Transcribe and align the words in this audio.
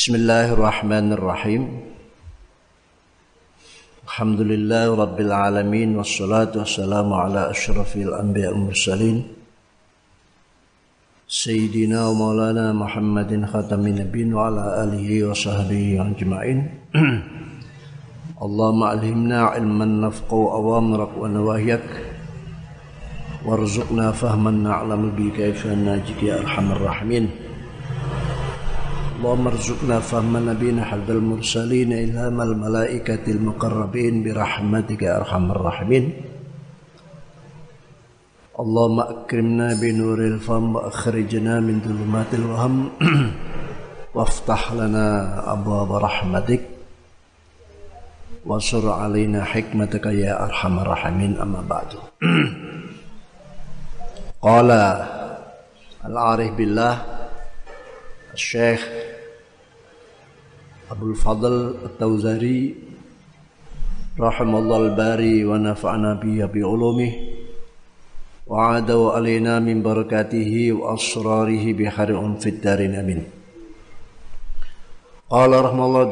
بسم 0.00 0.14
الله 0.14 0.56
الرحمن 0.56 1.12
الرحيم 1.12 1.62
الحمد 4.08 4.40
لله 4.40 4.96
رب 4.96 5.18
العالمين 5.20 5.96
والصلاة 5.96 6.56
والسلام 6.56 7.12
على 7.12 7.50
أشرف 7.50 7.96
الأنبياء 7.96 8.52
والمرسلين 8.52 9.16
سيدنا 11.28 12.08
ومولانا 12.08 12.72
محمد 12.72 13.44
خاتم 13.52 13.86
النبيين 13.86 14.32
وعلى 14.34 14.64
آله 14.84 15.08
وصحبه 15.28 15.84
أجمعين 16.16 16.58
اللهم 18.44 18.80
علمنا 18.82 19.38
علما 19.52 19.84
نفقه 19.84 20.40
أوامرك 20.60 21.12
ونواهيك 21.20 21.88
وارزقنا 23.44 24.12
فهما 24.12 24.50
نعلم 24.50 25.02
به 25.12 25.28
كيف 25.36 25.60
يا 26.24 26.40
أرحم 26.40 26.72
الراحمين 26.72 27.49
اللهم 29.20 29.46
ارزقنا 29.46 30.00
فهم 30.00 30.50
نبينا 30.50 30.84
حد 30.84 31.10
المرسلين 31.10 31.92
إلهام 31.92 32.40
الملائكة 32.40 33.24
المقربين 33.28 34.24
برحمتك 34.24 35.02
يا 35.02 35.16
أرحم 35.16 35.50
الراحمين. 35.50 36.04
اللهم 38.60 39.00
أكرمنا 39.00 39.74
بنور 39.80 40.18
الفم 40.18 40.76
وأخرجنا 40.76 41.60
من 41.60 41.80
ظلمات 41.84 42.34
الوهم. 42.34 42.88
وافتح 44.16 44.72
لنا 44.72 45.06
أبواب 45.52 45.92
رحمتك. 45.92 46.60
وصر 48.46 48.92
علينا 48.92 49.44
حكمتك 49.44 50.06
يا 50.06 50.44
أرحم 50.44 50.78
الراحمين. 50.78 51.36
أما 51.40 51.60
بعد. 51.68 51.88
قال 54.48 54.70
العارف 56.08 56.50
بالله 56.56 57.20
الشيخ 58.34 58.88
Abdul 60.90 61.14
Fadl 61.14 61.86
At-Tauzari 61.86 62.74
rahimallahu 64.18 64.90
al-bari 64.90 65.46
wa 65.46 65.54
nafa'na 65.54 66.18
bihi 66.18 66.42
bi 66.50 66.66
ulumih 66.66 67.14
wa 68.50 68.74
adaw 68.74 69.14
alaina 69.14 69.62
min 69.62 69.86
barakatihi 69.86 70.74
wa 70.74 70.98
asrarihi 70.98 71.78
bi 71.78 71.86
khairin 71.86 72.34
fid 72.42 72.58
darin 72.58 72.98
amin 72.98 73.22
qala 75.30 75.62
rahimallahu 75.62 76.10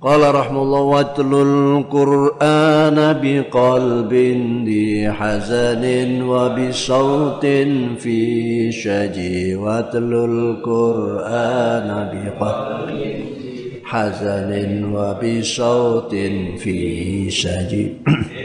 قال 0.00 0.34
رحمه 0.34 0.62
الله 0.62 0.80
واتل 0.80 1.34
القرآن 1.34 3.20
بقلب 3.22 4.12
ذي 4.64 5.10
حزن 5.12 6.22
وبصوت 6.22 7.46
في 7.98 8.72
شجي 8.72 9.54
واتل 9.54 10.12
القرآن 10.14 11.88
بقلب 12.12 13.24
حزن 13.84 14.84
وبصوت 14.94 16.14
في 16.58 17.30
شجي. 17.30 17.92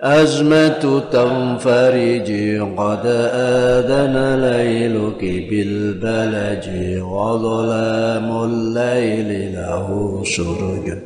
أزمة 0.00 1.02
تنفرج 1.12 2.30
قد 2.76 3.04
آذن 3.32 4.16
ليلك 4.40 5.22
بالبلج 5.50 6.66
وظلام 7.02 8.28
الليل 8.44 9.52
له 9.56 9.88
سرج 10.24 10.98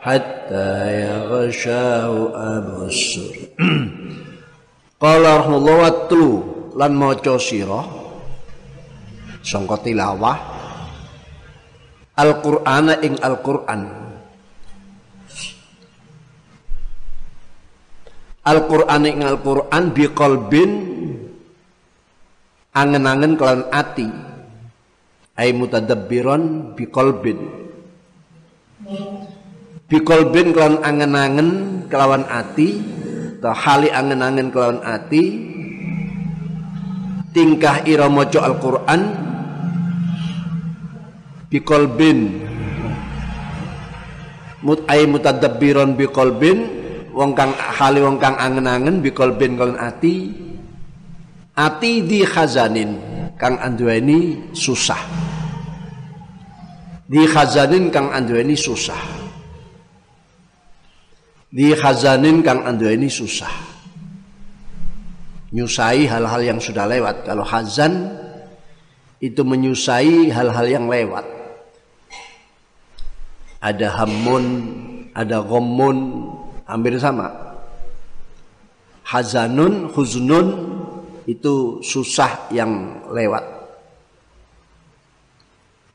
حتى 0.00 0.70
يغشاه 1.02 2.12
أبو 2.34 2.84
السر 2.86 3.36
قال 5.04 5.22
رحمه 5.38 5.56
الله 5.56 5.74
واتلو 5.76 6.30
maca 6.86 7.34
sira 7.42 7.82
sangka 9.42 9.82
tilawah 9.82 10.38
Al-Qur'ana 12.14 13.02
ing 13.02 13.18
Al-Qur'an 13.18 14.07
Al-Qur'an 18.48 19.04
ing 19.04 19.20
Al-Qur'an 19.20 19.92
biqalbin 19.92 20.70
angen-angen 22.72 23.36
kelawan 23.36 23.68
ati. 23.68 24.08
Ai 25.36 25.52
mutadabbiron 25.52 26.72
biqalbin. 26.72 27.38
Biqalbin 29.92 30.56
kelawan 30.56 30.80
angen-angen 30.80 31.50
kelawan 31.92 32.24
ati. 32.24 32.80
Atau 33.38 33.52
hali 33.52 33.92
angen-angen 33.92 34.48
kelawan 34.48 34.80
ati. 34.80 35.24
Tingkah 37.36 37.84
ira 37.84 38.08
maca 38.08 38.48
Al-Qur'an 38.48 39.02
biqalbin. 41.52 42.48
Mut 44.64 44.82
ai 44.88 45.04
mutadabbiron 45.06 45.94
biqalbin 45.94 46.87
wong 47.18 47.34
kang 47.34 47.50
hale 47.50 47.98
wong 47.98 48.22
kang 48.22 48.38
angen-angen 48.38 49.02
bikol 49.02 49.34
ben 49.34 49.58
kolon 49.58 49.74
ati. 49.74 50.30
Ati 51.58 52.06
di 52.06 52.22
khazanin 52.22 52.90
kang 53.34 53.58
anduweni 53.58 54.54
susah. 54.54 55.02
Di 57.10 57.26
khazanin 57.26 57.90
kang 57.90 58.14
anduweni 58.14 58.54
susah. 58.54 59.02
Di 61.50 61.74
khazanin 61.74 62.46
kang 62.46 62.62
anduweni 62.62 63.10
susah. 63.10 63.50
Nyusai 65.50 66.06
hal-hal 66.06 66.44
yang 66.44 66.60
sudah 66.62 66.86
lewat. 66.86 67.26
Kalau 67.26 67.42
khazan 67.42 68.14
itu 69.18 69.42
menyusai 69.42 70.30
hal-hal 70.30 70.66
yang 70.70 70.86
lewat. 70.86 71.26
Ada 73.58 73.90
hamun 73.98 74.44
ada 75.18 75.42
gomun 75.42 76.30
hampir 76.68 77.00
sama. 77.00 77.32
Hazanun, 79.08 79.88
huznun 79.96 80.46
itu 81.24 81.80
susah 81.80 82.52
yang 82.52 83.02
lewat. 83.08 83.56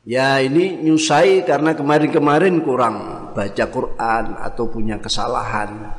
Ya 0.04 0.36
ini 0.36 0.84
nyusai 0.84 1.48
karena 1.48 1.72
kemarin-kemarin 1.72 2.60
kurang 2.60 3.30
baca 3.32 3.64
Quran 3.72 4.24
atau 4.36 4.68
punya 4.68 5.00
kesalahan. 5.00 5.96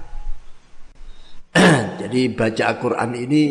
Jadi 2.04 2.30
baca 2.30 2.78
Quran 2.78 3.12
ini 3.18 3.44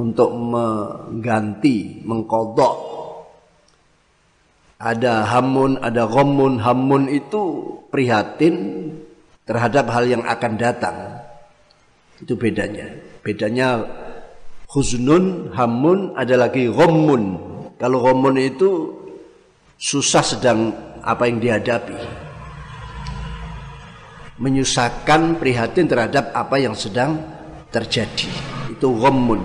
untuk 0.00 0.32
mengganti, 0.32 2.00
mengkodok. 2.06 2.76
Ada 4.80 5.28
hamun, 5.36 5.76
ada 5.76 6.08
gomun. 6.08 6.56
Hamun 6.64 7.12
itu 7.12 7.42
prihatin 7.92 8.56
terhadap 9.44 9.92
hal 9.92 10.04
yang 10.08 10.24
akan 10.24 10.52
datang. 10.56 10.96
Itu 12.20 12.36
bedanya. 12.36 12.88
Bedanya 13.20 13.84
huznun, 14.68 15.52
hamun 15.52 16.16
ada 16.16 16.48
lagi 16.48 16.68
ghammun. 16.68 17.22
Kalau 17.76 18.00
ghammun 18.00 18.36
itu 18.40 18.92
susah 19.76 20.24
sedang 20.24 20.72
apa 21.04 21.28
yang 21.28 21.38
dihadapi. 21.40 21.96
Menyusahkan 24.40 25.38
prihatin 25.38 25.86
terhadap 25.86 26.34
apa 26.34 26.56
yang 26.58 26.74
sedang 26.74 27.20
terjadi. 27.68 28.32
Itu 28.72 28.96
ghammun. 28.96 29.40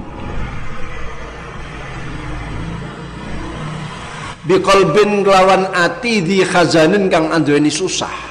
Biqalbin 4.49 5.21
kelawan 5.21 5.69
ati 5.77 6.25
di 6.25 6.41
khazanin 6.41 7.05
kang 7.05 7.29
anduweni 7.29 7.69
susah 7.69 8.28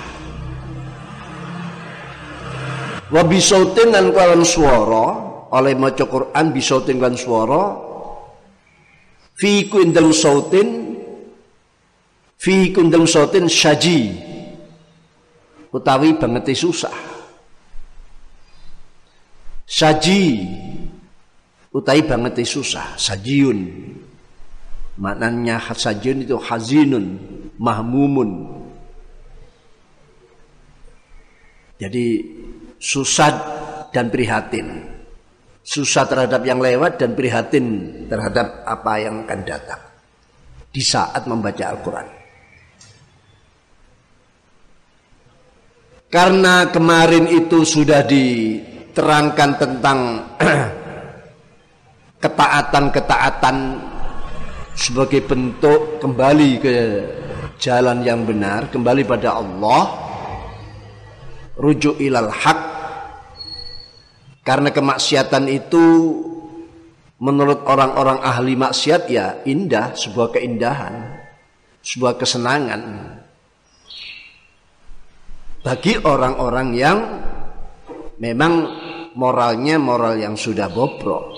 wa 3.08 3.22
bisautin 3.24 3.92
lan 3.92 4.12
kelawan 4.12 4.44
swara 4.44 5.06
oleh 5.48 5.72
maca 5.76 6.04
Quran 6.04 6.46
bisautin 6.52 7.00
lan 7.00 7.16
swara 7.16 7.76
fi 9.33 9.66
kundal 9.68 10.12
sautin 10.12 10.97
fi 12.36 12.68
kundal 12.71 13.09
sautin 13.09 13.48
syaji 13.48 14.28
utawi 15.72 16.16
banget 16.16 16.56
susah. 16.56 16.94
Saji 19.68 20.48
utawi 21.77 22.00
banget 22.09 22.41
susah 22.48 22.97
sajiun. 22.97 23.59
Maknanya 24.98 25.62
sajiun 25.62 26.27
itu 26.27 26.34
hazinun 26.41 27.21
mahmumun. 27.60 28.59
Jadi 31.78 32.06
susah 32.78 33.30
dan 33.91 34.09
prihatin. 34.09 34.97
Susah 35.63 36.09
terhadap 36.09 36.41
yang 36.48 36.65
lewat 36.65 36.97
dan 36.97 37.13
prihatin 37.13 37.66
terhadap 38.09 38.65
apa 38.65 38.92
yang 39.04 39.28
akan 39.28 39.41
datang 39.45 39.83
di 40.72 40.80
saat 40.80 41.28
membaca 41.28 41.60
Al-Quran. 41.60 42.09
Karena 46.09 46.72
kemarin 46.72 47.28
itu 47.28 47.69
sudah 47.69 48.01
diterangkan 48.01 49.51
tentang 49.60 49.98
ketaatan-ketaatan 52.24 53.57
sebagai 54.72 55.21
bentuk 55.28 56.01
kembali 56.01 56.51
ke 56.65 56.77
jalan 57.60 58.01
yang 58.01 58.24
benar, 58.24 58.72
kembali 58.72 59.04
pada 59.04 59.36
Allah, 59.36 60.08
rujuk 61.59 61.99
ilal 61.99 62.31
haq. 62.31 62.60
Karena 64.47 64.72
kemaksiatan 64.72 65.45
itu 65.51 65.84
menurut 67.21 67.66
orang-orang 67.69 68.22
ahli 68.25 68.57
maksiat 68.57 69.03
ya 69.10 69.43
indah, 69.45 69.93
sebuah 69.93 70.33
keindahan, 70.33 71.21
sebuah 71.84 72.16
kesenangan. 72.16 72.83
Bagi 75.60 76.01
orang-orang 76.01 76.69
yang 76.72 76.99
memang 78.22 78.53
moralnya 79.19 79.77
moral 79.77 80.16
yang 80.16 80.39
sudah 80.39 80.71
bobrok. 80.71 81.34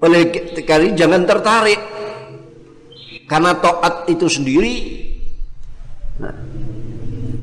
Oleh 0.00 0.30
kali 0.62 0.94
jangan 0.94 1.26
tertarik 1.26 1.80
karena 3.26 3.58
toat 3.58 4.06
itu 4.06 4.30
sendiri 4.30 4.74
nah, 6.22 6.45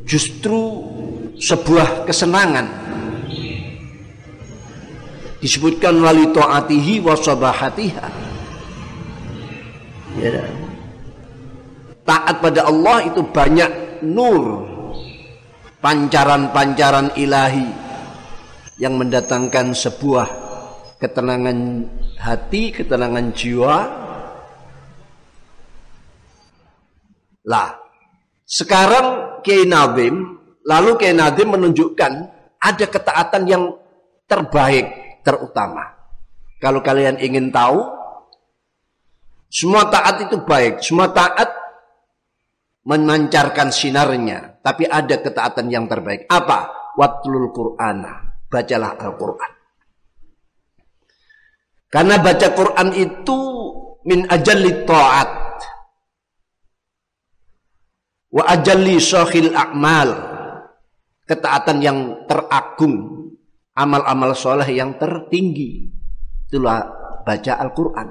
justru 0.03 0.83
sebuah 1.39 2.07
kesenangan. 2.07 2.67
Disebutkan 5.43 5.99
wali 5.99 6.31
taatihi 6.31 7.03
wa 7.03 7.15
sabahatiha. 7.19 8.07
Ya. 10.23 10.43
Taat 12.03 12.39
pada 12.39 12.67
Allah 12.67 13.07
itu 13.07 13.23
banyak 13.23 14.03
nur 14.07 14.67
pancaran-pancaran 15.83 17.15
ilahi 17.19 17.67
yang 18.79 18.95
mendatangkan 18.95 19.75
sebuah 19.75 20.27
ketenangan 20.99 21.87
hati, 22.15 22.71
ketenangan 22.71 23.35
jiwa. 23.35 23.77
Lah, 27.43 27.75
sekarang 28.47 29.22
Kiai 29.43 29.67
Nadim, 29.67 30.39
lalu 30.63 30.95
Kiai 30.97 31.13
Nadim 31.13 31.53
menunjukkan 31.53 32.13
ada 32.57 32.85
ketaatan 32.87 33.43
yang 33.45 33.63
terbaik, 34.25 35.19
terutama. 35.21 35.93
Kalau 36.63 36.79
kalian 36.79 37.19
ingin 37.19 37.51
tahu, 37.51 37.83
semua 39.51 39.91
taat 39.91 40.23
itu 40.23 40.39
baik, 40.41 40.79
semua 40.79 41.11
taat 41.11 41.51
memancarkan 42.87 43.69
sinarnya, 43.69 44.63
tapi 44.63 44.87
ada 44.87 45.19
ketaatan 45.19 45.67
yang 45.67 45.85
terbaik. 45.91 46.25
Apa? 46.31 46.91
Watlul 46.95 47.51
Qur'ana, 47.51 48.39
bacalah 48.47 48.95
Al-Qur'an. 48.95 49.51
Karena 51.93 52.17
baca 52.17 52.47
Quran 52.57 52.89
itu 52.97 53.37
min 54.09 54.25
ajalli 54.25 54.81
ta'at. 54.81 55.52
Wa 58.33 58.49
ajalli 58.49 58.97
sahil 58.97 59.53
a'mal. 59.53 60.09
Ketaatan 61.29 61.77
yang 61.79 61.99
teragung. 62.25 63.29
Amal-amal 63.77 64.33
soleh 64.33 64.69
yang 64.73 64.97
tertinggi. 64.97 65.89
Itulah 66.49 66.81
baca 67.21 67.53
Al-Quran. 67.61 68.07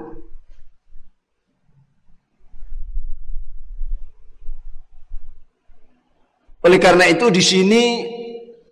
Oleh 6.63 6.79
karena 6.79 7.11
itu 7.11 7.27
di 7.27 7.43
sini 7.43 7.83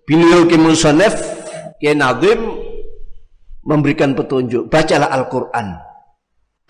beliau 0.07 0.47
Kimusonef 0.47 1.15
Kiai 1.79 1.91
Nazim 1.91 2.39
memberikan 3.67 4.15
petunjuk. 4.15 4.71
Bacalah 4.71 5.11
Al-Quran. 5.11 5.75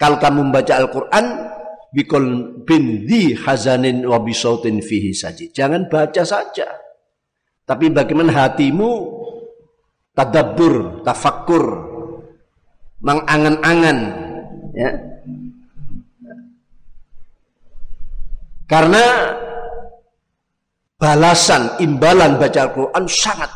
Kalau 0.02 0.18
kamu 0.18 0.50
membaca 0.50 0.74
Al-Quran, 0.82 1.26
bikol 1.92 2.64
bin 2.64 3.04
di 3.04 3.36
hazanin 3.36 4.08
wa 4.08 4.18
bisautin 4.24 4.80
fihi 4.80 5.12
saja. 5.12 5.44
Jangan 5.52 5.92
baca 5.92 6.24
saja. 6.24 6.68
Tapi 7.68 7.92
bagaimana 7.92 8.32
hatimu 8.32 8.90
tadabbur, 10.16 11.04
tafakkur, 11.04 11.66
mengangan-angan. 13.04 14.00
Ya. 14.72 14.90
Karena 18.72 19.04
balasan, 20.96 21.76
imbalan 21.84 22.40
baca 22.40 22.72
Al-Quran 22.72 23.04
sangat 23.12 23.52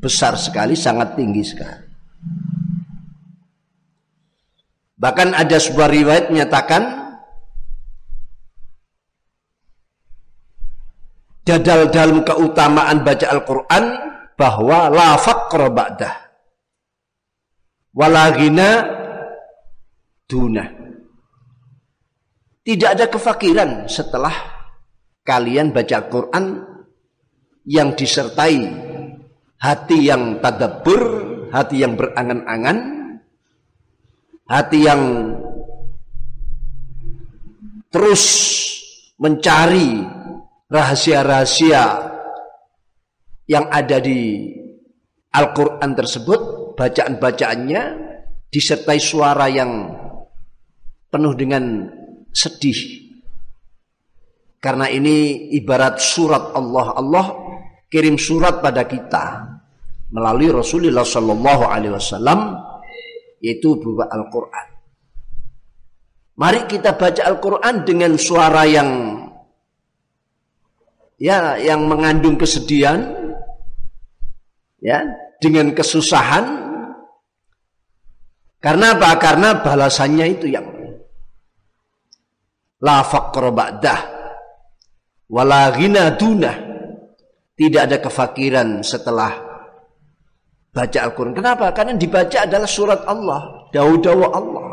besar 0.00 0.40
sekali, 0.40 0.72
sangat 0.72 1.12
tinggi 1.12 1.44
sekali. 1.44 1.84
Bahkan 4.96 5.36
ada 5.36 5.60
sebuah 5.60 5.92
riwayat 5.92 6.24
menyatakan 6.32 7.05
dadal 11.46 11.88
dalam 11.94 12.26
keutamaan 12.26 13.06
baca 13.06 13.30
Al-Quran 13.30 13.84
bahwa 14.34 14.90
la 14.90 15.14
faqra 15.14 15.70
ba'dah 15.70 16.14
wala 17.94 18.34
ghina 18.34 18.68
dunah. 20.26 20.68
Tidak 22.66 22.90
ada 22.98 23.06
kefakiran 23.06 23.86
setelah 23.86 24.34
kalian 25.22 25.70
baca 25.70 26.02
Al-Quran 26.02 26.66
yang 27.62 27.94
disertai 27.94 28.58
hati 29.62 29.98
yang 30.10 30.42
tadabbur, 30.42 31.02
hati 31.54 31.86
yang 31.86 31.94
berangan-angan, 31.94 32.78
hati 34.50 34.78
yang 34.82 35.02
terus 37.94 38.24
mencari 39.16 40.02
rahasia-rahasia 40.70 41.84
yang 43.46 43.70
ada 43.70 44.02
di 44.02 44.50
Al-Quran 45.36 45.90
tersebut, 45.94 46.40
bacaan-bacaannya 46.74 47.82
disertai 48.50 48.98
suara 48.98 49.46
yang 49.46 49.92
penuh 51.12 51.34
dengan 51.36 51.86
sedih. 52.32 53.04
Karena 54.58 54.90
ini 54.90 55.48
ibarat 55.54 56.00
surat 56.00 56.56
Allah. 56.56 56.96
Allah 56.96 57.26
kirim 57.86 58.18
surat 58.18 58.58
pada 58.58 58.82
kita 58.88 59.46
melalui 60.10 60.50
Rasulullah 60.50 61.06
Shallallahu 61.06 61.62
Alaihi 61.70 61.94
Wasallam 61.94 62.40
yaitu 63.38 63.78
berupa 63.78 64.10
Al-Quran. 64.10 64.66
Mari 66.36 66.60
kita 66.68 66.98
baca 66.98 67.22
Al-Quran 67.24 67.74
dengan 67.86 68.12
suara 68.20 68.64
yang 68.68 68.90
ya 71.16 71.56
yang 71.60 71.88
mengandung 71.88 72.36
kesedihan, 72.36 73.12
ya 74.80 75.04
dengan 75.40 75.72
kesusahan. 75.72 76.64
Karena 78.60 78.96
apa? 78.96 79.10
Karena 79.20 79.48
balasannya 79.62 80.26
itu 80.32 80.46
yang 80.50 80.66
la 82.82 83.04
faqra 83.04 83.52
ba'dah 83.52 84.00
wala 85.30 85.70
ghina 85.76 86.14
dunah. 86.16 86.56
Tidak 87.56 87.88
ada 87.88 87.96
kefakiran 88.04 88.84
setelah 88.84 89.32
baca 90.76 90.98
Al-Quran. 91.08 91.32
Kenapa? 91.32 91.72
Karena 91.72 91.96
dibaca 91.96 92.44
adalah 92.44 92.68
surat 92.68 93.00
Allah, 93.08 93.64
dawu-dawu 93.72 94.24
Allah. 94.28 94.66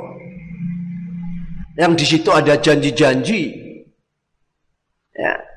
Yang 1.79 1.93
di 1.95 2.05
situ 2.05 2.29
ada 2.35 2.59
janji-janji. 2.59 3.41
Ya. 5.15 5.52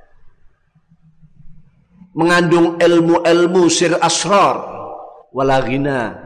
Mengandung 2.16 2.80
ilmu-ilmu 2.80 3.68
sir 3.68 3.92
asrar 4.00 4.56
walagina 5.36 6.16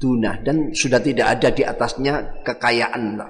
dunah 0.00 0.40
dan 0.40 0.72
sudah 0.72 0.96
tidak 1.00 1.36
ada 1.36 1.48
di 1.52 1.60
atasnya 1.60 2.40
kekayaan. 2.40 3.20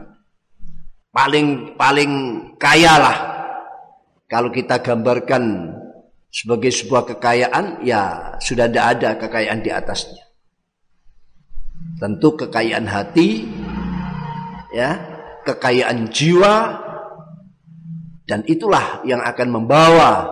Paling 1.11 1.75
paling 1.75 2.13
kaya 2.63 2.95
lah 2.95 3.19
kalau 4.31 4.55
kita 4.55 4.79
gambarkan 4.83 5.75
sebagai 6.31 6.71
sebuah 6.71 7.17
kekayaan 7.17 7.83
ya 7.87 8.35
sudah 8.39 8.71
tidak 8.71 8.87
ada 8.99 9.11
kekayaan 9.19 9.61
di 9.63 9.71
atasnya. 9.75 10.23
Tentu 11.97 12.37
kekayaan 12.37 12.85
hati, 12.85 13.49
ya, 14.69 15.01
kekayaan 15.49 16.13
jiwa, 16.13 16.77
dan 18.29 18.45
itulah 18.45 19.01
yang 19.09 19.23
akan 19.23 19.49
membawa 19.49 20.29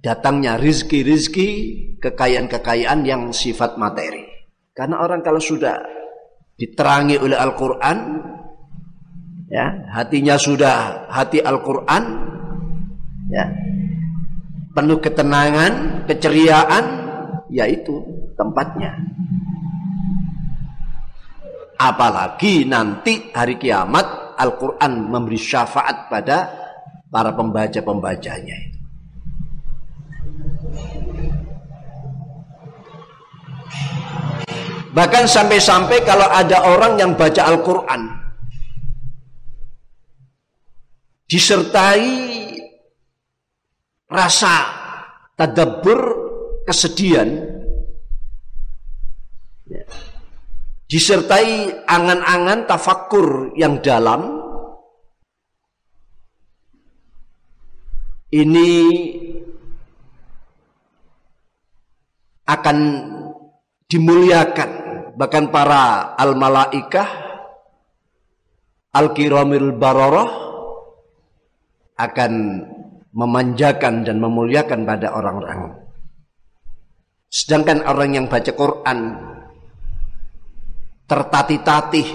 datangnya 0.00 0.56
rizki-rizki, 0.56 1.48
kekayaan-kekayaan 2.00 3.04
yang 3.04 3.22
sifat 3.36 3.76
materi. 3.76 4.24
Karena 4.72 5.04
orang 5.04 5.20
kalau 5.20 5.40
sudah 5.40 5.76
diterangi 6.56 7.20
oleh 7.20 7.36
Al-Quran, 7.36 7.98
ya, 9.52 9.92
hatinya 9.92 10.40
sudah 10.40 11.08
hati 11.12 11.44
Al-Quran, 11.44 12.02
ya, 13.28 13.44
penuh 14.72 14.98
ketenangan, 15.04 16.04
keceriaan, 16.08 16.84
yaitu 17.52 18.00
tempatnya. 18.40 18.96
Apalagi 21.80 22.68
nanti 22.68 23.32
hari 23.32 23.56
kiamat 23.56 24.36
Al-Quran 24.36 25.08
memberi 25.08 25.40
syafaat 25.40 26.12
pada 26.12 26.38
para 27.08 27.32
pembaca-pembacanya 27.32 28.69
Bahkan 34.90 35.24
sampai-sampai 35.30 36.02
kalau 36.02 36.26
ada 36.26 36.66
orang 36.66 36.98
yang 36.98 37.14
baca 37.14 37.46
Al-Quran 37.46 38.20
disertai 41.30 42.10
rasa 44.10 44.66
tadabbur 45.38 46.00
kesedihan 46.66 47.30
ya 49.70 49.86
disertai 50.90 51.86
angan-angan 51.86 52.66
tafakur 52.66 53.54
yang 53.54 53.78
dalam 53.78 54.42
ini 58.34 58.70
akan 62.50 62.78
dimuliakan 63.86 64.79
bahkan 65.16 65.48
para 65.48 66.14
al 66.14 66.34
malaikah 66.36 67.08
al 68.90 69.14
kiramil 69.14 69.74
baroroh 69.74 70.30
akan 72.00 72.32
memanjakan 73.12 74.06
dan 74.06 74.16
memuliakan 74.22 74.86
pada 74.86 75.12
orang-orang. 75.12 75.76
Sedangkan 77.30 77.86
orang 77.86 78.10
yang 78.16 78.26
baca 78.26 78.50
Quran 78.50 78.98
tertatih-tatih 81.06 82.06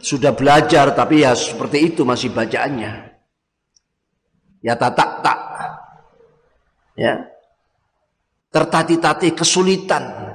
sudah 0.00 0.32
belajar 0.36 0.92
tapi 0.92 1.24
ya 1.24 1.32
seperti 1.32 1.92
itu 1.92 2.04
masih 2.04 2.32
bacaannya. 2.32 2.92
Ya 4.64 4.74
tak 4.76 4.96
tak 4.96 5.40
ya. 6.96 7.28
Tertatih-tatih 8.54 9.34
kesulitan 9.34 10.33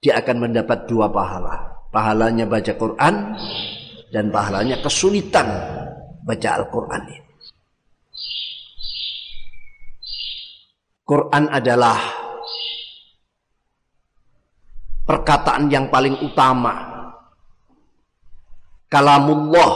dia 0.00 0.20
akan 0.20 0.36
mendapat 0.48 0.88
dua 0.88 1.08
pahala 1.08 1.86
pahalanya 1.90 2.44
baca 2.44 2.72
Quran 2.76 3.14
dan 4.12 4.30
pahalanya 4.30 4.80
kesulitan 4.84 5.48
baca 6.22 6.48
Al-Quran 6.60 7.02
ini 7.10 7.26
Quran 11.06 11.46
adalah 11.54 12.26
perkataan 15.06 15.70
yang 15.70 15.86
paling 15.86 16.18
utama. 16.18 16.98
Kalamullah 18.90 19.72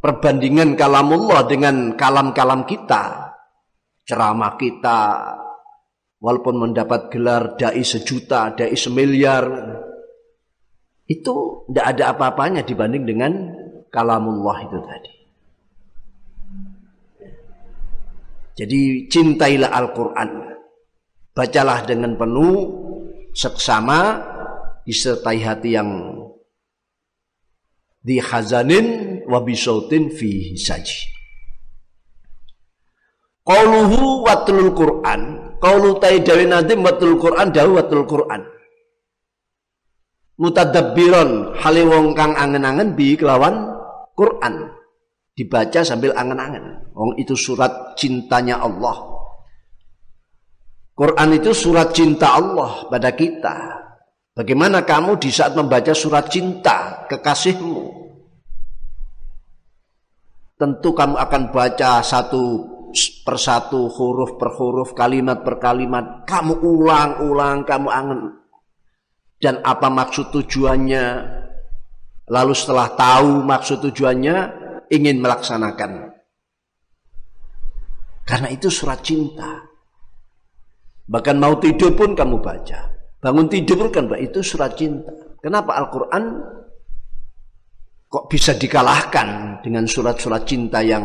perbandingan 0.00 0.72
kalamullah 0.76 1.44
dengan 1.44 1.92
kalam-kalam 1.96 2.64
kita, 2.64 3.32
ceramah 4.08 4.56
kita, 4.56 5.00
walaupun 6.24 6.56
mendapat 6.56 7.12
gelar 7.12 7.60
dai 7.60 7.84
sejuta, 7.84 8.56
dai 8.56 8.72
semiliar, 8.72 9.44
itu 11.04 11.68
tidak 11.68 11.86
ada 11.92 12.04
apa-apanya 12.16 12.64
dibanding 12.64 13.04
dengan 13.04 13.32
kalamullah 13.92 14.64
itu 14.64 14.78
tadi. 14.80 15.12
Jadi 18.54 18.80
cintailah 19.12 19.68
Al-Quran. 19.68 20.30
Bacalah 21.34 21.82
dengan 21.82 22.14
penuh 22.14 22.54
seksama 23.34 24.22
disertai 24.86 25.42
hati 25.42 25.74
yang 25.74 25.90
di 27.98 28.22
hazanin 28.22 29.18
wa 29.26 29.42
bisautin 29.42 30.14
fi 30.14 30.54
saji. 30.54 31.10
Qauluhu 33.42 34.22
watlul 34.22 34.72
Qur'an, 34.72 35.33
qaulu 35.64 35.96
taidawi 35.96 36.44
nadim 36.44 36.84
watlul 36.84 37.16
Qur'an 37.16 37.48
dawu 37.48 37.80
watlul 37.80 38.04
Qur'an. 38.04 38.44
Mutadabbiron 40.36 41.56
hale 41.56 41.82
wong 41.88 42.12
kang 42.12 42.36
angen-angen 42.36 42.92
bi 42.92 43.16
kelawan 43.16 43.72
Quran. 44.12 44.68
Dibaca 45.32 45.80
sambil 45.80 46.12
angen-angen. 46.12 46.92
Wong 46.92 47.16
itu 47.16 47.32
surat 47.32 47.96
cintanya 47.96 48.60
Allah. 48.60 49.14
Quran 50.94 51.34
itu 51.34 51.50
surat 51.50 51.90
cinta 51.90 52.38
Allah 52.38 52.86
pada 52.86 53.10
kita. 53.14 53.82
Bagaimana 54.34 54.82
kamu 54.82 55.18
di 55.18 55.30
saat 55.30 55.54
membaca 55.54 55.90
surat 55.90 56.30
cinta 56.30 57.06
kekasihmu? 57.10 58.02
Tentu 60.54 60.90
kamu 60.94 61.18
akan 61.18 61.42
baca 61.50 61.98
satu 61.98 62.73
persatu 63.26 63.90
huruf 63.90 64.40
per 64.40 64.54
huruf, 64.56 64.94
kalimat 64.96 65.42
per 65.42 65.58
kalimat. 65.58 66.24
Kamu 66.24 66.62
ulang-ulang, 66.62 67.66
kamu 67.66 67.88
angen. 67.90 68.20
Dan 69.38 69.60
apa 69.60 69.92
maksud 69.92 70.32
tujuannya? 70.32 71.04
Lalu 72.30 72.52
setelah 72.56 72.88
tahu 72.96 73.44
maksud 73.44 73.84
tujuannya, 73.84 74.36
ingin 74.88 75.20
melaksanakan. 75.20 76.14
Karena 78.24 78.48
itu 78.48 78.72
surat 78.72 79.04
cinta. 79.04 79.60
Bahkan 81.04 81.36
mau 81.36 81.60
tidur 81.60 81.92
pun 81.92 82.16
kamu 82.16 82.40
baca. 82.40 82.80
Bangun 83.20 83.48
tidur 83.52 83.92
kan 83.92 84.08
Pak 84.08 84.20
itu 84.20 84.40
surat 84.40 84.72
cinta. 84.72 85.12
Kenapa 85.44 85.76
Al-Quran 85.76 86.24
kok 88.08 88.24
bisa 88.32 88.56
dikalahkan 88.56 89.60
dengan 89.60 89.84
surat-surat 89.84 90.48
cinta 90.48 90.80
yang 90.80 91.04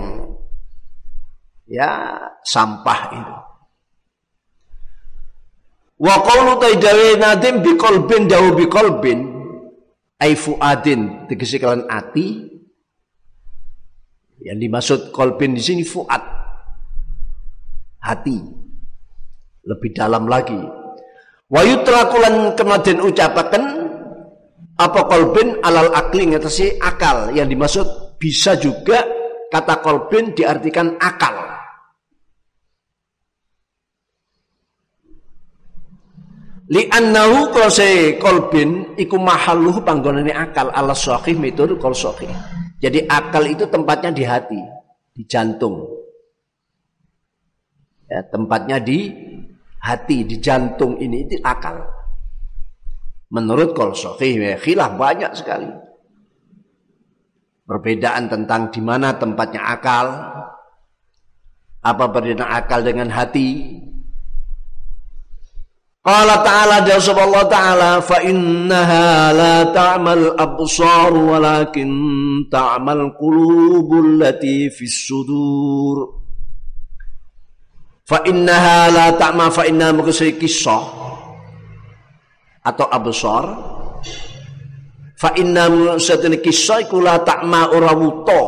ya 1.70 2.18
sampah 2.42 3.02
itu. 3.14 3.36
Wa 6.00 6.16
qawlu 6.26 6.58
taidawi 6.58 7.20
nadim 7.22 7.62
biqalbin 7.62 8.26
dawu 8.26 8.56
biqalbin 8.56 9.20
ay 10.20 10.34
fuadin 10.36 11.28
tegese 11.30 11.60
kalian 11.62 11.88
ati 11.88 12.50
yang 14.40 14.56
dimaksud 14.56 15.12
kolbin 15.12 15.52
di 15.56 15.60
sini 15.60 15.84
fuad 15.84 16.24
hati 18.00 18.40
lebih 19.68 19.92
dalam 19.92 20.26
lagi. 20.32 20.60
Wa 21.52 21.62
yutrakulan 21.68 22.56
kemudian 22.56 23.04
ucapakan 23.04 23.64
apa 24.80 25.02
kolbin 25.12 25.60
alal 25.60 25.92
akli 25.92 26.32
ngatasi 26.32 26.80
akal 26.80 27.36
yang 27.36 27.52
dimaksud 27.52 28.16
bisa 28.16 28.56
juga 28.56 29.04
kata 29.52 29.84
kolbin 29.84 30.32
diartikan 30.32 30.96
akal. 30.96 31.59
Li 36.70 36.86
annahu 36.86 37.50
kalau 37.50 37.74
kolbin 38.22 38.94
iku 38.94 39.18
mahaluh 39.18 39.82
panggonane 39.82 40.30
akal 40.30 40.70
ala 40.70 40.94
sahih 40.94 41.34
metode 41.34 41.74
kol 41.82 41.98
sahih. 41.98 42.30
Jadi 42.78 43.10
akal 43.10 43.50
itu 43.50 43.66
tempatnya 43.66 44.14
di 44.14 44.22
hati, 44.22 44.62
di 45.18 45.26
jantung. 45.26 45.90
Ya, 48.06 48.22
tempatnya 48.30 48.78
di 48.78 49.10
hati 49.82 50.22
di 50.30 50.38
jantung 50.38 51.02
ini 51.02 51.26
itu 51.26 51.42
akal. 51.42 51.90
Menurut 53.34 53.74
kol 53.74 53.98
ya, 53.98 54.58
khilaf 54.62 54.94
banyak 54.94 55.32
sekali. 55.34 55.70
Perbedaan 57.66 58.30
tentang 58.30 58.70
di 58.70 58.82
mana 58.82 59.18
tempatnya 59.18 59.62
akal, 59.74 60.08
apa 61.82 62.06
berbeda 62.14 62.46
akal 62.46 62.86
dengan 62.86 63.10
hati. 63.10 63.78
Qala 66.00 66.40
ta'ala 66.48 66.80
jawab 66.88 67.28
Allah 67.28 67.44
ta'ala 67.52 67.92
fa 68.00 68.24
innaha 68.24 69.36
la 69.36 69.68
ta'mal 69.68 70.32
absar 70.40 71.12
walakin 71.12 71.92
ta'mal 72.48 73.20
qulubul 73.20 74.16
lati 74.16 74.72
fis 74.72 74.96
sudur. 75.04 76.24
Fa 78.08 78.24
innaha 78.24 78.88
la 78.96 79.08
ta'ma 79.20 79.52
fa 79.52 79.68
inna 79.68 79.92
maksudnya 79.92 80.40
kisah 80.40 80.84
atau 82.64 82.88
absar. 82.88 83.44
Fa 85.20 85.36
inna 85.36 85.68
maksudnya 85.68 86.40
kisah 86.40 86.88
iku 86.88 87.04
la 87.04 87.20
ta'ma 87.20 87.76
ora 87.76 87.92
wuto. 87.92 88.44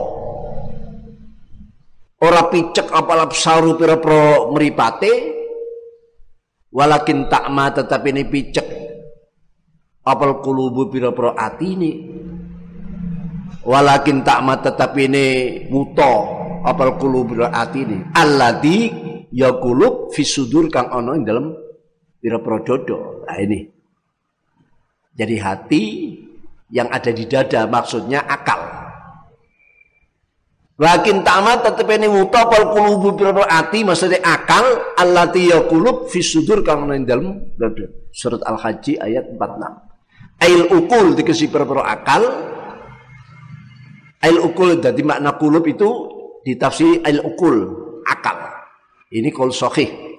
Ora 2.23 2.47
picek 2.47 2.95
apa 2.95 3.27
absaru 3.27 3.75
pira-pira 3.75 4.47
mripate. 4.55 5.40
Walakin 6.71 7.27
ta'ma 7.27 7.75
tetapi 7.75 8.15
ini 8.15 8.23
picek 8.31 8.67
apal 10.07 10.39
kulubu 10.39 10.87
pira-pira 10.87 11.35
atine. 11.35 11.91
Walakin 13.67 14.23
ta'ma 14.23 14.63
tetapi 14.63 15.01
ini 15.11 15.25
wuto 15.67 16.13
apal 16.63 16.95
kulubu 16.95 17.35
pira 17.35 17.51
atine. 17.51 18.15
Alladzi 18.15 18.87
ya 19.35 19.51
kulub 19.59 20.15
fisudur 20.15 20.71
kang 20.71 20.89
ono 20.95 21.11
ing 21.11 21.23
dalam 21.27 21.51
pira-pira 22.23 22.57
dodo. 22.63 23.27
Nah 23.27 23.37
ini. 23.39 23.59
Jadi 25.11 25.35
hati 25.43 25.83
yang 26.71 26.87
ada 26.87 27.11
di 27.11 27.27
dada 27.27 27.67
maksudnya 27.67 28.23
akal 28.23 28.60
Lakin 30.81 31.21
tamat 31.21 31.61
tetep 31.61 31.85
ini 31.93 32.09
muta 32.09 32.49
pal 32.49 32.73
kulubu 32.73 33.13
pira 33.13 33.45
ati 33.45 33.85
maksudnya 33.85 34.17
akal 34.25 34.97
allati 34.97 35.53
yaqulub 35.53 36.09
fi 36.09 36.25
sudur 36.25 36.65
kang 36.65 36.89
dalem 37.05 37.53
dada. 37.53 37.85
Surat 38.09 38.41
Al-Haji 38.41 38.97
ayat 38.97 39.29
46. 39.37 40.41
Ail 40.41 40.61
ukul 40.73 41.13
dikasih 41.13 41.53
pira 41.53 41.85
akal. 41.85 42.25
Ail 44.25 44.37
ukul 44.41 44.81
dadi 44.81 45.05
makna 45.05 45.37
kulub 45.37 45.69
itu 45.69 45.89
ditafsir 46.41 47.05
ail 47.05 47.21
ukul 47.29 47.61
akal. 48.09 48.41
Ini 49.13 49.29
kol 49.29 49.53
sahih. 49.53 50.10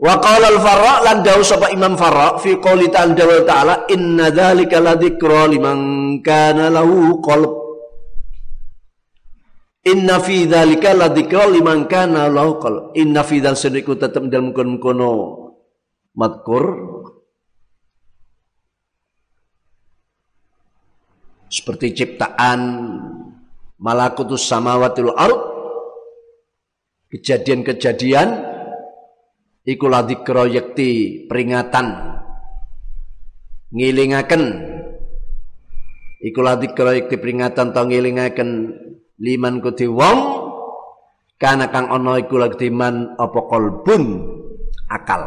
Wa 0.00 0.16
qala 0.16 0.48
al-Farra 0.48 1.04
lan 1.04 1.20
dawu 1.20 1.44
sapa 1.44 1.68
Imam 1.76 1.92
Farra 1.92 2.40
fi 2.40 2.56
qouli 2.56 2.88
ta'ala 2.88 3.84
inna 3.92 4.32
dzalika 4.32 4.80
ladzikra 4.80 5.44
liman 5.44 5.78
kana 6.24 6.72
lahu 6.72 7.20
qalb. 7.20 7.52
Inna 9.84 10.16
fi 10.24 10.48
dzalika 10.48 10.96
ladzikra 10.96 11.52
liman 11.52 11.84
kana 11.84 12.32
lahu 12.32 12.56
qalb. 12.56 12.96
Inna 12.96 13.20
fi 13.20 13.44
dzal 13.44 13.60
sediku 13.60 13.92
tetep 14.00 14.24
dalam 14.32 14.56
kono 14.56 15.12
madkur. 16.16 16.64
Seperti 21.50 21.92
ciptaan 21.92 22.60
malakutus 23.76 24.48
samawatil 24.48 25.12
ard 25.12 25.40
kejadian-kejadian 27.12 28.49
iku 29.70 29.86
ladikra 29.86 30.50
yekti 30.50 31.22
peringatan. 31.30 32.18
Ngilingaken. 33.70 34.42
Iku 36.26 36.40
ladikra 36.42 36.98
yekti 36.98 37.14
peringatan 37.22 37.70
to 37.70 37.80
ngilingaken 37.86 38.50
liman 39.22 39.62
kuti 39.62 39.86
wong. 39.86 40.18
Kana 41.40 41.70
kang 41.72 41.88
ana 41.88 42.18
iku 42.18 42.36
man 42.74 43.14
apa 43.16 43.40
kolbun 43.46 44.02
akal. 44.90 45.22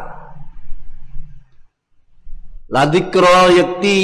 Ladikra 2.67 3.49
yekti 3.49 3.97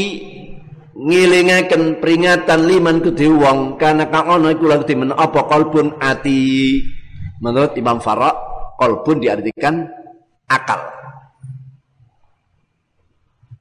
ngilingaken 0.96 2.00
peringatan 2.00 2.60
liman 2.63 3.03
kuti 3.03 3.27
wong. 3.27 3.75
Kana 3.75 4.08
kang 4.08 4.25
ana 4.39 4.55
iku 4.55 4.72
man 4.96 5.12
apa 5.13 5.46
kolbun 5.51 6.00
ati. 6.00 6.79
Menurut 7.43 7.77
Imam 7.77 8.01
Farah 8.01 8.34
kolbun 8.79 9.19
diartikan 9.19 9.99
akal. 10.50 10.82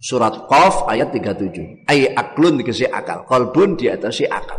Surat 0.00 0.48
Qaf 0.48 0.88
ayat 0.88 1.12
37. 1.12 1.84
Ay 1.84 2.08
aklun 2.16 2.56
dikasih 2.58 2.88
akal. 2.88 3.22
Kolbun 3.28 3.76
di 3.76 3.92
atas 3.92 4.24
akal. 4.24 4.58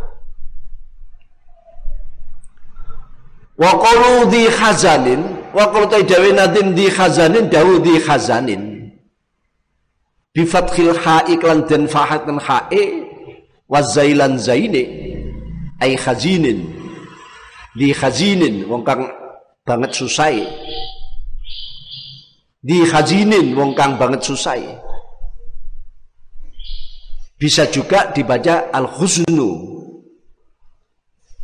Wa 3.59 3.75
qalu 3.75 4.31
di 4.31 4.47
khazanin 4.47 5.51
wa 5.51 5.67
qalu 5.67 5.91
taidawi 5.91 6.31
nadin 6.31 6.71
di 6.71 6.87
khazanin 6.87 7.51
dawu 7.51 7.83
di 7.83 7.99
khazanin 7.99 8.87
bi 10.31 10.47
fathil 10.47 10.95
ha'i 10.95 11.35
klan 11.35 11.67
den 11.67 11.83
fahatkan 11.83 12.39
ha'i 12.39 13.03
wa 13.67 13.83
zailan 13.83 14.39
zaini 14.39 14.85
ay 15.83 15.99
khazinin 15.99 16.71
di 17.75 17.91
khazinin 17.91 18.63
wong 18.63 18.87
kang 18.87 19.03
banget 19.67 19.91
susai 19.91 20.47
di 22.59 22.83
khazinin 22.83 23.55
wong 23.55 23.71
kang 23.71 23.95
banget 23.95 24.23
susah 24.27 24.59
bisa 27.39 27.71
juga 27.71 28.11
dibaca 28.11 28.67
al 28.67 28.83
husnu 28.83 29.79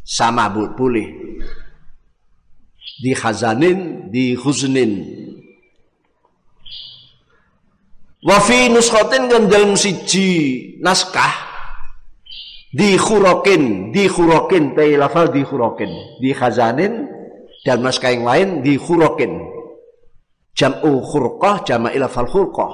sama 0.04 0.52
boleh. 0.52 1.24
Di 3.00 3.16
khazanin 3.16 4.12
di 4.12 4.36
husnin 4.36 5.04
wa 8.24 8.40
fi 8.44 8.68
nuskhatin 8.72 9.32
kan 9.32 9.48
dalam 9.48 9.80
siji 9.80 10.76
naskah. 10.84 11.56
Di 12.76 13.00
khurokin 13.00 13.96
di 13.96 14.12
khurokin 14.12 14.76
tay 14.76 15.00
lafal 15.00 15.32
di 15.32 15.48
khazanin 16.36 17.08
dan 17.64 17.80
naskah 17.80 18.12
yang 18.12 18.28
lain 18.28 18.50
di 18.60 18.76
khurokin 18.76 19.55
jam'u 20.56 21.04
khurqah 21.04 21.68
jama'il 21.68 22.02
fal 22.08 22.26
khurqah. 22.26 22.72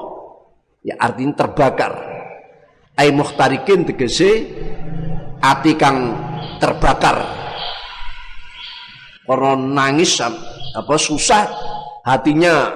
Ya 0.85 0.95
artinya 1.01 1.45
terbakar. 1.45 1.93
Ai 2.95 3.09
muhtarikin 3.09 3.83
tegese 3.89 4.47
ati 5.41 5.73
kang 5.75 6.13
terbakar. 6.61 7.17
Karena 9.25 9.57
nangis 9.57 10.21
apa 10.21 10.95
susah 10.97 11.49
hatinya 12.05 12.69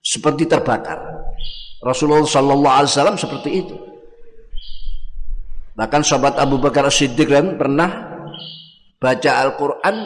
seperti 0.00 0.48
terbakar. 0.48 1.00
Rasulullah 1.80 2.24
Sallallahu 2.24 2.76
Alaihi 2.76 2.92
Wasallam 2.92 3.16
seperti 3.16 3.50
itu. 3.64 3.76
Bahkan 5.80 6.04
sahabat 6.04 6.36
Abu 6.36 6.60
Bakar 6.60 6.84
Siddiq 6.92 7.30
kan 7.30 7.56
pernah 7.56 7.88
baca 9.00 9.30
Al-Quran 9.48 9.96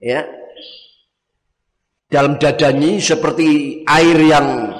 ya 0.00 0.24
dalam 2.08 2.40
dadanya 2.40 2.96
seperti 2.96 3.80
air 3.84 4.16
yang 4.16 4.72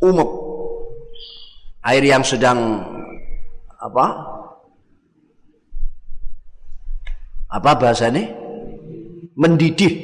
umum. 0.00 0.28
Air 1.86 2.02
yang 2.02 2.24
sedang 2.26 2.82
apa? 3.78 4.06
Apa 7.52 7.70
bahasanya? 7.78 8.26
Mendidih. 9.36 9.94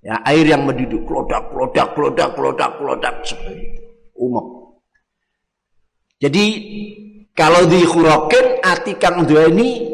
Ya 0.00 0.22
air 0.24 0.46
yang 0.46 0.64
mendidih. 0.64 1.02
Kelodak 1.04 1.50
kelodak 1.52 1.92
kelodak 1.92 2.30
kelodak 2.38 2.70
kelodak 2.78 3.14
seperti 3.26 3.60
itu 3.60 3.82
umum. 4.16 4.46
Jadi 6.16 6.44
kalau 7.36 7.68
dihurokin 7.68 8.64
ati 8.64 8.96
kang 8.96 9.28
ini 9.28 9.84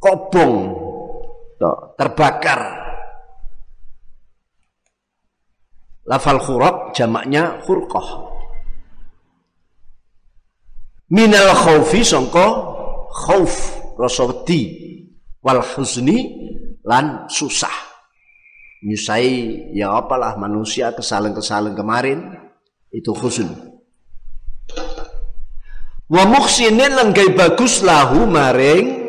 kobong 0.00 0.83
terbakar. 1.98 2.60
Lafal 6.04 6.40
khurab 6.40 6.92
jamaknya 6.92 7.64
khurqah. 7.64 8.32
Minal 11.08 11.52
khaufi 11.56 12.04
songko 12.04 12.46
khauf 13.08 13.52
rasa 13.96 14.28
wal 15.44 15.62
huzni 15.64 16.18
lan 16.84 17.28
susah. 17.28 17.72
Nyusai 18.84 19.72
ya 19.72 19.96
apalah 19.96 20.36
manusia 20.36 20.92
kesalahan-kesalahan 20.92 21.72
kemarin 21.72 22.18
itu 22.92 23.16
khusn. 23.16 23.48
Wa 26.04 26.24
muhsinin 26.28 26.92
lan 26.92 27.16
bagus 27.32 27.80
lahu 27.80 28.28
maring 28.28 29.03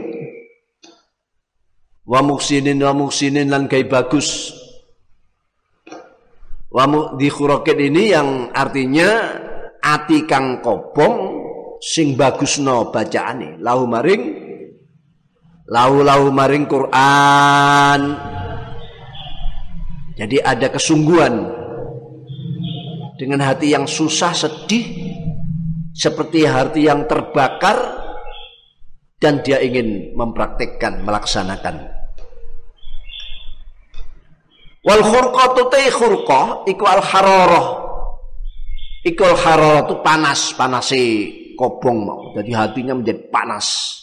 wa 2.05 2.21
muksinin 2.21 2.77
wa 2.77 2.93
muksinin 2.93 3.49
lan 3.49 3.65
kai 3.65 3.89
bagus. 3.89 4.53
Wa 6.69 6.85
di 7.17 7.27
khuroket 7.31 7.77
ini 7.79 8.13
yang 8.13 8.51
artinya 8.53 9.09
ati 9.79 10.27
kang 10.29 10.61
kobong 10.61 11.15
sing 11.81 12.13
bagusno 12.13 12.93
bacaane. 12.93 13.57
Lahu 13.63 13.87
maring 13.89 14.23
lahu 15.71 16.05
lahu 16.05 16.29
maring 16.29 16.65
Quran. 16.69 18.01
Jadi 20.15 20.39
ada 20.39 20.71
kesungguhan 20.71 21.43
dengan 23.19 23.43
hati 23.43 23.75
yang 23.75 23.83
susah 23.83 24.31
sedih 24.31 25.11
seperti 25.95 26.43
hati 26.43 26.87
yang 26.87 27.07
terbakar 27.07 28.03
dan 29.19 29.39
dia 29.43 29.63
ingin 29.63 30.11
mempraktikkan 30.15 31.03
melaksanakan 31.03 31.94
Wal 34.85 35.01
khurqatu 35.01 35.61
ta 35.73 35.81
khurqah 35.89 36.69
iku 36.69 36.85
al 36.85 37.01
hararah. 37.01 37.67
Iku 39.01 39.21
al 39.25 39.37
hararah 39.37 39.81
itu 39.89 39.95
panas, 40.05 40.53
panasi 40.53 41.03
kobong 41.57 41.97
mau. 42.05 42.21
Jadi 42.37 42.51
hatinya 42.53 42.93
menjadi 42.93 43.25
panas. 43.33 43.97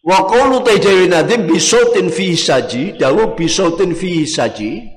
Wa 0.00 0.24
qawlu 0.24 0.64
tajawi 0.64 1.12
nadim 1.12 1.44
bisautin 1.44 2.08
fi 2.08 2.32
saji, 2.32 2.96
dawu 2.96 3.36
bisautin 3.36 3.92
fi 3.92 4.24
saji. 4.24 4.96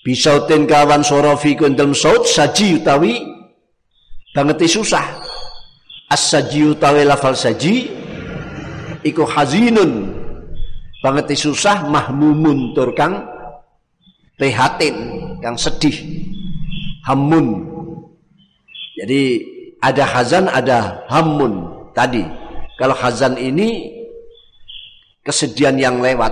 Bisautin 0.00 0.64
kawan 0.64 1.04
suara 1.04 1.36
fi 1.36 1.52
saut 1.92 2.24
saji 2.24 2.80
utawi 2.80 3.20
banget 4.32 4.64
susah. 4.64 5.04
As-saji 6.08 6.72
utawi 6.72 7.04
lafal 7.04 7.36
saji 7.36 7.92
iku 9.04 9.28
hazinun 9.28 10.17
banget 10.98 11.34
susah 11.38 11.86
mahmumun 11.86 12.74
tur 12.74 12.94
kang 12.94 13.38
prihatin, 14.38 14.94
yang 15.42 15.58
sedih, 15.58 15.98
hamun. 17.02 17.66
Jadi 19.02 19.22
ada 19.82 20.06
hazan, 20.06 20.46
ada 20.46 21.04
hamun 21.10 21.86
tadi. 21.92 22.22
Kalau 22.78 22.94
hazan 22.94 23.34
ini 23.34 23.98
kesedihan 25.26 25.74
yang 25.74 25.98
lewat, 25.98 26.30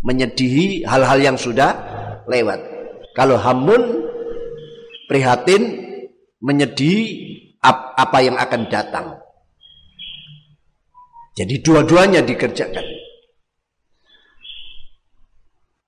menyedihi 0.00 0.88
hal-hal 0.88 1.20
yang 1.20 1.36
sudah 1.36 1.76
lewat. 2.24 2.58
Kalau 3.12 3.36
hamun 3.36 4.08
prihatin, 5.04 5.62
menyedihi 6.40 7.04
apa 7.60 8.18
yang 8.24 8.40
akan 8.40 8.62
datang. 8.72 9.20
Jadi 11.36 11.60
dua-duanya 11.60 12.24
dikerjakan. 12.24 12.99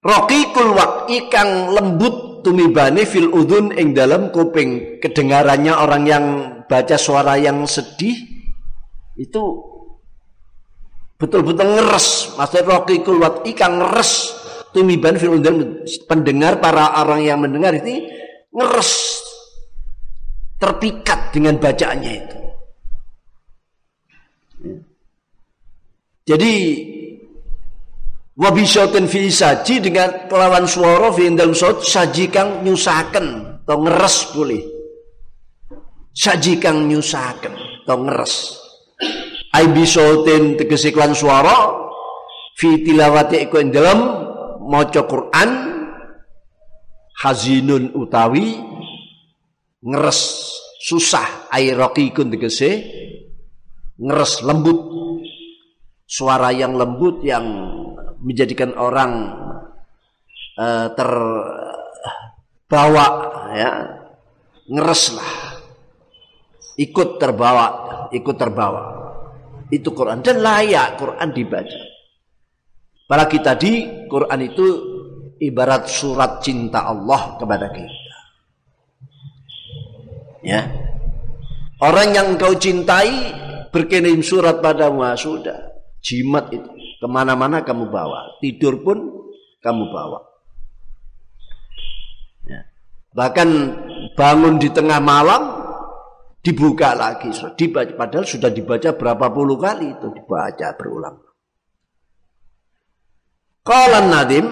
Rokikul 0.03 0.75
waqi 0.75 1.31
kang 1.31 1.71
lembut 1.71 2.43
tumibane 2.43 3.07
fil 3.07 3.31
udun 3.31 3.71
ing 3.71 3.95
dalam 3.95 4.35
kuping. 4.35 4.99
Kedengarannya 4.99 5.71
orang 5.79 6.03
yang 6.11 6.25
baca 6.67 6.99
suara 6.99 7.39
yang 7.39 7.63
sedih 7.71 8.19
itu 9.15 9.43
betul-betul 11.23 11.79
ngeres. 11.79 12.35
Maksudnya 12.35 12.67
rokikul 12.67 13.23
waqi 13.23 13.55
kang 13.55 13.79
ngeres 13.79 14.35
tumiban 14.75 15.15
fil 15.15 15.39
udun 15.39 15.87
pendengar 16.11 16.59
para 16.59 16.99
orang 16.99 17.23
yang 17.23 17.39
mendengar 17.39 17.71
itu 17.79 18.11
ngeres 18.51 19.23
terpikat 20.59 21.31
dengan 21.31 21.63
bacaannya 21.63 22.13
itu. 22.19 22.39
Jadi 26.23 26.53
wabisoten 28.37 29.09
fi 29.09 29.29
saji 29.29 29.83
dengan 29.85 30.29
kelawan 30.29 30.65
suara 30.65 31.13
fi 31.13 31.29
dalam 31.33 31.53
saut 31.53 31.85
saji 31.85 32.33
kang 32.33 32.65
nyusaken 32.65 33.61
atau 33.65 33.79
ngeres 33.85 34.17
boleh. 34.33 34.63
Saji 36.13 36.61
kang 36.61 36.89
nyusaken 36.89 37.85
atau 37.85 37.97
ngeres. 38.05 38.35
Ai 39.53 39.69
bisoten 39.69 40.57
tegese 40.57 40.93
kelawan 40.93 41.17
suara 41.17 41.57
fi 42.57 42.81
tilawati 42.81 43.49
iku 43.49 43.61
ing 43.61 43.73
dalam 43.73 44.01
maca 44.65 45.05
Quran 45.05 45.51
hazinun 47.21 47.93
utawi 47.93 48.57
ngeres 49.83 50.21
susah 50.83 51.51
ai 51.53 51.75
raqiqun 51.75 52.33
tegese 52.33 52.71
ngeres 53.99 54.43
lembut 54.43 54.79
suara 56.07 56.51
yang 56.55 56.75
lembut 56.75 57.23
yang 57.23 57.47
menjadikan 58.23 58.73
orang 58.79 59.35
uh, 60.57 60.89
terbawa 62.71 63.07
ya. 63.53 63.71
Ngereslah. 64.71 65.59
Ikut 66.79 67.21
terbawa 67.21 67.83
ikut 68.13 68.37
terbawa. 68.37 68.83
Itu 69.73 69.97
Quran. 69.97 70.21
Dan 70.21 70.45
layak 70.45 71.01
Quran 71.01 71.29
dibaca. 71.33 71.81
Apalagi 73.09 73.39
tadi 73.45 73.73
Quran 74.09 74.41
itu 74.41 74.67
ibarat 75.41 75.89
surat 75.89 76.41
cinta 76.45 76.85
Allah 76.87 77.37
kepada 77.41 77.69
kita. 77.73 78.17
Ya. 80.45 80.61
Orang 81.83 82.15
yang 82.15 82.39
engkau 82.39 82.55
cintai 82.55 83.35
berkirim 83.75 84.23
surat 84.23 84.63
padamu 84.63 85.03
ah, 85.03 85.19
sudah. 85.19 85.73
Jimat 86.03 86.51
itu 86.55 86.82
ke 87.03 87.07
mana-mana 87.11 87.67
kamu 87.67 87.91
bawa, 87.91 88.39
tidur 88.39 88.79
pun 88.79 89.27
kamu 89.59 89.91
bawa. 89.91 90.23
Ya. 92.47 92.63
Bahkan 93.11 93.49
bangun 94.15 94.63
di 94.63 94.71
tengah 94.71 95.03
malam 95.03 95.43
dibuka 96.47 96.95
lagi, 96.95 97.35
dibaca, 97.59 97.99
padahal 97.99 98.23
sudah 98.23 98.55
dibaca 98.55 98.95
berapa 98.95 99.27
puluh 99.35 99.59
kali 99.59 99.99
itu 99.99 100.15
dibaca 100.15 100.79
berulang. 100.79 101.19
Kalau 103.67 104.03
Nadim 104.07 104.47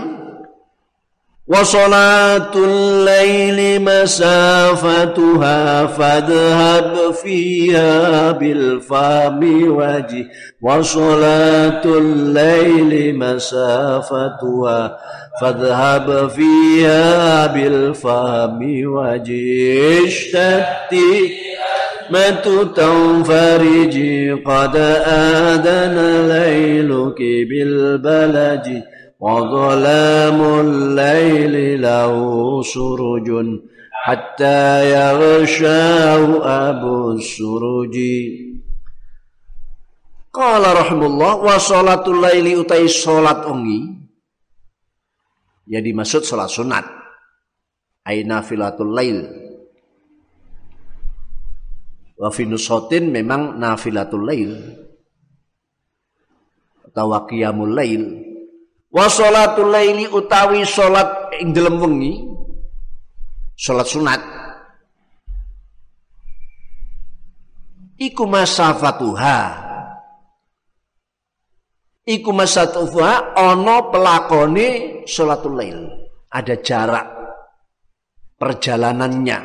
وصلاة 1.50 2.54
الليل 2.54 3.82
مسافتها 3.82 5.86
فاذهب 5.86 7.14
فيها 7.22 8.30
بالفم 8.30 9.40
وجه. 9.76 10.26
وصلاة 10.62 11.82
الليل 11.84 13.18
مسافتها 13.18 14.98
فاذهب 15.40 16.28
فيها 16.28 17.46
بالفم 17.46 18.84
وجه. 18.84 20.06
اشتدي 20.06 21.32
مت 22.10 22.48
تنفرجي 22.76 24.32
قد 24.32 24.76
آذن 25.06 26.26
ليلك 26.28 27.18
بالبلج. 27.48 28.82
وظلام 29.19 30.39
الليل 30.59 31.81
له 31.81 32.13
سرج 32.61 33.29
حتى 33.91 34.61
يغشاه 34.91 36.21
أبو 36.69 37.11
السرج 37.11 37.95
Qala 40.35 40.75
rahimullah 40.75 41.39
wa 41.39 41.55
salatul 41.55 42.19
laili 42.19 42.59
utai 42.59 42.91
salat 42.91 43.47
wengi 43.47 43.87
ya 45.63 45.79
dimaksud 45.79 46.27
salat 46.27 46.51
sunat 46.51 46.83
aina 48.03 48.43
filatul 48.43 48.91
lail 48.91 49.23
wa 52.19 52.27
fi 52.35 52.43
nusatin 52.43 53.15
memang 53.15 53.55
nafilatul 53.55 54.27
lail 54.27 54.51
atau 56.91 57.15
qiyamul 57.31 57.71
lail 57.71 58.03
Wa 58.90 59.06
sholatul 59.06 59.70
laili 59.70 60.10
utawi 60.10 60.66
salat 60.66 61.30
ing 61.38 61.54
dalem 61.54 61.78
wengi 61.78 62.26
salat 63.54 63.86
sunat. 63.86 64.20
Iku 68.00 68.24
masafatuha. 68.26 69.68
Iku 72.08 72.30
masafatuha 72.34 73.38
ana 73.38 73.92
pelakone 73.92 74.68
salatul 75.06 75.54
lail. 75.54 75.80
Ada 76.32 76.58
jarak 76.58 77.06
perjalanannya. 78.40 79.38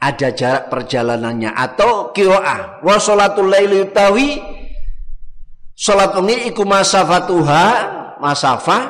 Ada 0.00 0.28
jarak 0.32 0.64
perjalanannya 0.72 1.52
atau 1.52 2.10
qiraah 2.16 2.80
wa 2.80 2.96
salatul 2.96 3.52
laili 3.52 3.84
utawi 3.84 4.55
Salat 5.76 6.16
ini 6.24 6.48
iku 6.48 6.64
masafatuha, 6.64 7.64
masafah, 8.16 8.82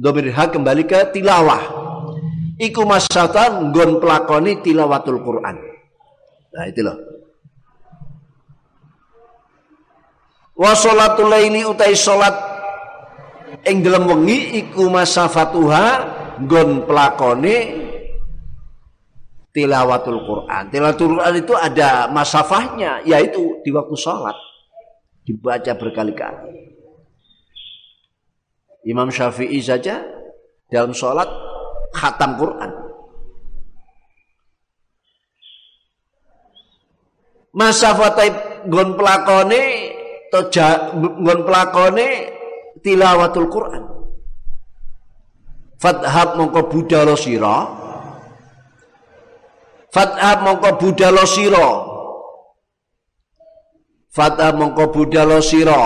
domirha 0.00 0.48
kembali 0.48 0.88
ke 0.88 1.12
tilawah. 1.12 1.84
Iku 2.56 2.80
masafah 2.88 3.60
nggon 3.60 4.00
pelakoni 4.00 4.64
tilawatul 4.64 5.20
Quran. 5.20 5.56
Nah 6.48 6.64
itu 6.64 6.80
loh. 6.80 6.96
Wa 10.56 10.72
salatul 10.72 11.28
laili 11.28 11.60
utai 11.66 11.92
salat 11.92 12.32
ing 13.68 13.84
dalam 13.84 14.08
wengi 14.08 14.64
iku 14.64 14.88
masafatuha 14.88 15.86
nggon 16.40 16.88
pelakoni 16.88 17.56
tilawatul 19.52 20.24
Quran. 20.24 20.72
Tilawatul 20.72 21.20
Quran 21.20 21.34
itu 21.36 21.52
ada 21.52 22.08
masafahnya 22.08 23.04
yaitu 23.04 23.60
di 23.60 23.68
waktu 23.68 23.92
salat 23.92 24.53
dibaca 25.24 25.72
berkali-kali. 25.74 26.52
Imam 28.84 29.08
Syafi'i 29.08 29.64
saja 29.64 30.04
dalam 30.68 30.92
sholat 30.92 31.26
khatam 31.96 32.36
Quran. 32.36 32.70
Masa 37.56 37.96
fatai 37.96 38.28
gon 38.68 38.98
pelakone 38.98 39.62
toja 40.28 40.92
gon 41.00 41.40
pelakone 41.48 42.06
tilawatul 42.84 43.48
Quran. 43.48 43.82
Fathab 45.80 46.36
mongko 46.36 46.68
budalo 46.68 47.16
sira. 47.16 47.56
Fathab 49.88 50.44
mongko 50.44 50.70
budalo 50.76 51.24
sira 51.24 51.93
Fatah 54.14 54.54
mongko 54.54 54.94
budalo 54.94 55.42
siro 55.42 55.82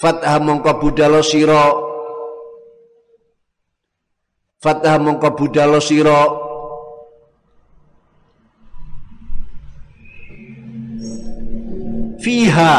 Fatah 0.00 0.40
mongko 0.40 0.80
budalo 0.80 1.20
siro 1.20 1.64
Fatah 4.64 4.96
mongko 4.96 5.28
budalo 5.36 5.76
siro 5.76 6.48
Fiha. 12.20 12.76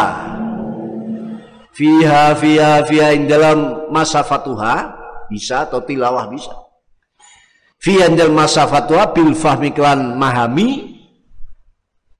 Fiha 1.73 2.37
fiha 2.37 2.85
fiha 2.85 3.09
in 3.17 3.25
dalam 3.25 3.89
masa 3.89 4.21
fatuha 4.21 4.93
bisa 5.33 5.65
atau 5.65 5.81
tilawah 5.81 6.29
bisa. 6.29 6.53
Fiha 7.81 8.05
dalam 8.13 8.37
masa 8.37 8.69
fatuha 8.69 9.09
bil 9.17 9.33
fahmi 9.33 9.73
kelan 9.73 10.13
mahami 10.13 11.00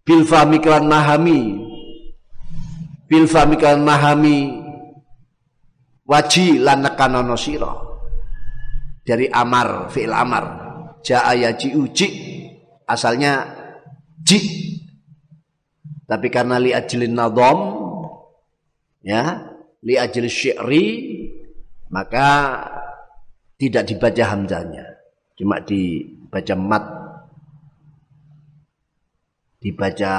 bil 0.06 0.24
fahmi 0.26 0.58
mahami. 0.62 1.40
Bil 3.08 3.26
fahmi 3.28 3.56
mahami 3.60 4.38
waji 6.06 6.60
lan 6.62 6.86
nekanono 6.86 7.36
sira. 7.36 7.74
Dari 9.02 9.26
amar 9.28 9.90
fi'il 9.90 10.14
amar. 10.14 10.46
Jaa 11.02 11.34
yaji 11.34 11.74
uji 11.74 12.08
asalnya 12.86 13.50
ji. 14.22 14.40
Tapi 16.06 16.28
karena 16.28 16.60
li 16.60 16.76
ajlin 16.76 17.16
nadom 17.16 17.60
ya 19.02 19.50
li 19.82 19.98
ajli 19.98 20.30
syi'ri 20.30 20.86
maka 21.90 22.28
tidak 23.58 23.90
dibaca 23.90 24.24
hamzahnya 24.30 24.86
cuma 25.36 25.58
dibaca 25.62 26.56
mat 26.58 26.86
dibaca 29.62 30.14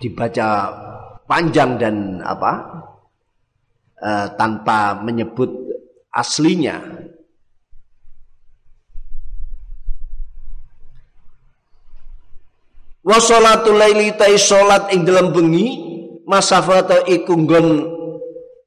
dibaca 0.00 0.48
panjang 1.28 1.76
dan 1.76 2.18
apa 2.24 2.52
uh, 4.02 4.26
tanpa 4.34 4.98
menyebut 5.04 5.52
aslinya. 6.10 7.04
Wa 13.02 13.18
sholatul 13.18 13.76
laili 13.82 14.14
tai 14.14 14.38
salat 14.38 14.94
ing 14.94 15.02
dalam 15.02 15.34
bengi 15.34 15.66
masafata 16.22 17.02
iku 17.10 17.34
nggon 17.34 17.66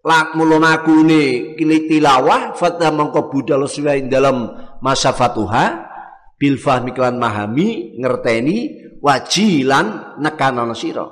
lak 0.04 0.36
mulunakune 0.36 1.56
kili 1.56 1.88
tilawah 1.88 2.52
fatah 2.54 2.92
mangko 2.92 3.32
budal 3.32 3.64
suwa 3.64 3.96
ing 3.96 4.12
dalam 4.12 4.52
masafatuha 4.84 5.95
bil 6.36 6.60
fahmi 6.60 6.92
kelan 6.92 7.18
mahami 7.20 7.96
ngerteni 8.00 8.58
wajilan 9.00 10.20
nekanono 10.20 10.76
sira. 10.76 11.08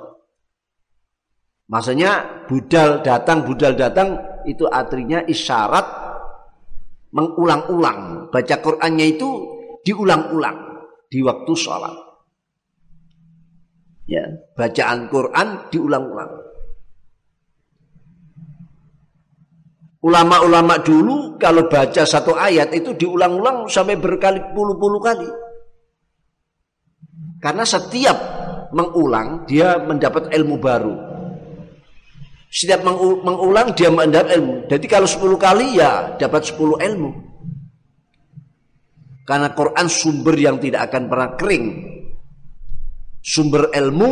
Maksudnya 1.64 2.44
budal 2.44 3.00
datang 3.00 3.42
budal 3.48 3.72
datang 3.72 4.20
itu 4.44 4.68
artinya 4.68 5.24
isyarat 5.24 5.86
mengulang-ulang. 7.16 8.28
Baca 8.28 8.56
Qur'annya 8.60 9.06
itu 9.16 9.30
diulang-ulang 9.80 10.58
di 11.08 11.24
waktu 11.24 11.52
sholat. 11.56 11.96
Ya 14.04 14.28
bacaan 14.52 15.08
Quran 15.08 15.72
diulang-ulang 15.72 16.53
ulama-ulama 20.04 20.84
dulu 20.84 21.40
kalau 21.40 21.64
baca 21.64 22.04
satu 22.04 22.36
ayat 22.36 22.76
itu 22.76 22.92
diulang-ulang 22.92 23.64
sampai 23.72 23.96
berkali 23.96 24.52
puluh-puluh 24.52 25.00
kali. 25.00 25.28
Karena 27.40 27.64
setiap 27.64 28.16
mengulang 28.76 29.48
dia 29.48 29.80
mendapat 29.80 30.28
ilmu 30.32 30.56
baru. 30.60 30.94
Setiap 32.48 32.86
mengulang 33.24 33.72
dia 33.72 33.90
mendapat 33.90 34.38
ilmu. 34.38 34.70
Jadi 34.70 34.86
kalau 34.86 35.10
10 35.10 35.34
kali 35.42 35.74
ya 35.74 36.14
dapat 36.14 36.54
10 36.54 36.78
ilmu. 36.78 37.10
Karena 39.26 39.50
Quran 39.56 39.86
sumber 39.90 40.38
yang 40.38 40.62
tidak 40.62 40.88
akan 40.92 41.02
pernah 41.10 41.30
kering. 41.34 41.66
Sumber 43.24 43.74
ilmu 43.74 44.10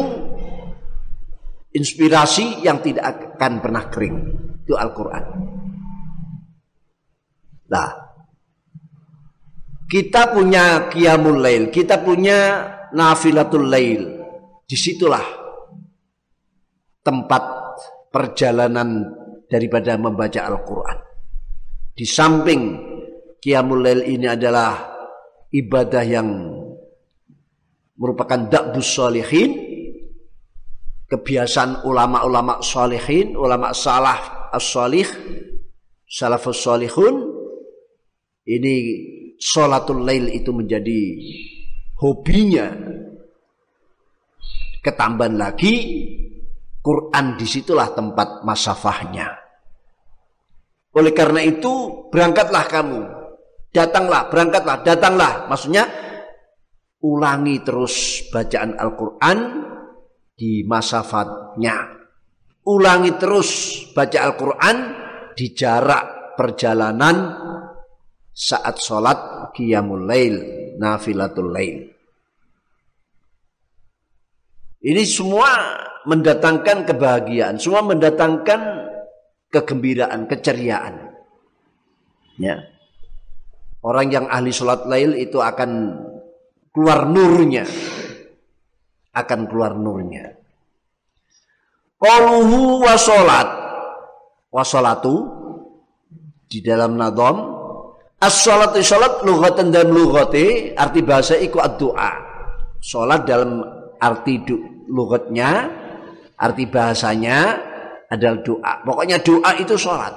inspirasi 1.70 2.66
yang 2.66 2.82
tidak 2.82 3.36
akan 3.38 3.62
pernah 3.62 3.86
kering. 3.86 4.16
Itu 4.66 4.74
Al-Qur'an. 4.74 5.51
Nah, 7.72 7.88
kita 9.88 10.36
punya 10.36 10.92
qiyamul 10.92 11.40
lail, 11.40 11.72
kita 11.72 12.04
punya 12.04 12.68
nafilatul 12.92 13.64
lail. 13.64 14.20
Di 14.68 14.76
situlah 14.76 15.24
tempat 17.00 17.42
perjalanan 18.12 19.08
daripada 19.48 19.96
membaca 19.96 20.48
Al-Quran. 20.48 20.98
Di 21.92 22.04
samping 22.08 22.60
qiyamul 23.40 23.80
lail 23.84 24.00
ini 24.04 24.28
adalah 24.28 24.92
ibadah 25.52 26.04
yang 26.04 26.28
merupakan 27.96 28.48
dakbus 28.48 28.96
salihin 28.96 29.52
kebiasaan 31.12 31.84
ulama-ulama 31.84 32.64
salihin 32.64 33.36
ulama 33.36 33.76
salah 33.76 34.48
as-salih 34.48 35.04
salafus 36.08 36.64
salihun 36.64 37.31
ini 38.46 38.74
sholatul 39.38 40.02
lail 40.06 40.30
itu 40.30 40.50
menjadi 40.50 41.00
hobinya. 41.98 42.68
Ketambahan 44.82 45.38
lagi 45.38 45.74
Quran 46.82 47.38
di 47.38 47.46
situlah 47.46 47.94
tempat 47.94 48.42
masafahnya 48.42 49.42
oleh 50.92 51.12
karena 51.16 51.40
itu 51.40 52.04
berangkatlah 52.12 52.64
kamu. 52.68 53.00
Datanglah 53.72 54.28
berangkatlah 54.28 54.84
datanglah. 54.84 55.48
Maksudnya 55.48 55.88
ulangi 57.00 57.64
terus 57.64 58.28
bacaan 58.28 58.76
Al-Quran 58.76 59.38
di 60.36 60.60
masa 60.68 61.00
fatnya. 61.00 61.96
Ulangi 62.68 63.16
terus 63.16 63.82
baca 63.96 64.18
Al-Quran 64.20 64.76
di 65.32 65.56
jarak 65.56 66.36
perjalanan 66.36 67.16
saat 68.32 68.80
sholat 68.80 69.52
qiyamul 69.52 70.08
lail, 70.08 70.34
nafilatul 70.80 71.52
lail. 71.52 71.88
Ini 74.82 75.02
semua 75.06 75.78
mendatangkan 76.08 76.88
kebahagiaan, 76.88 77.60
semua 77.60 77.86
mendatangkan 77.86 78.60
kegembiraan, 79.52 80.26
keceriaan. 80.26 81.14
Ya. 82.40 82.66
Orang 83.84 84.10
yang 84.10 84.26
ahli 84.26 84.50
sholat 84.50 84.88
lail 84.90 85.14
itu 85.14 85.38
akan 85.38 85.70
keluar 86.72 87.04
nurnya 87.04 87.68
akan 89.12 89.40
keluar 89.44 89.76
nurnya 89.76 90.32
qaluhu 92.00 92.80
wa 92.80 94.64
salatu 94.64 95.14
di 96.48 96.64
dalam 96.64 96.96
nadom 96.96 97.51
as-salatu 98.22 98.78
salat 98.80 99.26
lughatan 99.26 99.74
dan 99.74 99.90
lughati 99.90 100.78
arti 100.78 101.02
bahasa 101.02 101.34
iku 101.34 101.58
ad-doa 101.58 102.12
salat 102.78 103.26
dalam 103.26 103.60
arti 103.98 104.38
lughatnya 104.86 105.66
arti 106.38 106.64
bahasanya 106.70 107.58
adalah 108.06 108.38
doa 108.46 108.72
pokoknya 108.86 109.18
doa 109.18 109.50
itu 109.58 109.74
salat 109.74 110.14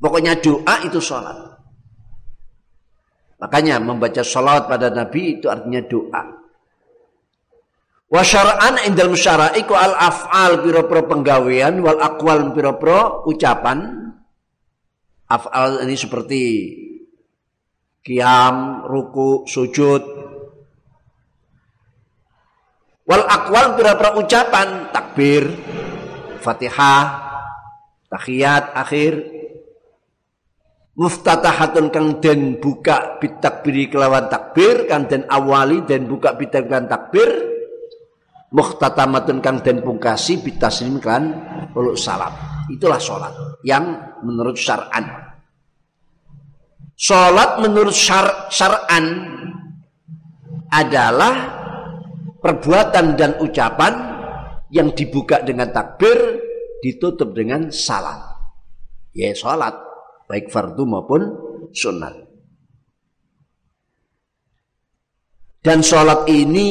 pokoknya 0.00 0.40
doa 0.40 0.74
itu 0.88 0.96
salat 0.96 1.50
Makanya 3.40 3.80
membaca 3.80 4.20
salawat 4.20 4.68
pada 4.68 4.92
Nabi 4.92 5.40
itu 5.40 5.48
artinya 5.48 5.80
doa. 5.80 6.22
Wa 8.10 8.20
syara'an 8.20 8.84
indal 8.84 9.16
musyara'iku 9.16 9.72
al 9.72 9.96
af'al 9.96 10.60
pira-pira 10.60 11.02
penggawean 11.08 11.80
wal 11.80 11.96
aqwal 12.04 12.52
pira-pira 12.52 13.24
ucapan. 13.24 14.09
Af'al 15.30 15.86
ini 15.86 15.94
seperti 15.94 16.42
kiam, 18.02 18.82
ruku, 18.82 19.46
sujud. 19.46 20.02
Wal 23.06 23.24
aqwal 23.30 23.78
pira-pira 23.78 24.18
ucapan? 24.18 24.90
Takbir, 24.90 25.46
Fatihah, 26.42 27.06
tahiyat 28.10 28.74
akhir, 28.74 29.22
muftatahatun 30.98 31.94
kang 31.94 32.18
den 32.18 32.58
buka 32.58 33.22
bitakbiri 33.22 33.86
kelawan 33.86 34.26
takbir 34.26 34.90
kang 34.90 35.06
den 35.06 35.30
awali 35.30 35.86
den 35.86 36.10
buka 36.10 36.34
bitak 36.34 36.66
kelawan 36.66 36.90
takbir. 36.90 37.30
Muhtatamatun 38.50 39.38
kang 39.38 39.62
den 39.62 39.78
pungkasi 39.78 40.42
bitaslim 40.42 40.98
kan 40.98 41.22
uluk 41.70 41.94
salam 41.94 42.49
itulah 42.70 43.02
sholat 43.02 43.34
yang 43.66 44.14
menurut 44.22 44.54
syar'an 44.54 45.34
sholat 46.94 47.58
menurut 47.58 47.94
syar 47.94 48.48
syar'an 48.48 49.06
adalah 50.70 51.34
perbuatan 52.38 53.18
dan 53.18 53.34
ucapan 53.42 53.92
yang 54.70 54.94
dibuka 54.94 55.42
dengan 55.42 55.74
takbir 55.74 56.38
ditutup 56.78 57.34
dengan 57.34 57.74
salam 57.74 58.22
ya 59.10 59.34
sholat 59.34 59.90
baik 60.30 60.46
fardu 60.46 60.86
maupun 60.86 61.22
sunat. 61.74 62.14
Dan 65.60 65.82
sholat 65.84 66.24
ini 66.30 66.68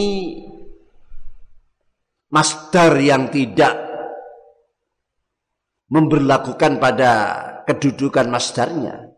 masdar 2.32 2.98
yang 2.98 3.30
tidak 3.30 3.89
memberlakukan 5.90 6.78
pada 6.78 7.12
kedudukan 7.66 8.30
masdarnya. 8.30 9.10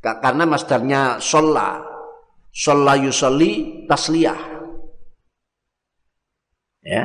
Karena 0.00 0.44
masdarnya 0.46 1.18
sholla. 1.18 1.82
Sholla 2.54 2.94
yusolli 2.94 3.82
tasliyah. 3.90 4.40
Ya. 6.86 7.02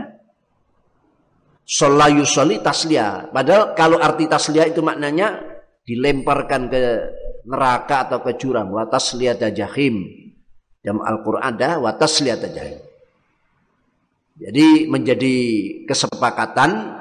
Sholla 1.66 2.10
yusolli 2.14 2.62
tasliyah. 2.62 3.34
Padahal 3.34 3.74
kalau 3.74 3.98
arti 3.98 4.30
tasliyah 4.30 4.70
itu 4.70 4.86
maknanya 4.86 5.42
dilemparkan 5.86 6.70
ke 6.70 6.82
neraka 7.50 8.10
atau 8.10 8.20
ke 8.22 8.38
jurang. 8.38 8.70
Wa 8.70 8.86
tasliyah 8.86 9.42
jahim. 9.50 10.06
Dalam 10.80 11.02
Al-Quran 11.02 11.44
ada 11.44 11.82
wa 11.82 11.92
tasliyah 11.98 12.38
jahim. 12.38 12.80
Jadi 14.40 14.88
menjadi 14.88 15.36
kesepakatan 15.84 16.99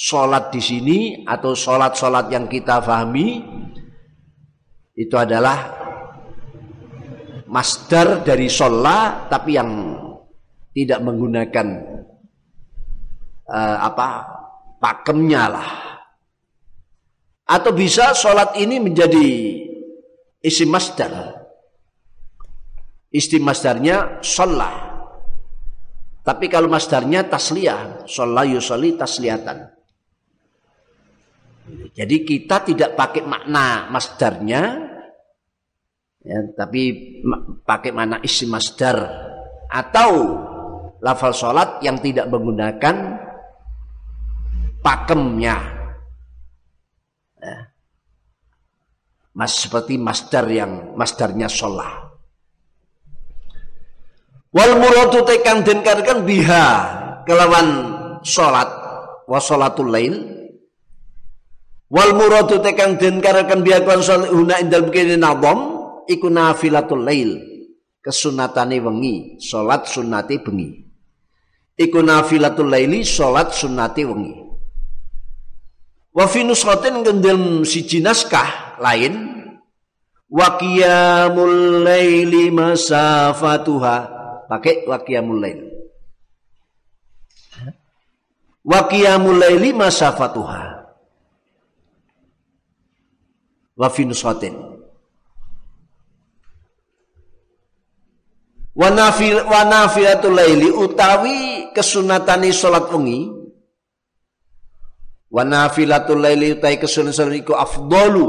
sholat 0.00 0.48
di 0.48 0.64
sini 0.64 0.98
atau 1.28 1.52
sholat-sholat 1.52 2.32
yang 2.32 2.48
kita 2.48 2.80
pahami 2.80 3.44
itu 4.96 5.12
adalah 5.12 5.76
masdar 7.44 8.24
dari 8.24 8.48
sholat 8.48 9.28
tapi 9.28 9.60
yang 9.60 9.68
tidak 10.72 11.04
menggunakan 11.04 11.66
uh, 13.44 13.76
apa 13.84 14.08
pakemnya 14.80 15.44
lah. 15.52 15.70
Atau 17.44 17.76
bisa 17.76 18.16
sholat 18.16 18.56
ini 18.56 18.80
menjadi 18.80 19.28
isi 20.40 20.64
masdar. 20.64 21.44
Isti 23.10 23.42
masdarnya 23.42 24.22
sholat. 24.22 24.86
Tapi 26.22 26.46
kalau 26.46 26.70
masdarnya 26.70 27.26
tasliyah, 27.26 28.06
sholat 28.06 28.46
yusolli 28.54 28.94
tasliyatan. 28.94 29.79
Jadi 31.90 32.16
kita 32.22 32.62
tidak 32.64 32.94
pakai 32.94 33.22
makna 33.26 33.90
masdarnya, 33.90 34.62
ya, 36.22 36.38
tapi 36.54 36.82
pakai 37.66 37.90
makna 37.90 38.22
isi 38.22 38.46
masdar 38.46 38.98
atau 39.70 40.10
lafal 41.00 41.34
sholat 41.34 41.82
yang 41.82 41.98
tidak 41.98 42.28
menggunakan 42.30 42.96
pakemnya. 44.84 45.56
Ya. 47.40 47.58
Mas 49.30 49.56
seperti 49.56 49.96
masdar 49.96 50.44
yang 50.50 50.94
masdarnya 50.98 51.48
sholat. 51.48 52.10
Wal 54.50 54.82
muradu 54.82 55.22
tekan 55.22 55.62
den 55.62 55.86
biha 56.26 56.66
kelawan 57.22 57.68
salat 58.26 58.66
wa 59.30 59.38
salatul 59.38 59.94
lail. 59.94 60.39
Wal 61.90 62.14
muradu 62.14 62.62
tekan 62.62 63.02
den 63.02 63.18
karkan 63.18 63.66
biha 63.66 63.82
kelawan 63.82 64.06
salat 64.06 64.30
una 64.30 64.62
indal 64.62 64.86
bikini 64.86 65.18
nadham 65.18 65.90
iku 66.06 66.30
nafilatul 66.30 67.02
lail. 67.02 67.50
Kesunatane 68.00 68.80
wengi, 68.80 69.36
salat 69.42 69.84
sunnate 69.90 70.40
bengi. 70.40 70.86
Iku 71.76 72.00
nafilatul 72.00 72.72
laili 72.72 73.04
salat 73.04 73.52
sunnate 73.52 74.06
wengi. 74.06 74.32
Wa 76.14 76.24
fi 76.30 76.46
nusratin 76.46 77.04
gendel 77.04 77.66
siji 77.68 78.00
naskah 78.00 78.80
lain 78.80 79.14
wa 80.30 80.56
qiyamul 80.56 81.84
laili 81.84 82.48
masafatuha 82.54 83.96
pakai 84.48 84.88
waqiyamul 84.88 85.38
lail. 85.42 85.60
Waqiyamul 88.64 89.42
laili 89.42 89.76
masafatuha. 89.76 90.79
Wa 93.80 93.88
fi 93.88 94.04
nusatin. 94.04 94.52
Wa 98.76 98.88
nafil 98.92 99.40
wa 99.40 99.64
nafilatul 99.64 100.36
laili 100.36 100.68
utawi 100.68 101.72
kesunatane 101.72 102.52
salat 102.52 102.92
wengi. 102.92 103.32
Wa 105.32 105.48
nafilatul 105.48 106.20
laili 106.20 106.60
utawi 106.60 106.76
kesunatan 106.76 107.32
iku 107.40 107.56
afdalu 107.56 108.28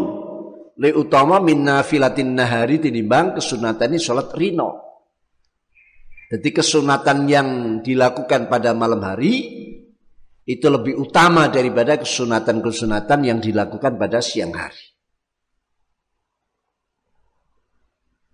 le 0.80 0.96
utama 0.96 1.44
min 1.44 1.68
nafilatin 1.68 2.32
nahari 2.32 2.80
tinimbang 2.80 3.36
kesunatane 3.36 4.00
salat 4.00 4.32
rino. 4.40 4.80
Jadi 6.32 6.48
kesunatan 6.56 7.28
yang 7.28 7.48
dilakukan 7.84 8.48
pada 8.48 8.72
malam 8.72 9.04
hari 9.04 9.36
itu 10.48 10.68
lebih 10.72 10.96
utama 10.96 11.52
daripada 11.52 12.00
kesunatan-kesunatan 12.00 13.20
yang 13.28 13.44
dilakukan 13.44 14.00
pada 14.00 14.24
siang 14.24 14.56
hari. 14.56 14.91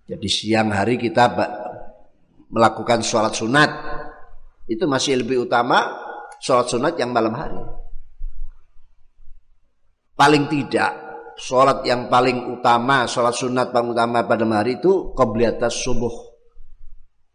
Jadi 0.07 0.27
siang 0.31 0.71
hari 0.71 0.95
kita 0.95 1.35
melakukan 2.47 3.03
sholat 3.03 3.35
sunat. 3.35 3.71
Itu 4.67 4.87
masih 4.87 5.23
lebih 5.23 5.47
utama 5.47 5.83
sholat 6.39 6.67
sunat 6.71 6.93
yang 6.95 7.11
malam 7.11 7.35
hari. 7.35 7.59
Paling 10.15 10.47
tidak 10.47 10.91
sholat 11.37 11.83
yang 11.83 12.07
paling 12.07 12.55
utama, 12.55 13.05
sholat 13.05 13.35
sunat 13.35 13.69
paling 13.75 13.91
utama 13.93 14.23
pada 14.23 14.47
hari 14.47 14.79
itu 14.79 15.11
qobliyatas 15.11 15.75
subuh. 15.75 16.15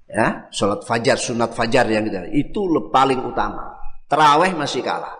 Ya 0.08 0.48
sholat 0.52 0.84
fajar 0.84 1.16
sunat 1.16 1.56
fajar 1.56 1.88
yang 1.88 2.08
gitu 2.08 2.20
itu 2.32 2.60
paling 2.88 3.20
utama. 3.20 3.76
Teraweh 4.08 4.52
masih 4.56 4.84
kalah. 4.84 5.16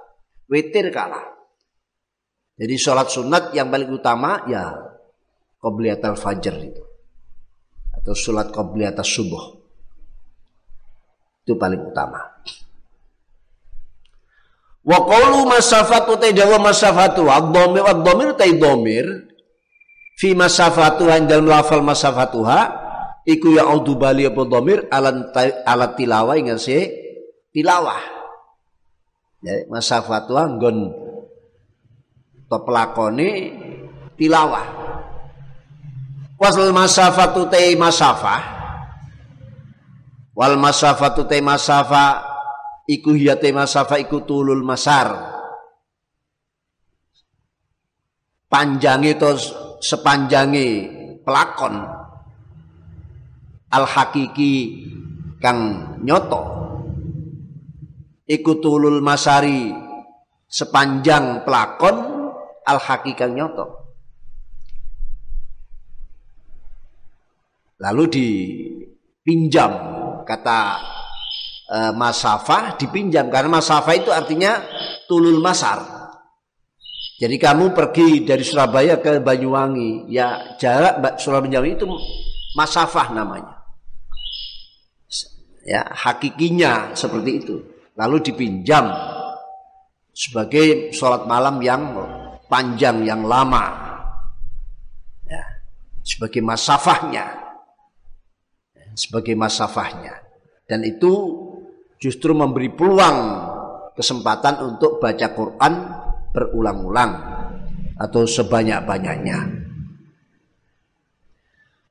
Witir 0.48 0.92
kalah. 0.92 1.32
Jadi 2.56 2.74
sholat 2.76 3.08
sunat 3.08 3.56
yang 3.56 3.72
paling 3.72 3.88
utama 3.88 4.44
ya 4.44 4.68
qobliyatul 5.60 6.16
fajar 6.20 6.60
itu 6.60 6.91
atau 8.02 8.18
sholat 8.18 8.50
qobliyatul 8.50 9.06
subuh. 9.06 9.44
Itu 11.46 11.54
paling 11.54 11.78
utama. 11.78 12.18
Wa 14.82 14.98
qawlu 15.06 15.46
masafatu 15.46 16.18
taidawa 16.18 16.58
masafatu 16.58 17.30
ad-dhamir 17.30 17.86
ad-dhamir 17.86 18.34
taidhamir 18.34 19.06
fi 20.18 20.34
masafatu 20.34 21.06
dalam 21.06 21.46
lafal 21.46 21.86
masafatuha 21.86 22.82
iku 23.22 23.54
ya 23.54 23.70
audu 23.70 23.94
bali 23.94 24.26
apa 24.26 24.42
dhamir 24.42 24.90
alat 24.90 25.30
alat 25.62 25.94
tilawah 25.94 26.34
ingat 26.34 26.58
se 26.58 26.78
tilawah. 27.54 28.02
Ya 29.46 29.62
masafatu 29.70 30.34
nggon 30.34 30.90
to 32.50 32.58
pelakone 32.66 33.30
tilawah 34.18 34.81
wasal 36.42 36.74
masafatu 36.74 37.46
te 37.46 37.70
masafah. 37.78 38.42
Wal 40.34 40.58
masafatu 40.58 41.22
te 41.30 41.38
masafa 41.38 42.26
iku 42.90 43.14
hiya 43.14 43.38
te 43.38 43.54
masafa 43.54 44.02
iku 44.02 44.26
tulul 44.26 44.66
masar. 44.66 45.38
Panjange 48.50 49.14
to 49.14 49.38
sepanjange 49.78 50.66
pelakon. 51.22 51.78
Al 53.72 53.84
hakiki 53.86 54.82
kang 55.38 55.94
nyoto. 56.02 56.58
Ikutulul 58.26 58.98
masari 58.98 59.70
sepanjang 60.50 61.46
pelakon 61.46 61.96
al 62.66 62.78
kang 62.82 63.32
nyoto 63.36 63.81
lalu 67.82 68.04
dipinjam 68.06 69.72
kata 70.22 70.78
e, 71.66 71.78
masafah 71.98 72.78
dipinjam. 72.78 73.26
Karena 73.26 73.58
masafah 73.58 73.94
itu 73.98 74.14
artinya 74.14 74.62
tulul 75.10 75.42
masar. 75.42 75.82
Jadi 77.18 77.38
kamu 77.38 77.74
pergi 77.74 78.22
dari 78.22 78.46
Surabaya 78.46 79.02
ke 79.02 79.18
Banyuwangi. 79.18 80.06
Ya 80.10 80.54
jarak 80.62 81.18
Surabaya 81.18 81.62
itu 81.66 81.86
masafah 82.54 83.10
namanya. 83.10 83.58
Ya 85.66 85.86
hakikinya 85.90 86.94
seperti 86.94 87.42
itu. 87.42 87.56
Lalu 87.94 88.24
dipinjam 88.24 88.88
sebagai 90.10 90.90
sholat 90.90 91.28
malam 91.28 91.62
yang 91.62 91.94
panjang 92.50 93.06
yang 93.06 93.22
lama. 93.22 93.90
Ya, 95.24 95.40
sebagai 96.04 96.42
masafahnya 96.44 97.24
ya, 97.24 97.41
sebagai 98.94 99.36
masafahnya 99.36 100.22
dan 100.68 100.84
itu 100.86 101.12
justru 102.00 102.34
memberi 102.34 102.72
peluang 102.72 103.18
kesempatan 103.94 104.58
untuk 104.64 104.98
baca 104.98 105.28
Quran 105.36 105.74
berulang-ulang 106.32 107.12
atau 108.00 108.24
sebanyak-banyaknya. 108.24 109.38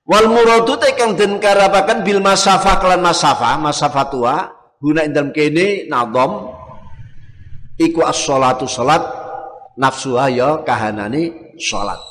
Wal 0.01 0.27
muradu 0.27 0.75
tekang 0.81 1.15
den 1.15 1.39
karapakan 1.39 2.03
bil 2.03 2.19
masafah 2.19 2.81
kelan 2.81 2.99
masafah, 2.99 3.55
masafah 3.61 4.05
tua 4.11 4.35
guna 4.81 5.05
dalam 5.07 5.29
kene 5.31 5.87
nadom 5.87 6.51
iku 7.77 8.01
as-sholatu 8.03 8.65
salat 8.65 9.05
nafsuha 9.77 10.27
ya 10.33 10.49
kahanane 10.65 11.55
salat. 11.61 12.01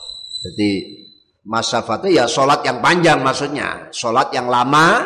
Jadi 0.41 1.00
masafatnya 1.47 2.23
ya 2.23 2.25
salat 2.29 2.61
yang 2.65 2.79
panjang 2.85 3.21
maksudnya, 3.25 3.89
salat 3.95 4.29
yang 4.33 4.49
lama 4.49 5.05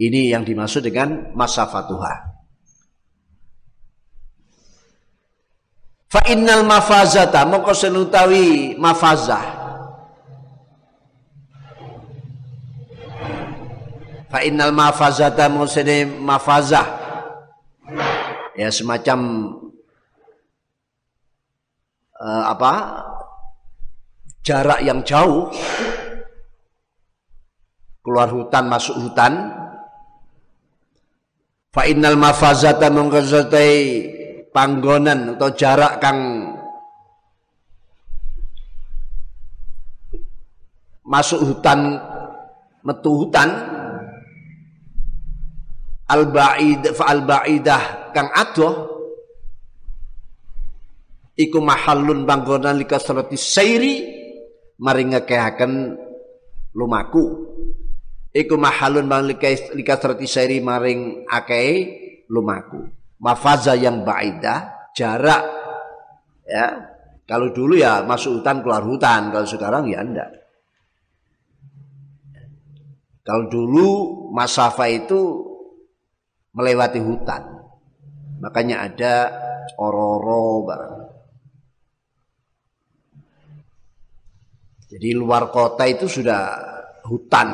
ini 0.00 0.32
yang 0.32 0.42
dimaksud 0.42 0.82
dengan 0.84 1.32
masafatuha. 1.36 2.32
Fa 6.12 6.22
innal 6.28 6.68
mafazata 6.68 7.48
mongko 7.48 7.72
senutawi 7.72 8.76
mafazah 8.76 9.62
Fa 14.32 14.40
innal 14.40 14.72
mafazata 14.72 15.44
musene 15.52 16.08
mafazah. 16.08 16.88
Ya 18.56 18.72
semacam 18.72 19.18
uh, 22.16 22.44
apa? 22.48 22.72
Jarak 24.42 24.82
yang 24.82 25.06
jauh. 25.06 25.46
Keluar 28.02 28.26
hutan 28.34 28.66
masuk 28.66 28.98
hutan. 28.98 29.54
Fa 31.70 31.86
innal 31.86 32.18
mafazata 32.18 32.90
mengkazatai 32.90 33.74
panggonan 34.50 35.38
atau 35.38 35.48
jarak 35.56 36.02
kang 36.02 36.18
masuk 41.06 41.46
hutan 41.46 42.02
metu 42.82 43.24
hutan. 43.24 43.48
Al 46.12 46.28
ba'id 46.28 46.92
fa 46.92 47.08
al 47.08 47.22
ba'idah 47.24 48.10
kang 48.10 48.28
adoh. 48.34 48.90
Iku 51.38 51.62
mahallun 51.62 52.28
banggonan 52.28 52.76
likasrati 52.76 53.38
sairi 53.38 54.21
maring 54.78 55.16
ngekehaken 55.16 55.72
lumaku. 56.72 57.50
Iku 58.32 58.56
mahallun 58.56 59.10
bang 59.10 59.28
likasrati 59.76 60.24
sairi 60.24 60.64
maring 60.64 61.28
akeh 61.28 61.68
lumaku. 62.32 62.88
Mafaza 63.20 63.76
yang 63.76 64.06
ba'idah 64.06 64.92
jarak 64.96 65.44
ya. 66.48 66.88
Kalau 67.28 67.52
dulu 67.52 67.76
ya 67.76 68.02
masuk 68.04 68.40
hutan 68.40 68.64
keluar 68.64 68.82
hutan. 68.84 69.30
Kalau 69.30 69.46
sekarang 69.46 69.88
ya 69.88 70.00
enggak 70.00 70.42
kalau 73.22 73.46
dulu 73.46 73.88
masafa 74.34 74.90
itu 74.90 75.46
melewati 76.58 76.98
hutan. 76.98 77.42
Makanya 78.42 78.90
ada 78.90 79.14
ororo 79.78 80.66
barang. 80.66 80.91
Jadi 84.92 85.16
luar 85.16 85.48
kota 85.48 85.88
itu 85.88 86.04
sudah 86.04 86.52
hutan. 87.08 87.48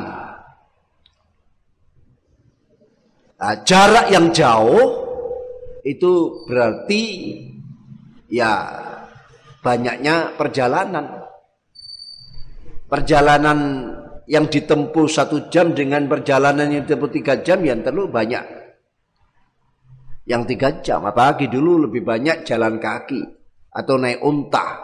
Nah, 3.39 3.55
jarak 3.63 4.11
yang 4.11 4.35
jauh 4.35 5.07
itu 5.87 6.43
berarti 6.43 7.03
ya 8.27 8.67
banyaknya 9.63 10.35
perjalanan. 10.35 11.23
Perjalanan 12.91 13.59
yang 14.27 14.51
ditempuh 14.51 15.07
satu 15.07 15.47
jam 15.47 15.71
dengan 15.71 16.11
perjalanan 16.11 16.67
yang 16.67 16.83
ditempuh 16.83 17.07
tiga 17.07 17.39
jam 17.39 17.63
yang 17.63 17.79
terlalu 17.79 18.11
banyak 18.11 18.43
yang 20.27 20.43
tiga 20.43 20.83
jam. 20.83 21.07
Apalagi 21.07 21.47
dulu 21.47 21.87
lebih 21.87 22.03
banyak 22.03 22.43
jalan 22.43 22.83
kaki 22.83 23.23
atau 23.71 23.95
naik 23.95 24.19
unta. 24.19 24.83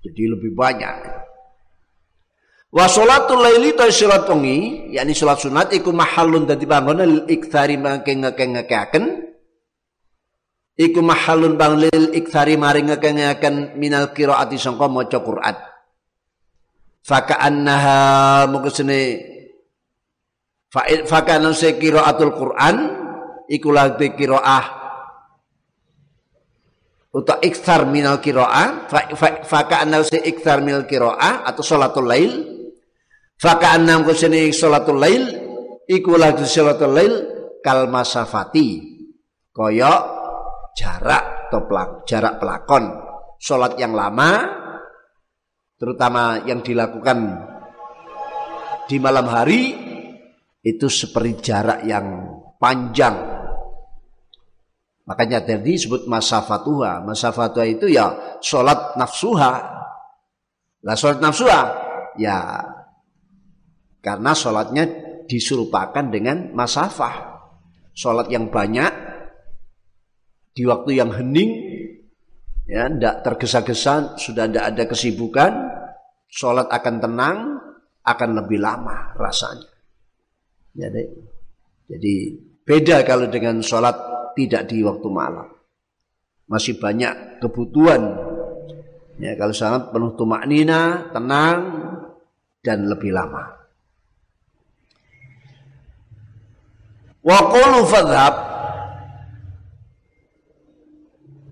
Jadi 0.00 0.22
lebih 0.32 0.56
banyak. 0.56 1.25
Wa 2.76 2.84
sholatul 2.92 3.40
laili 3.40 3.72
ta 3.72 3.88
salat 3.88 4.28
wengi, 4.28 4.92
yakni 4.92 5.16
salat 5.16 5.40
sunat 5.40 5.72
iku 5.72 5.96
mahallun 5.96 6.44
dadi 6.44 6.68
bangunan 6.68 7.08
lil 7.08 7.24
iktsari 7.24 7.80
mangke 7.80 8.12
ngeke-ngekeken. 8.12 9.24
Iku 10.76 11.00
mahallun 11.00 11.56
bang 11.56 11.88
lil 11.88 12.12
iktsari 12.12 12.60
maring 12.60 12.92
ngeke-ngeken 12.92 13.80
minal 13.80 14.12
qiraati 14.12 14.60
sangka 14.60 14.92
maca 14.92 15.24
Quran. 15.24 15.56
Faka 17.00 17.40
annaha 17.40 18.44
mungkin 18.44 18.92
fa 21.08 21.20
kana 21.24 21.56
se 21.56 21.80
qiraatul 21.80 22.36
Quran 22.36 22.76
iku 23.48 23.72
lagi 23.72 24.12
kiroah 24.12 24.66
atau 27.16 27.40
ikhtar 27.40 27.88
minal 27.88 28.20
kiroah 28.20 28.84
faka 29.48 29.80
anna 29.80 30.04
si 30.04 30.20
ikhtar 30.20 30.60
minal 30.60 30.84
kiroah 30.84 31.48
atau 31.48 31.64
sholatul 31.64 32.04
lail 32.04 32.55
faka 33.36 33.76
anna 33.76 34.00
kusini 34.02 34.50
sholatul 34.52 35.00
lail 35.00 35.24
iku 35.86 36.16
lagi 36.16 36.44
sholatul 36.44 36.92
lail 36.92 37.14
kal 37.60 37.88
masafati 37.88 38.82
koyok 39.52 40.02
jarak 40.76 41.48
atau 41.48 41.62
pelak, 41.62 41.90
jarak 42.04 42.42
pelakon 42.42 42.84
sholat 43.38 43.78
yang 43.78 43.94
lama 43.94 44.44
terutama 45.78 46.42
yang 46.42 46.60
dilakukan 46.60 47.46
di 48.90 48.96
malam 48.98 49.30
hari 49.30 49.62
itu 50.66 50.86
seperti 50.90 51.32
jarak 51.40 51.86
yang 51.86 52.06
panjang 52.58 53.36
Makanya 55.06 55.46
tadi 55.46 55.78
disebut 55.78 56.10
masafatuha. 56.10 56.98
Masafatuha 57.06 57.66
itu 57.70 57.86
ya 57.86 58.38
sholat 58.42 58.98
nafsuha. 58.98 59.54
Lah 60.82 60.96
sholat 60.98 61.22
nafsuha 61.22 61.60
ya 62.18 62.58
karena 64.06 64.30
sholatnya 64.30 64.84
disurupakan 65.26 66.06
dengan 66.06 66.54
masafah. 66.54 67.42
Sholat 67.90 68.30
yang 68.30 68.54
banyak 68.54 68.92
di 70.54 70.62
waktu 70.62 71.02
yang 71.02 71.10
hening 71.10 71.50
ya 72.70 72.86
tidak 72.86 73.26
tergesa-gesa 73.26 74.14
sudah 74.20 74.46
tidak 74.46 74.64
ada 74.70 74.84
kesibukan 74.86 75.52
sholat 76.30 76.70
akan 76.70 76.94
tenang 77.02 77.38
akan 78.04 78.30
lebih 78.42 78.58
lama 78.60 79.16
rasanya 79.16 79.70
jadi 80.76 81.02
jadi 81.88 82.14
beda 82.68 83.06
kalau 83.08 83.32
dengan 83.32 83.64
sholat 83.64 83.96
tidak 84.36 84.68
di 84.68 84.84
waktu 84.84 85.08
malam. 85.08 85.48
Masih 86.46 86.78
banyak 86.78 87.40
kebutuhan. 87.42 88.02
Ya, 89.16 89.32
kalau 89.40 89.56
sangat 89.56 89.90
penuh 89.90 90.12
tumak 90.14 90.44
nina, 90.44 91.08
tenang 91.10 91.60
dan 92.60 92.84
lebih 92.86 93.16
lama. 93.16 93.65
Wa 97.26 97.38
qulu 97.50 97.82
fadhab 97.90 98.34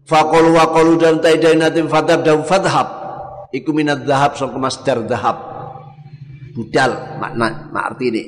Faqulu 0.05 0.53
wa 0.55 0.69
qulu 0.71 1.01
dan 1.01 1.19
taidainatin 1.19 1.91
fadhab 1.91 2.23
dan 2.23 2.45
fadhab 2.47 3.05
Iku 3.55 3.71
minat 3.71 4.03
dhahab 4.03 4.35
so 4.35 4.51
masdar 4.51 5.07
dhahab. 5.07 5.39
Budal 6.59 7.23
makna 7.23 7.71
mak 7.71 7.95
arti 7.95 8.11
ini. 8.11 8.23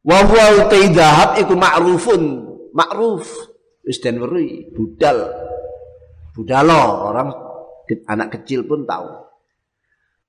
Wa 0.00 0.24
huwa 0.24 0.64
utai 0.64 0.88
dhahab 0.88 1.36
iku 1.36 1.52
ma'rufun. 1.52 2.22
Ma'ruf. 2.72 3.28
Wis 3.84 4.00
den 4.00 4.16
weruhi 4.16 4.72
budal. 4.72 5.28
Budalo 6.32 7.12
orang 7.12 7.28
anak 8.08 8.40
kecil 8.40 8.64
pun 8.64 8.88
tahu. 8.88 9.20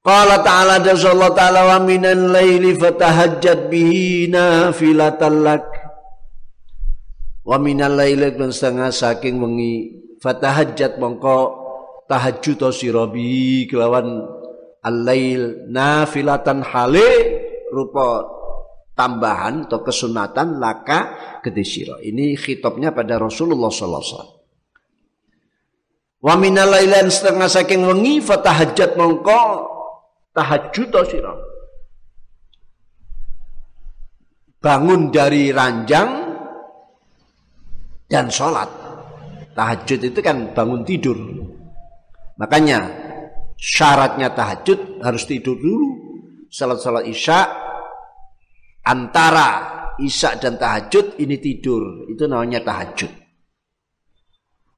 Qala 0.03 0.43
ta'ala 0.43 0.84
dan 0.84 0.99
Allah 0.99 1.32
ta'ala 1.32 1.61
wa 1.63 1.78
minal 1.80 2.36
laili 2.36 2.76
fatahajjat 2.76 3.71
bihi 3.71 4.28
nafilatan 4.28 5.47
wa 7.44 7.58
minal 7.60 8.00
laili 8.00 8.32
dan 8.32 8.52
setengah 8.52 8.89
saking 8.91 9.39
wengi 9.39 9.76
fatahajjat 10.24 10.96
mongko 10.96 11.64
tahajud 12.08 12.72
sira 12.72 13.08
bihi 13.08 13.68
kelawan 13.68 14.24
al-lail 14.84 15.68
nafilatan 15.68 16.64
hale 16.64 17.10
rupa 17.72 18.28
tambahan 18.94 19.66
atau 19.68 19.82
kesunatan 19.82 20.62
laka 20.62 21.39
kedesiro. 21.41 21.98
Ini 22.00 22.38
khitabnya 22.38 22.94
pada 22.94 23.18
Rasulullah 23.18 23.74
sallallahu 23.74 24.04
alaihi 24.04 24.14
wasallam. 24.14 24.34
Wa 26.24 26.36
minal 26.39 26.72
setengah 27.12 27.50
saking 27.52 27.84
wengi 27.84 28.24
fatahajjat 28.24 28.96
mongko 28.96 29.39
tahajud 30.32 30.94
sira. 31.10 31.36
Bangun 34.64 35.12
dari 35.12 35.52
ranjang 35.52 36.22
dan 38.14 38.30
sholat. 38.30 38.70
Tahajud 39.57 39.99
itu 40.05 40.20
kan 40.22 40.53
bangun 40.53 40.86
tidur. 40.86 41.18
Makanya 42.38 42.86
syaratnya 43.57 44.30
tahajud 44.38 45.01
harus 45.01 45.26
tidur 45.26 45.57
dulu. 45.57 45.89
Salat-salat 46.53 47.09
isya 47.09 47.41
antara 48.86 49.49
isya 49.97 50.38
dan 50.38 50.61
tahajud 50.61 51.18
ini 51.18 51.41
tidur. 51.41 52.05
Itu 52.14 52.30
namanya 52.30 52.61
tahajud. 52.61 53.09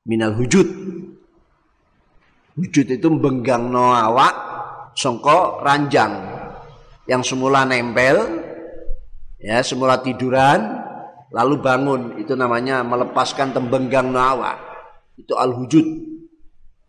Minal 0.07 0.39
hujud. 0.39 0.67
Hujud 2.55 2.87
itu 2.87 3.07
benggang 3.19 3.67
no 3.67 3.91
awak 3.91 4.31
songko 4.95 5.59
ranjang 5.59 6.23
yang 7.03 7.19
semula 7.19 7.67
nempel 7.67 8.15
ya 9.43 9.59
semula 9.59 9.99
tiduran 9.99 10.84
lalu 11.35 11.59
bangun 11.59 12.01
itu 12.15 12.31
namanya 12.31 12.79
melepaskan 12.87 13.51
tembenggang 13.51 14.07
no 14.07 14.23
awak 14.23 14.55
itu 15.19 15.35
al 15.35 15.51
hujud 15.51 15.83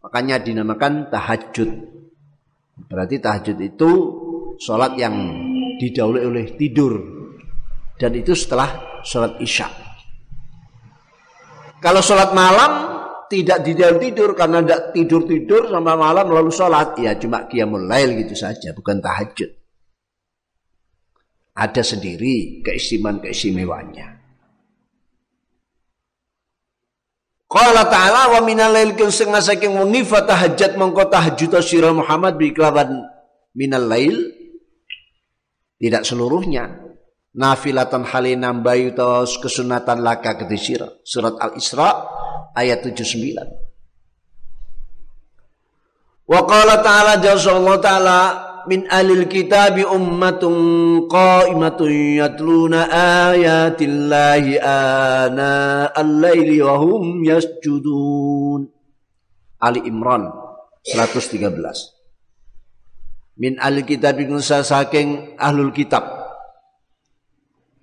makanya 0.07 0.38
dinamakan 0.38 1.11
tahajud. 1.11 1.70
Berarti 2.86 3.18
tahajud 3.18 3.59
itu 3.59 3.90
sholat 4.62 4.94
yang 4.94 5.14
didahului 5.82 6.22
oleh 6.22 6.47
tidur. 6.55 6.94
Dan 7.97 8.12
itu 8.14 8.36
setelah 8.36 9.01
sholat 9.03 9.40
isya. 9.42 9.66
Kalau 11.82 12.05
sholat 12.05 12.36
malam 12.36 12.72
tidak 13.26 13.66
di 13.66 13.72
dalam 13.74 13.99
tidur 13.99 14.36
karena 14.36 14.62
tidak 14.62 14.82
tidur-tidur 14.94 15.72
sampai 15.72 15.97
malam 15.97 16.26
lalu 16.30 16.53
sholat. 16.53 16.94
Ya 17.03 17.16
cuma 17.18 17.49
qiyamul 17.51 17.88
lail 17.88 18.14
gitu 18.22 18.36
saja 18.36 18.76
bukan 18.76 19.01
tahajud. 19.03 19.51
Ada 21.57 21.80
sendiri 21.80 22.61
keistimewaan-keistimewaannya 22.61 24.26
Qala 27.57 27.88
ta'ala 27.88 28.36
wa 28.36 28.44
minal 28.44 28.68
lail 28.68 28.92
kang 28.92 29.09
setengah 29.09 29.40
saking 29.40 29.72
wengi 29.80 30.04
tahajat 30.04 30.76
mongko 30.76 31.09
tahajud 31.09 31.57
sira 31.64 31.88
Muhammad 31.88 32.36
bi 32.36 32.52
kelawan 32.52 33.00
minal 33.57 33.88
lail. 33.88 34.12
Tidak 35.80 36.04
seluruhnya. 36.04 36.84
Nafilatan 37.36 38.04
halina 38.12 38.52
bayu 38.52 38.92
kesunatan 39.40 40.04
laka 40.04 40.36
kedisira 40.40 40.88
surat 41.04 41.36
al-isra 41.40 41.96
ayat 42.52 42.84
79. 42.92 43.40
Wa 46.28 46.40
qala 46.44 46.84
ta'ala 46.84 47.20
jalla 47.24 47.76
ta'ala 47.80 48.18
min 48.67 48.91
alil 48.91 49.31
kitabi 49.31 49.87
ummatun 49.87 51.07
qa'imatun 51.07 52.19
yatluna 52.19 52.91
ayatillahi 53.31 54.59
ana 54.59 55.87
al-laili 55.95 56.59
wa 56.62 56.79
hum 56.83 57.23
yasjudun. 57.23 58.69
Ali 59.62 59.81
Imran 59.89 60.29
113. 60.85 61.47
Min 63.41 63.57
alil 63.61 63.85
kitab 63.85 64.17
saking 64.47 65.37
ahlul 65.41 65.73
kitab. 65.73 66.05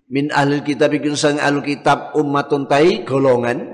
Min 0.09 0.29
ahlul 0.29 0.61
kitab 0.61 0.93
saking 0.93 1.41
ahlul 1.41 1.65
kitab 1.65 2.13
ummatun 2.13 2.69
tai 2.69 3.01
golongan 3.07 3.65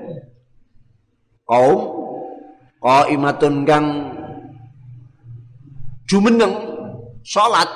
kaum 1.44 1.78
qaimatun 2.80 3.66
kang 3.66 3.86
jumeneng 6.08 6.69
salat 7.24 7.70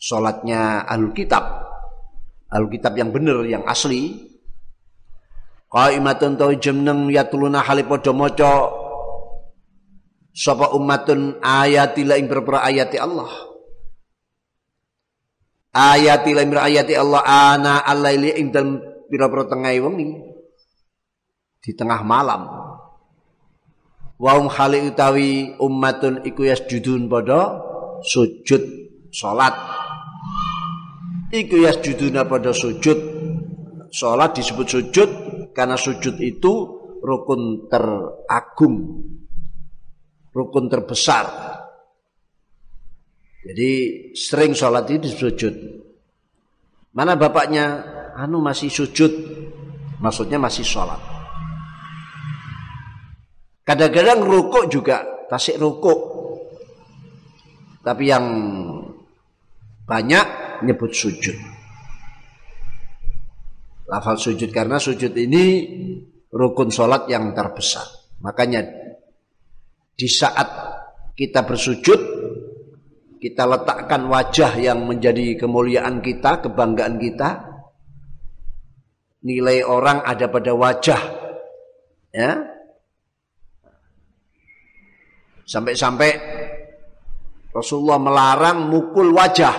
salatnya 0.00 0.88
alkitab. 0.88 1.44
Kitab 1.44 1.44
alkitab 2.50 2.92
kitab 2.96 2.98
yang 2.98 3.10
benar 3.14 3.38
yang 3.46 3.62
asli. 3.68 4.26
Qaimatun 5.70 6.34
tau 6.34 6.50
jumeneng 6.50 7.14
yatuluna 7.14 7.62
hali 7.62 7.86
padha 7.86 8.10
maca 8.10 8.74
sapa 10.34 10.74
ummatun 10.74 11.38
ayatila 11.38 12.18
ing 12.18 12.26
ayati 12.26 12.98
Allah. 12.98 13.30
Ayati 15.70 16.34
ing 16.34 16.50
ayati 16.58 16.98
Allah 16.98 17.22
ana 17.22 17.86
alaili 17.86 18.34
ing 18.34 18.50
dalem 18.50 18.82
pira-pira 19.06 19.46
tengah 19.46 19.70
wengi. 19.78 20.18
Di 21.62 21.70
tengah 21.70 22.02
malam. 22.02 22.50
Waum 24.18 24.50
khali 24.50 24.90
utawi 24.90 25.54
ummatun 25.62 26.26
iku 26.26 26.50
yasjudun 26.50 27.06
pada 27.06 27.69
sujud 28.04 28.62
salat. 29.12 29.54
Iku 31.30 31.62
yasjuduna 31.62 32.26
pada 32.26 32.50
sujud 32.50 32.98
salat 33.90 34.34
disebut 34.34 34.66
sujud 34.66 35.08
karena 35.54 35.78
sujud 35.78 36.18
itu 36.18 36.52
rukun 37.00 37.66
teragung. 37.66 38.76
Rukun 40.30 40.70
terbesar. 40.70 41.26
Jadi 43.40 43.70
sering 44.12 44.52
sholat 44.52 44.86
itu 44.92 45.08
sujud. 45.10 45.54
Mana 46.92 47.16
bapaknya? 47.16 47.82
Anu 48.14 48.38
masih 48.38 48.68
sujud. 48.68 49.10
Maksudnya 49.98 50.36
masih 50.36 50.62
sholat. 50.62 51.00
Kadang-kadang 53.64 54.22
rukuk 54.22 54.68
juga 54.68 55.02
tasik 55.32 55.56
rukuk. 55.56 56.19
Tapi 57.80 58.04
yang 58.04 58.26
banyak 59.88 60.26
nyebut 60.68 60.92
sujud. 60.92 61.36
Lafal 63.90 64.20
sujud 64.20 64.52
karena 64.54 64.78
sujud 64.78 65.10
ini 65.16 65.66
rukun 66.30 66.70
sholat 66.70 67.10
yang 67.10 67.34
terbesar. 67.34 67.82
Makanya 68.22 68.62
di 69.96 70.06
saat 70.06 70.48
kita 71.16 71.42
bersujud, 71.42 72.00
kita 73.18 73.44
letakkan 73.44 74.06
wajah 74.06 74.56
yang 74.60 74.86
menjadi 74.86 75.34
kemuliaan 75.40 75.98
kita, 76.04 76.44
kebanggaan 76.44 76.96
kita. 77.00 77.48
Nilai 79.20 79.60
orang 79.60 80.00
ada 80.00 80.32
pada 80.32 80.56
wajah. 80.56 81.02
Ya, 82.08 82.50
Sampai-sampai 85.50 86.10
Rasulullah 87.50 87.98
melarang 87.98 88.70
mukul 88.70 89.10
wajah. 89.10 89.56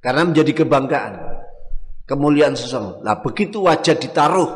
Karena 0.00 0.22
menjadi 0.24 0.64
kebanggaan. 0.64 1.12
Kemuliaan 2.08 2.56
seseorang. 2.56 3.04
Nah 3.04 3.20
begitu 3.20 3.64
wajah 3.64 3.96
ditaruh 3.96 4.50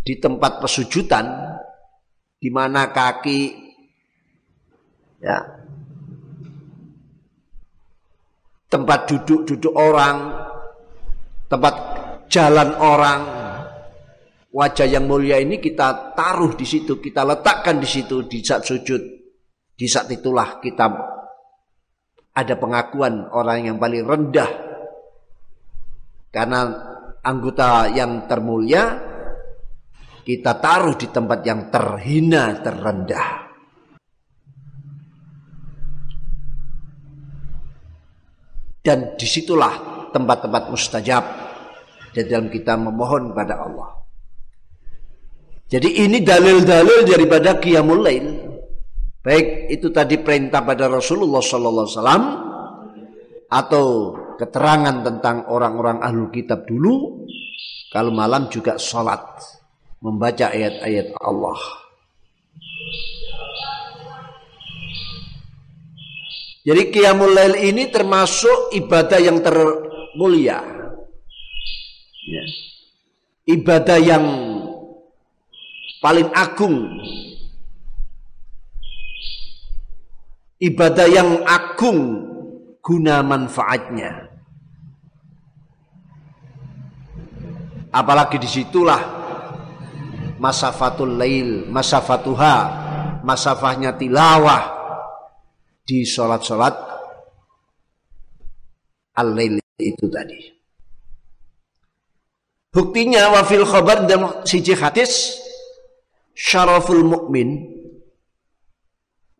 di 0.00 0.16
tempat 0.16 0.60
pesujudan. 0.60 1.24
Di 2.42 2.50
mana 2.50 2.90
kaki 2.90 3.40
ya 5.22 5.62
tempat 8.72 9.04
duduk-duduk 9.04 9.76
orang, 9.76 10.32
tempat 11.46 11.74
jalan 12.32 12.72
orang, 12.80 13.20
wajah 14.52 14.86
yang 14.86 15.08
mulia 15.08 15.40
ini 15.40 15.58
kita 15.58 16.12
taruh 16.12 16.52
di 16.52 16.68
situ, 16.68 17.00
kita 17.00 17.24
letakkan 17.24 17.80
di 17.80 17.88
situ 17.88 18.28
di 18.28 18.44
saat 18.44 18.62
sujud. 18.68 19.00
Di 19.72 19.88
saat 19.88 20.06
itulah 20.12 20.60
kita 20.60 20.86
ada 22.32 22.54
pengakuan 22.60 23.32
orang 23.32 23.72
yang 23.72 23.76
paling 23.80 24.04
rendah. 24.04 24.50
Karena 26.32 26.60
anggota 27.24 27.88
yang 27.92 28.28
termulia 28.28 29.00
kita 30.22 30.60
taruh 30.60 30.94
di 30.94 31.08
tempat 31.10 31.40
yang 31.42 31.72
terhina, 31.72 32.62
terendah. 32.62 33.28
Dan 38.82 39.14
di 39.14 39.26
situlah 39.26 40.08
tempat-tempat 40.10 40.62
mustajab 40.68 41.24
di 42.10 42.20
dalam 42.26 42.50
kita 42.50 42.74
memohon 42.74 43.30
pada 43.30 43.62
Allah. 43.62 44.01
Jadi 45.72 46.04
ini 46.04 46.20
dalil-dalil 46.20 47.08
daripada 47.08 47.56
qiyamul 47.56 48.04
lail. 48.04 48.26
Baik 49.24 49.72
itu 49.72 49.88
tadi 49.88 50.20
perintah 50.20 50.60
pada 50.60 50.84
Rasulullah 50.92 51.40
sallallahu 51.40 51.86
alaihi 51.88 51.96
wasallam 51.96 52.24
atau 53.48 53.86
keterangan 54.36 55.00
tentang 55.00 55.48
orang-orang 55.48 56.04
ahlul 56.04 56.28
kitab 56.28 56.68
dulu 56.68 57.24
kalau 57.88 58.12
malam 58.12 58.52
juga 58.52 58.76
sholat 58.76 59.24
membaca 60.04 60.52
ayat-ayat 60.52 61.16
Allah. 61.24 61.60
Jadi 66.68 66.82
qiyamul 66.92 67.32
lail 67.32 67.56
ini 67.64 67.88
termasuk 67.88 68.76
ibadah 68.76 69.18
yang 69.24 69.40
termulia. 69.40 70.60
Ya. 72.28 72.44
Ibadah 73.48 73.98
yang 73.98 74.24
paling 76.02 76.28
agung. 76.34 76.98
Ibadah 80.58 81.06
yang 81.06 81.46
agung 81.46 82.00
guna 82.82 83.22
manfaatnya. 83.22 84.30
Apalagi 87.94 88.42
di 88.42 88.48
situlah 88.50 89.02
masafatul 90.42 91.18
lail, 91.18 91.70
masafatuha, 91.70 92.56
masafahnya 93.22 93.94
tilawah 93.94 94.82
di 95.82 96.02
sholat-sholat 96.06 96.74
al-lail 99.18 99.58
itu 99.78 100.06
tadi. 100.10 100.40
Buktinya 102.72 103.28
wafil 103.34 103.68
khabar 103.68 104.08
dan 104.08 104.46
siji 104.48 104.72
hadis 104.72 105.36
syaraful 106.36 107.04
mukmin. 107.04 107.68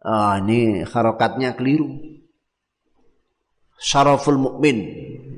Ah, 0.02 0.40
ini 0.42 0.82
harokatnya 0.82 1.54
keliru. 1.54 1.98
Syaraful 3.78 4.38
mukmin. 4.38 4.78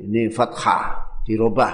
Ini 0.05 0.28
fathah 0.30 1.22
dirubah. 1.24 1.72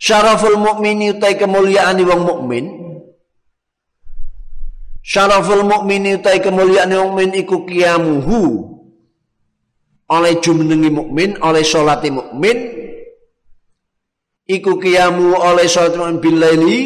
Syaraful 0.00 0.56
mukmin 0.56 1.12
utai 1.12 1.36
kemuliaan 1.36 2.00
wong 2.04 2.22
mukmin. 2.24 2.64
Syaraful 5.00 5.64
mukmin 5.64 6.20
utai 6.20 6.40
kemuliaan 6.40 6.92
wong 6.92 7.16
mukmin 7.16 7.32
iku 7.36 7.64
kiamuhu 7.68 8.68
oleh 10.10 10.42
jumenengi 10.42 10.90
mukmin, 10.90 11.38
oleh 11.38 11.62
salati 11.62 12.10
mukmin 12.10 12.80
iku 14.50 14.82
kiamu 14.82 15.38
oleh 15.38 15.70
salat 15.70 15.94
mukmin 15.94 16.18
bilaili 16.18 16.80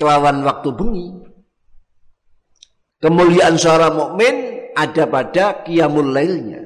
kelawan 0.00 0.40
waktu 0.40 0.72
bengi. 0.72 1.08
Kemuliaan 3.04 3.60
seorang 3.60 3.92
mukmin 3.92 4.34
ada 4.72 5.04
pada 5.04 5.60
qiyamul 5.60 6.16
lailnya. 6.16 6.64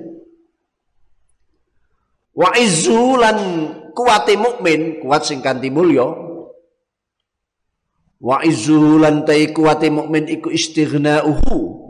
Wa 2.34 2.54
izzulan 2.54 3.38
kuwate 3.94 4.38
mukmin, 4.38 5.02
kuat 5.02 5.26
sing 5.26 5.42
kanthi 5.42 5.70
mulya. 5.70 6.06
Wa 8.22 8.42
izzulan 8.46 9.26
tai 9.26 9.50
kuwate 9.50 9.90
mukmin 9.90 10.30
iku 10.30 10.50
istighna'uhu 10.54 11.84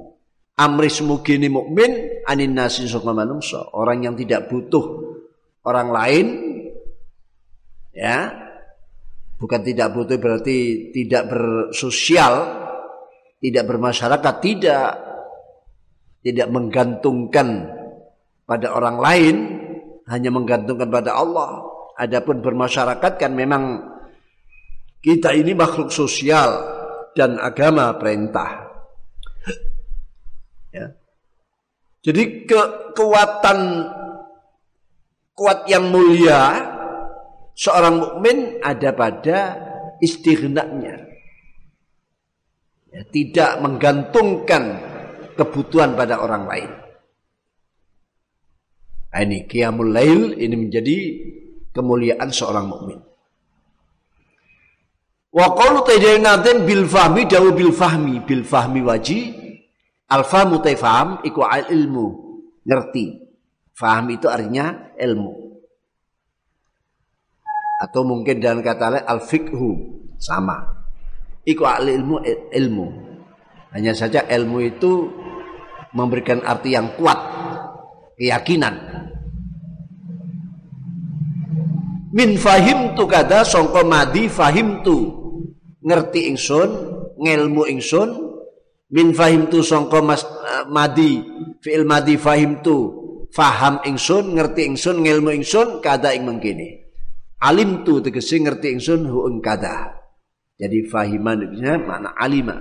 amris 0.54 1.02
mugini 1.02 1.50
mukmin 1.50 2.22
anin 2.24 2.54
nasi 2.54 2.86
manungsa 2.86 3.74
orang 3.74 4.06
yang 4.06 4.14
tidak 4.14 4.46
butuh 4.46 5.18
orang 5.66 5.88
lain 5.90 6.26
ya 7.90 8.43
bukan 9.38 9.60
tidak 9.62 9.92
butuh 9.92 10.18
berarti 10.18 10.90
tidak 10.94 11.30
bersosial 11.30 12.64
tidak 13.44 13.64
bermasyarakat 13.68 14.34
tidak. 14.40 14.90
Tidak 16.24 16.48
menggantungkan 16.48 17.68
pada 18.48 18.72
orang 18.72 18.96
lain 18.96 19.36
hanya 20.08 20.32
menggantungkan 20.32 20.88
pada 20.88 21.20
Allah. 21.20 21.60
Adapun 22.00 22.40
bermasyarakat 22.40 23.20
kan 23.20 23.36
memang 23.36 23.84
kita 25.04 25.36
ini 25.36 25.52
makhluk 25.52 25.92
sosial 25.92 26.64
dan 27.12 27.36
agama 27.36 27.92
perintah. 28.00 28.72
Ya. 30.72 30.96
Jadi 32.00 32.48
kekuatan 32.48 33.58
kuat 35.36 35.68
yang 35.68 35.92
mulia 35.92 36.72
seorang 37.54 37.94
mukmin 38.02 38.60
ada 38.60 38.90
pada 38.94 39.38
istighnanya. 39.98 41.00
Ya, 42.94 43.02
tidak 43.10 43.58
menggantungkan 43.58 44.62
kebutuhan 45.34 45.98
pada 45.98 46.22
orang 46.22 46.46
lain. 46.46 46.70
Nah, 49.14 49.20
ini 49.22 49.46
qiyamul 49.46 49.90
lail 49.94 50.34
ini 50.38 50.54
menjadi 50.54 50.96
kemuliaan 51.74 52.30
seorang 52.30 52.66
mukmin. 52.70 52.98
Wa 55.34 55.50
qalu 55.58 55.82
tayyib 55.82 56.62
bil 56.62 56.86
fahmi 56.86 57.26
dawu 57.26 57.50
bil 57.50 57.74
fahmi 57.74 58.22
bil 58.22 58.46
fahmi 58.46 58.86
wajib 58.86 59.44
Alfa 60.04 60.44
mutafaham 60.44 61.24
iku 61.24 61.42
al 61.42 61.72
ilmu, 61.72 62.06
ngerti. 62.62 63.24
Faham 63.74 64.12
itu 64.14 64.28
artinya 64.30 64.94
ilmu. 64.94 65.43
Atau 67.80 68.06
mungkin 68.06 68.38
dengan 68.38 68.62
kata 68.62 68.86
lain 68.90 69.04
al 69.06 69.20
fikhu 69.22 69.70
sama. 70.18 70.62
Iku 71.42 71.62
al 71.66 71.90
ilmu 71.90 72.22
ilmu. 72.50 72.86
Hanya 73.74 73.90
saja 73.90 74.22
ilmu 74.24 74.58
itu 74.62 75.10
memberikan 75.94 76.42
arti 76.46 76.74
yang 76.74 76.94
kuat, 76.94 77.18
keyakinan. 78.14 78.74
Min 82.14 82.38
fahim 82.38 82.94
tu 82.94 83.10
kada 83.10 83.42
songko 83.42 83.82
madi 83.82 84.30
fahim 84.30 84.86
tu 84.86 85.10
ngerti 85.82 86.30
ingsun, 86.30 86.70
ngelmu 87.18 87.66
ingsun, 87.66 88.24
min 88.94 89.10
fahimtu 89.10 89.58
sangka 89.66 89.98
mas 89.98 90.22
uh, 90.22 90.70
madi 90.70 91.18
fi'il 91.58 91.82
madi 91.82 92.14
fahimtu 92.14 93.02
faham 93.34 93.82
ingsun 93.82 94.38
ngerti 94.38 94.70
ingsun 94.70 95.02
ngilmu 95.02 95.34
ingsun 95.34 95.82
kada 95.82 96.14
ing 96.14 96.22
mengkini 96.22 96.83
alim 97.44 97.84
tu 97.84 98.00
tegese 98.00 98.40
ngerti 98.40 98.72
ingsun 98.72 99.04
hu 99.04 99.28
ing 99.28 99.44
kada. 99.44 99.92
Jadi 100.56 100.88
fahiman 100.88 101.50
itu 101.50 101.60
makna 101.84 102.16
alima. 102.16 102.56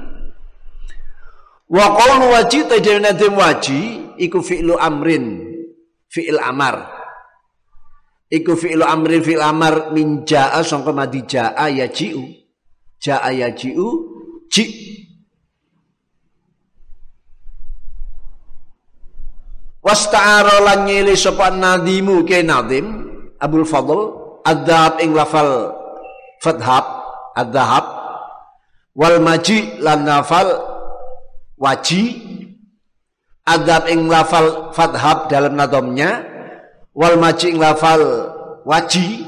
Wa 1.71 1.95
qawlu 1.95 2.35
waji 2.35 2.67
tajana 2.67 3.15
dem 3.15 3.37
waji 3.37 4.13
iku 4.19 4.43
fi'lu 4.43 4.75
amrin 4.75 5.39
fi'il 6.11 6.41
amar. 6.41 6.89
Iku 8.27 8.57
fi'lu 8.59 8.83
amrin 8.83 9.21
fi'il 9.23 9.41
amar 9.41 9.93
min 9.93 10.25
ja'a 10.25 10.65
sangka 10.65 10.91
madi 10.91 11.21
ja'a 11.23 11.69
yaji'u. 11.69 12.21
Ja'a 12.97 13.29
yaji'u 13.29 13.87
ji. 14.49 14.65
Wasta'ara 19.83 20.63
lan 20.63 20.87
nyele 20.87 21.13
sapa 21.13 21.51
nadimu 21.51 22.23
ke 22.23 22.39
nadim 22.39 23.05
Abdul 23.35 23.67
Fadl 23.67 24.22
adzab 24.43 24.99
ing 24.99 25.15
lafal 25.15 25.71
fadhab 26.43 26.85
adzhab. 27.35 27.85
Wal 28.93 29.17
maji 29.23 29.81
lan 29.81 30.05
lafal 30.05 30.47
waji. 31.57 32.03
Adzab 33.43 33.89
ing 33.91 34.07
lafal 34.07 34.71
fadhab 34.71 35.27
dalam 35.27 35.57
nadomnya 35.57 36.23
wal 36.93 37.17
maji 37.17 37.55
ing 37.55 37.59
lafal 37.59 37.99
waji. 38.63 39.25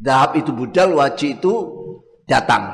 Dahab 0.00 0.36
itu 0.36 0.50
budal 0.52 0.96
waji 0.96 1.38
itu 1.40 1.52
datang. 2.28 2.72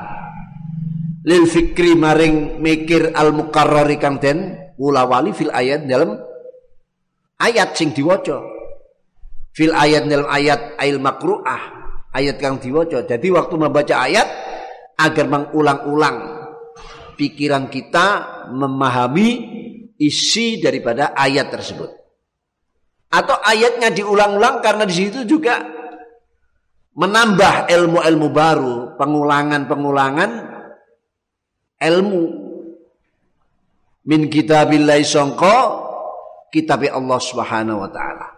Lil 1.21 1.45
fikri 1.45 1.93
maring 1.93 2.59
mikir 2.59 3.13
al 3.13 3.29
mukarrari 3.31 4.01
kang 4.01 4.17
den 4.17 4.57
wulawali 4.73 5.29
fil 5.31 5.53
ayat 5.53 5.85
dalam 5.85 6.17
ayat 7.37 7.77
sing 7.77 7.93
diwaca 7.93 8.41
fil 9.51 9.75
ayat 9.75 10.07
dalam 10.07 10.27
ayat 10.27 10.79
ail 10.79 10.97
makruah 10.99 11.81
ayat 12.15 12.37
yang 12.39 12.59
diwaca. 12.59 13.07
Jadi 13.07 13.27
waktu 13.31 13.55
membaca 13.55 13.95
ayat 13.95 14.27
agar 14.99 15.25
mengulang-ulang 15.27 16.17
pikiran 17.15 17.67
kita 17.71 18.07
memahami 18.51 19.29
isi 20.01 20.57
daripada 20.57 21.13
ayat 21.13 21.53
tersebut. 21.53 21.89
Atau 23.11 23.35
ayatnya 23.43 23.91
diulang-ulang 23.91 24.63
karena 24.63 24.87
di 24.87 24.95
situ 24.95 25.27
juga 25.27 25.59
menambah 26.95 27.67
ilmu-ilmu 27.67 28.27
baru 28.31 28.75
pengulangan-pengulangan 28.95 30.31
ilmu. 31.81 32.23
Min 34.01 34.31
kitabillahi 34.31 35.05
songko 35.05 35.55
kitab 36.49 36.87
Allah 36.87 37.19
Subhanahu 37.21 37.83
wa 37.85 37.89
taala. 37.91 38.30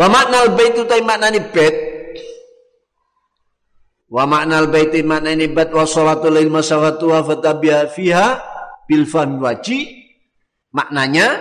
Wa 0.00 0.08
makna 0.08 0.48
bait 0.56 0.72
itu 0.72 0.96
maknani 1.04 1.52
bait. 1.52 1.76
Wa 4.08 4.24
makna 4.24 4.64
bait 4.64 4.96
maknani 5.04 5.52
bait 5.52 5.68
wa 5.68 5.84
salatu 5.84 6.32
lil 6.32 6.48
masawatu 6.48 7.12
wa 7.12 7.20
fatabiha 7.20 7.84
fiha 7.92 8.40
bil 8.88 9.04
fahmi 9.04 9.36
waji 9.44 9.78
maknanya 10.72 11.36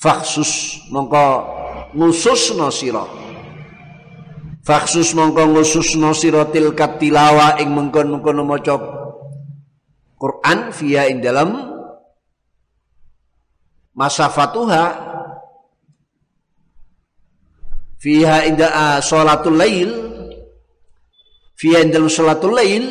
faksus 0.00 0.80
mongko 0.88 1.46
ngusus 1.94 2.56
sira 2.74 3.04
faksus 4.64 5.12
mongko 5.14 5.52
ngusus 5.52 5.94
sira 5.94 6.48
tilkat 6.48 6.98
tilawa 6.98 7.60
ing 7.62 7.70
mengkon-mengkon 7.70 8.42
maca 8.42 8.74
Quran 10.18 10.74
via 10.74 11.06
ing 11.06 11.22
dalam 11.22 11.54
masafatuha 13.94 15.09
fiha 18.00 18.48
inda 18.48 18.68
uh, 18.72 18.98
sholatul 19.04 19.60
lail. 19.60 19.90
Fiha 21.54 21.84
inda 21.84 22.00
sholatul 22.08 22.56
lail. 22.56 22.84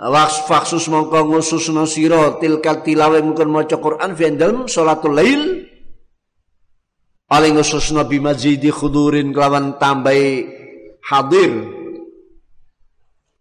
Waks 0.00 0.48
faksus 0.48 0.88
mongko 0.88 1.28
ngusus 1.28 1.68
no 1.76 1.84
siro 1.84 2.40
tilkal 2.40 2.80
tilawe 2.80 3.20
mungkin 3.20 3.52
maca 3.52 3.76
Quran 3.76 4.16
fi 4.16 4.32
dalam 4.32 4.64
sholatul 4.64 5.12
lail. 5.12 5.68
Paling 7.28 7.60
ngusus 7.60 7.92
no 7.92 8.08
bimazidi 8.08 8.72
khudurin 8.72 9.36
kelawan 9.36 9.76
tambahi 9.76 10.48
hadir. 11.04 11.52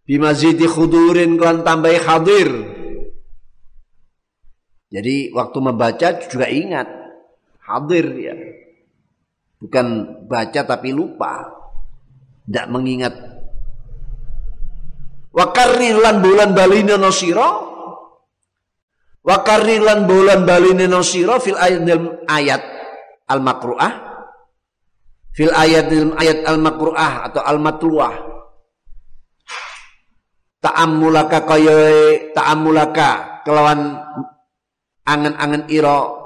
Bimazidi 0.04 0.68
khudurin 0.68 1.40
kelawan 1.40 1.64
tambahi 1.64 1.98
hadir. 2.04 2.50
Jadi 4.90 5.32
waktu 5.32 5.58
membaca 5.64 6.08
juga 6.28 6.50
ingat 6.50 6.90
hadir 7.64 8.06
ya. 8.20 8.36
Bukan 9.60 9.88
baca 10.26 10.62
tapi 10.64 10.96
lupa. 10.96 11.44
Tidak 12.48 12.68
mengingat. 12.72 13.14
Wa 15.36 15.52
karrilan 15.52 16.24
bulan 16.24 16.56
balina 16.56 16.96
nosiro. 16.96 17.68
Wa 19.20 19.44
karrilan 19.44 20.08
bulan 20.08 20.48
balina 20.48 20.88
nosiro 20.88 21.38
fil 21.44 21.60
ayat 21.60 21.84
ayat 22.26 22.62
al-makru'ah. 23.28 23.94
Fil 25.36 25.54
ayat 25.54 25.92
ayat 26.18 26.48
al-makru'ah 26.48 27.30
atau 27.30 27.44
al-matluah. 27.44 28.16
Ta'amulaka 30.60 31.48
kaya 31.48 31.80
ta'amulaka 32.36 33.40
kelawan 33.48 33.96
angen-angen 35.08 35.72
ira 35.72 36.19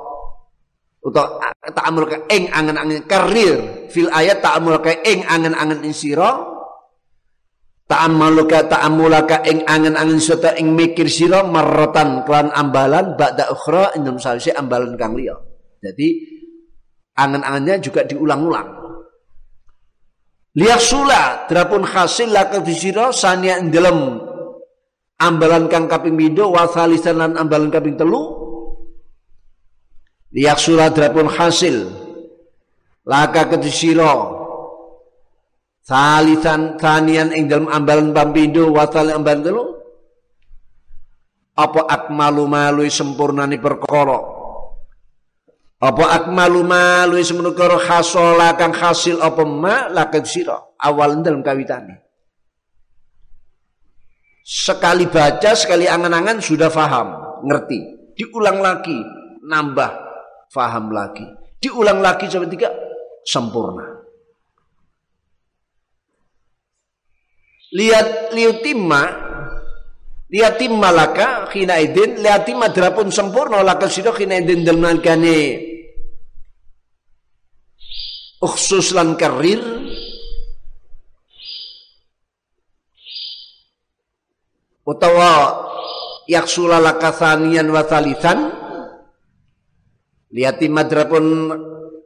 utawa 1.03 1.51
ta'amul 1.67 2.07
ka 2.07 2.17
ing 2.31 2.47
angen-angen 2.49 3.03
karir. 3.05 3.87
Fil 3.91 4.07
ayat 4.09 4.39
ta'amul 4.39 4.79
ka 4.79 5.03
ing 5.03 5.27
angen-angen 5.27 5.83
ing 5.83 5.93
sira. 5.93 6.39
Ta'amul 7.83 8.47
ka 8.47 8.65
ta'amulaka 8.71 9.43
ing 9.43 9.67
angen-angen 9.67 10.23
sota 10.23 10.55
ing 10.55 10.71
mikir 10.71 11.11
sira 11.11 11.43
marratan 11.43 12.23
kelan 12.23 12.49
ambalan 12.55 13.19
ba'da 13.19 13.51
ukhra 13.51 13.91
indem 13.99 14.15
sawise 14.17 14.55
ambalan 14.55 14.95
kang 14.95 15.13
liya. 15.13 15.35
Jadi 15.83 16.07
angen-angennya 17.19 17.83
juga 17.83 18.07
diulang-ulang. 18.07 18.81
Sula 20.79 21.49
drapun 21.49 21.83
hasil 21.83 22.29
laka 22.31 22.63
sira 22.71 23.11
sania 23.11 23.59
ing 23.59 23.73
dalam 23.73 24.21
ambalan 25.19 25.67
kang 25.67 25.91
kaping 25.91 26.15
pindho 26.15 26.51
wa 26.51 26.67
lan 26.67 27.35
ambalan 27.35 27.71
kaping 27.71 27.95
telu 27.99 28.42
liyak 30.33 30.57
suladrapun 30.59 31.29
hasil. 31.29 32.01
Laka 33.03 33.51
kedisiro 33.51 34.41
salisan 35.83 36.79
tanian 36.79 37.35
ing 37.35 37.51
dalam 37.51 37.67
ambalan 37.69 38.11
pampindo 38.11 38.73
watal 38.73 39.13
ambalan 39.13 39.43
telu. 39.45 39.63
Apa 41.53 41.85
akmalu 41.85 42.49
malui 42.49 42.89
sempurnani 42.89 43.61
perkara? 43.61 44.17
Apa 45.83 46.05
akmalu 46.17 46.65
malui 46.65 47.21
semenukara 47.21 47.77
khasola 47.77 48.57
kang 48.57 48.73
hasil 48.73 49.21
apa 49.21 49.43
ma? 49.45 49.91
Laka 49.91 50.23
sira 50.25 50.57
awal 50.81 51.21
dalam 51.21 51.45
kawitane. 51.45 52.01
Sekali 54.43 55.07
baca 55.07 55.55
sekali 55.55 55.85
angan-angan 55.85 56.41
sudah 56.41 56.73
faham 56.73 57.39
ngerti. 57.45 57.79
Diulang 58.17 58.63
lagi 58.63 58.97
nambah 59.43 60.02
faham 60.53 60.93
lagi. 60.93 61.25
Diulang 61.57 61.97
lagi 61.97 62.29
sampai 62.29 62.53
tiga, 62.53 62.69
sempurna. 63.25 64.05
Lihat 67.73 68.37
liutimma, 68.37 69.03
lihat 70.29 70.61
timma 70.61 70.93
laka 70.93 71.49
khina 71.49 71.81
idin, 71.81 72.21
lihat 72.21 72.45
timma 72.45 72.69
drapun 72.69 73.09
sempurna 73.09 73.65
laka 73.65 73.89
sido 73.89 74.13
khina 74.13 74.37
idin 74.37 74.61
dalman 74.61 75.01
kane 75.01 75.73
uksus 78.43 78.91
lan 78.91 79.15
karir 79.15 79.63
utawa 84.83 85.63
yaksula 86.27 86.83
laka 86.83 87.15
thanian 87.15 87.71
wa 87.71 87.87
Liati 90.33 90.65
madra 90.65 91.05
pun 91.05 91.53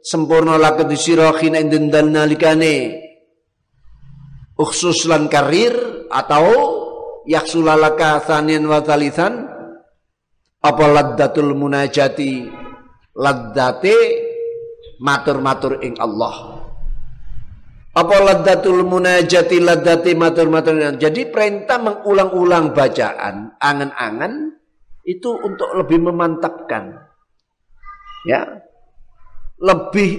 sempurna 0.04 0.60
laka 0.60 0.84
disira 0.84 1.32
khina 1.32 1.64
indendal 1.64 2.12
nalikane. 2.12 3.00
Uksus 4.60 5.08
lan 5.08 5.32
karir 5.32 5.72
atau 6.12 6.44
yaksulalaka 7.24 8.20
thanian 8.28 8.68
wa 8.68 8.84
thalithan 8.84 9.48
apa 10.60 10.84
laddatul 10.84 11.56
munajati? 11.56 12.44
Laddate 13.16 13.96
matur-matur 15.00 15.80
ing 15.80 15.96
Allah. 15.96 16.68
Apa 17.96 18.16
laddatul 18.20 18.84
munajati? 18.84 19.56
Laddate 19.56 20.12
matur-matur 20.12 21.00
jadi 21.00 21.32
perintah 21.32 21.80
mengulang-ulang 21.80 22.76
bacaan 22.76 23.56
angan-angan 23.56 24.52
itu 25.08 25.32
untuk 25.32 25.72
lebih 25.80 26.12
memantapkan 26.12 27.07
ya. 28.28 28.44
Lebih 29.58 30.10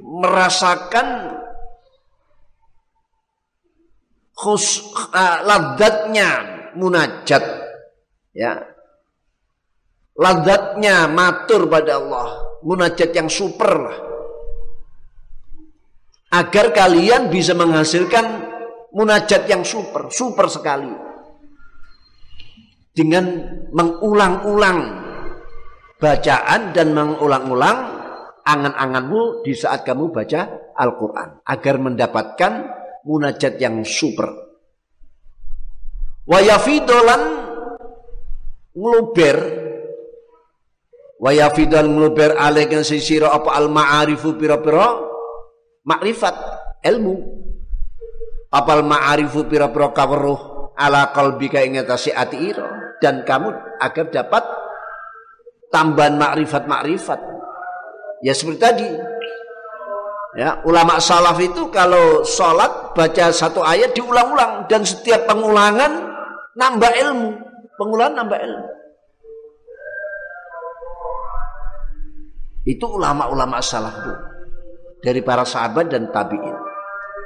merasakan 0.00 1.36
khus 4.32 4.94
uh, 5.12 5.42
munajat. 6.78 7.44
Ya. 8.32 8.62
Ladatnya 10.16 11.10
matur 11.10 11.68
pada 11.68 12.00
Allah. 12.00 12.28
Munajat 12.64 13.10
yang 13.12 13.28
super 13.28 13.68
lah. 13.68 13.96
Agar 16.32 16.72
kalian 16.72 17.28
bisa 17.28 17.52
menghasilkan 17.52 18.24
munajat 18.96 19.44
yang 19.44 19.60
super. 19.60 20.08
Super 20.08 20.48
sekali. 20.48 20.88
Dengan 22.96 23.28
mengulang-ulang 23.76 25.05
bacaan 25.96 26.76
dan 26.76 26.92
mengulang-ulang 26.92 27.78
angan-anganmu 28.46 29.42
di 29.42 29.56
saat 29.56 29.82
kamu 29.82 30.12
baca 30.12 30.72
Al-Quran 30.76 31.42
agar 31.42 31.74
mendapatkan 31.80 32.52
munajat 33.08 33.58
yang 33.58 33.82
super. 33.82 34.28
Wayafidolan 36.26 37.22
ngeluber. 38.76 39.36
Wayafidolan 41.16 41.88
ngeluber 41.90 42.30
alaikan 42.36 42.84
sisiro 42.84 43.32
apa 43.32 43.56
al-ma'arifu 43.56 44.36
pira-pira? 44.36 45.00
Makrifat 45.86 46.34
ilmu. 46.82 47.14
Apa 48.52 48.78
al-ma'arifu 48.78 49.48
pira-pira 49.48 49.90
kaweruh 49.90 50.70
ala 50.76 51.10
kalbika 51.10 51.64
ingatasi 51.64 52.12
ati 52.12 52.52
iro 52.52 52.68
dan 53.00 53.24
kamu 53.24 53.80
agar 53.80 54.06
dapat 54.12 54.44
tambahan 55.70 56.16
makrifat-makrifat. 56.18 57.20
Ya 58.24 58.32
seperti 58.32 58.60
tadi. 58.60 58.90
Ya, 60.36 60.60
ulama 60.68 61.00
salaf 61.00 61.40
itu 61.40 61.72
kalau 61.72 62.20
sholat 62.20 62.92
baca 62.92 63.32
satu 63.32 63.64
ayat 63.64 63.96
diulang-ulang 63.96 64.68
dan 64.68 64.84
setiap 64.84 65.24
pengulangan 65.24 66.12
nambah 66.52 66.92
ilmu, 66.92 67.30
pengulangan 67.80 68.20
nambah 68.20 68.40
ilmu. 68.44 68.68
Itu 72.68 72.84
ulama-ulama 73.00 73.64
salaf 73.64 73.96
itu 73.96 74.12
dari 75.00 75.24
para 75.24 75.48
sahabat 75.48 75.88
dan 75.88 76.12
tabiin. 76.12 76.56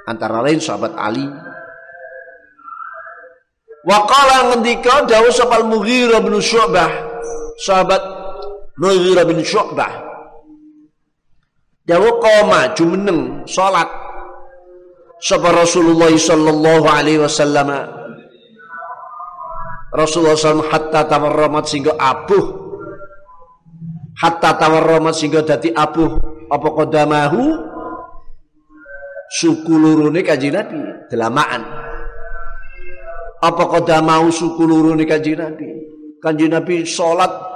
Antara 0.07 0.45
lain 0.47 0.63
sahabat 0.63 0.95
Ali. 0.95 1.27
Waqala 3.81 4.53
ngendika 4.53 5.09
dawuh 5.09 5.33
sapa 5.33 5.65
Al-Mughirah 5.65 6.21
bin 6.21 6.37
Syu'bah, 6.39 6.91
sahabat 7.65 8.20
Mughirah 8.79 9.27
bin 9.27 9.43
Syu'bah. 9.43 10.11
Dawa 11.91 12.11
qoma 12.23 12.71
jumeneng 12.79 13.43
salat 13.51 13.89
sapa 15.19 15.51
Rasulullah 15.51 16.13
sallallahu 16.15 16.87
alaihi 16.87 17.19
wasallam. 17.19 17.99
Rasulullah 19.91 20.39
SAW 20.39 20.71
hatta 20.71 21.03
tawarramat 21.03 21.67
sehingga 21.67 21.99
abuh. 21.99 22.47
Hatta 24.23 24.55
tawarramat 24.55 25.19
sehingga 25.19 25.43
dadi 25.43 25.75
abuh. 25.75 26.15
Apa 26.47 26.69
kodamahu 26.71 27.43
suku 29.35 29.75
lurune 29.75 30.23
kanjeng 30.23 30.55
Nabi 30.55 30.79
delamaan. 31.11 31.63
Apa 33.43 33.67
kodamahu 33.67 34.31
suku 34.31 34.63
lurune 34.63 35.03
kanjeng 35.11 35.43
Nabi? 35.43 35.67
Kanjeng 36.23 36.55
Nabi 36.55 36.87
salat 36.87 37.50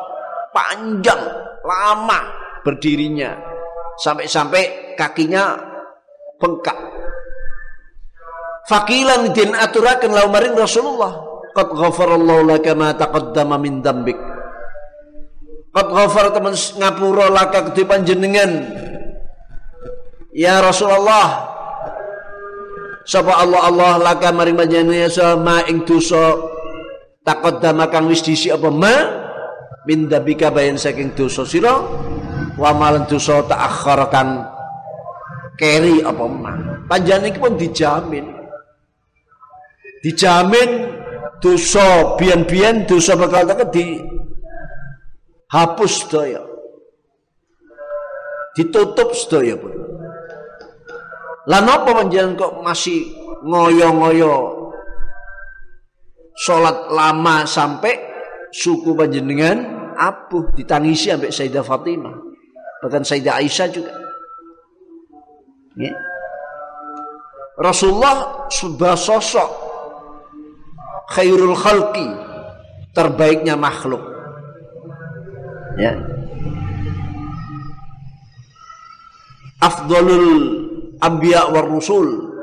panjang, 0.54 1.18
lama 1.66 2.20
berdirinya. 2.62 3.34
Sampai-sampai 3.98 4.96
kakinya 4.96 5.58
bengkak. 6.38 6.78
Fakilan 8.64 9.34
din 9.36 9.52
aturakan 9.52 10.10
lau 10.14 10.32
maring 10.32 10.56
Rasulullah. 10.56 11.12
Qad 11.54 11.68
ghafarallahu 11.70 12.48
laka 12.48 12.72
ma 12.72 12.96
taqaddama 12.96 13.60
min 13.60 13.84
dambik. 13.84 14.16
Qad 15.74 15.86
ghafar 15.90 16.30
teman 16.32 16.54
ngapura 16.54 17.26
laka 17.30 17.70
kedhe 17.70 17.82
panjenengan. 17.86 18.50
Ya 20.34 20.58
Rasulullah, 20.58 21.46
sapa 23.06 23.38
Allah 23.38 23.60
Allah 23.70 23.92
laka 24.02 24.34
maring 24.34 24.58
panjenengan 24.58 25.12
sama 25.12 25.62
ing 25.70 25.86
dosa 25.86 26.34
taqaddama 27.22 27.86
kang 27.92 28.10
wis 28.10 28.24
disi 28.26 28.50
apa 28.50 28.66
ma 28.72 29.23
min 29.84 30.08
dabika 30.08 30.48
bayan 30.48 30.80
saking 30.80 31.12
dosa 31.12 31.44
sira 31.44 31.76
wa 32.54 32.70
malan 32.72 33.04
dosa 33.04 33.44
ta'akhkhar 33.44 34.08
kang 34.08 34.44
keri 35.60 36.02
apa 36.02 36.24
man 36.26 36.74
panjenengan 36.88 37.30
iki 37.30 37.40
pun 37.40 37.54
dijamin. 37.56 38.26
Dijamin 40.04 40.70
dosa 41.40 42.16
bian-bian 42.20 42.84
dosa 42.84 43.16
bakal 43.16 43.48
teka 43.48 43.64
di 43.72 44.04
hapus 45.48 45.92
sedaya. 46.04 46.42
Ditutup 48.54 49.16
sedaya 49.16 49.56
pun. 49.56 49.72
Lah 51.48 51.60
napa 51.60 51.92
panjenengan 51.92 52.36
kok 52.36 52.52
masih 52.64 53.12
ngoyo-ngoyo 53.44 54.64
sholat 56.34 56.90
lama 56.90 57.44
sampai 57.46 57.94
suku 58.50 58.96
panjenengan 58.96 59.73
apuh 59.94 60.52
ditangisi 60.52 61.08
sampai 61.08 61.30
Sayyidah 61.30 61.64
Fatimah. 61.64 62.14
Bahkan 62.84 63.02
Sayyidah 63.06 63.40
Aisyah 63.40 63.68
juga. 63.72 63.94
Ya. 65.78 65.94
Rasulullah 67.54 68.46
sudah 68.50 68.98
sosok 68.98 69.50
khairul 71.14 71.54
khalqi 71.54 72.06
terbaiknya 72.94 73.54
makhluk. 73.54 74.02
Ya. 75.78 75.94
Afdalul 79.62 80.36
anbiya 80.98 81.50
war 81.50 81.66
rusul. 81.66 82.34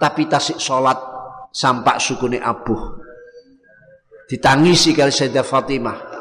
Tapi 0.00 0.26
tasik 0.28 0.58
sholat 0.58 0.98
sampak 1.54 2.02
sukune 2.02 2.42
abuh 2.42 3.04
ditangisi 4.28 4.96
kali 4.96 5.12
Sayyidah 5.12 5.44
Fatimah 5.44 6.13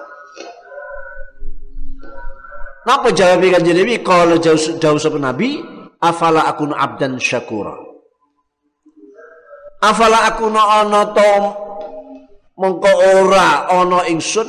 Napa 2.84 3.16
jawab 3.16 3.48
kanjeng 3.48 3.80
Nabi? 3.80 4.04
Kalau 4.04 4.36
jauh 4.36 4.60
jauh 4.60 5.00
sapa 5.00 5.16
Nabi 5.16 5.64
afala 6.04 6.44
akunu 6.52 6.76
abdan 6.76 7.16
syakura? 7.16 7.80
Afala 9.80 10.28
akunu 10.28 10.60
ana 10.60 11.08
to 11.16 11.32
mengko 12.60 12.92
ora 12.92 13.72
ana 13.72 14.04
ingsun? 14.12 14.48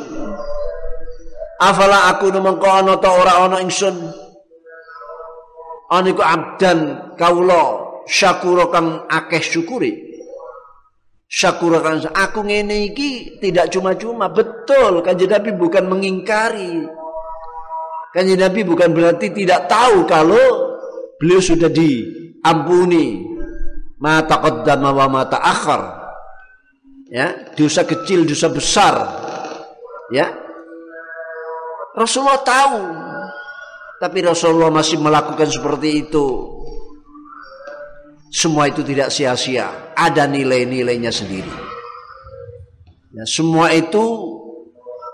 Afala 1.63 2.11
akunu 2.11 2.43
mengko 2.43 2.67
ana 2.67 2.99
to 2.99 3.07
ora 3.07 3.47
ana 3.47 3.63
ingsun? 3.63 3.95
Aniku 5.95 6.27
abdan 6.27 7.15
kaula 7.15 7.87
syakura 8.11 8.67
kang 8.75 9.07
akeh 9.07 9.43
syukuri. 9.47 10.11
Syakurakan 11.31 12.15
aku 12.15 12.47
ngene 12.47 12.91
iki 12.91 13.39
tidak 13.39 13.71
cuma-cuma. 13.71 14.27
Betul 14.27 15.03
kanjeng 15.07 15.31
Nabi 15.31 15.51
bukan 15.55 15.87
mengingkari 15.87 16.87
kanjeng 18.15 18.39
Nabi 18.39 18.63
bukan 18.63 18.95
berarti 18.95 19.35
tidak 19.35 19.67
tahu 19.67 20.07
kalau 20.07 20.41
beliau 21.19 21.43
sudah 21.43 21.69
diampuni. 21.69 23.35
Ma 23.99 24.21
taqaddama 24.21 24.91
wa 24.93 25.07
ma 25.09 25.23
ta'akhir 25.25 26.05
ya 27.09 27.55
dosa 27.55 27.87
kecil 27.87 28.27
dosa 28.27 28.51
besar. 28.51 28.95
Ya. 30.11 30.35
Rasulullah 31.95 32.43
tahu. 32.43 32.81
Tapi 34.03 34.19
Rasulullah 34.21 34.69
masih 34.69 34.99
melakukan 35.01 35.49
seperti 35.49 36.05
itu. 36.05 36.27
Semua 38.35 38.67
itu 38.67 38.83
tidak 38.83 39.15
sia-sia, 39.15 39.95
ada 39.95 40.27
nilai-nilainya 40.27 41.15
sendiri. 41.15 41.55
Ya, 43.15 43.23
semua 43.31 43.71
itu 43.71 44.03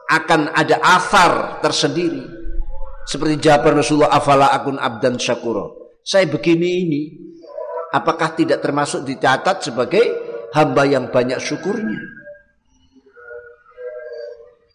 akan 0.09 0.57
ada 0.57 0.81
asar 0.81 1.61
tersendiri. 1.61 2.40
Seperti 3.09 3.41
jawaban 3.41 3.81
Rasulullah 3.81 4.13
afala 4.13 4.53
akun 4.53 4.77
abdan 4.77 5.17
syakuro. 5.17 5.97
Saya 6.05 6.29
begini 6.29 6.69
ini, 6.85 7.03
apakah 7.93 8.35
tidak 8.35 8.65
termasuk 8.65 9.05
dicatat 9.05 9.63
sebagai 9.65 10.05
hamba 10.57 10.89
yang 10.89 11.09
banyak 11.13 11.39
syukurnya? 11.39 12.01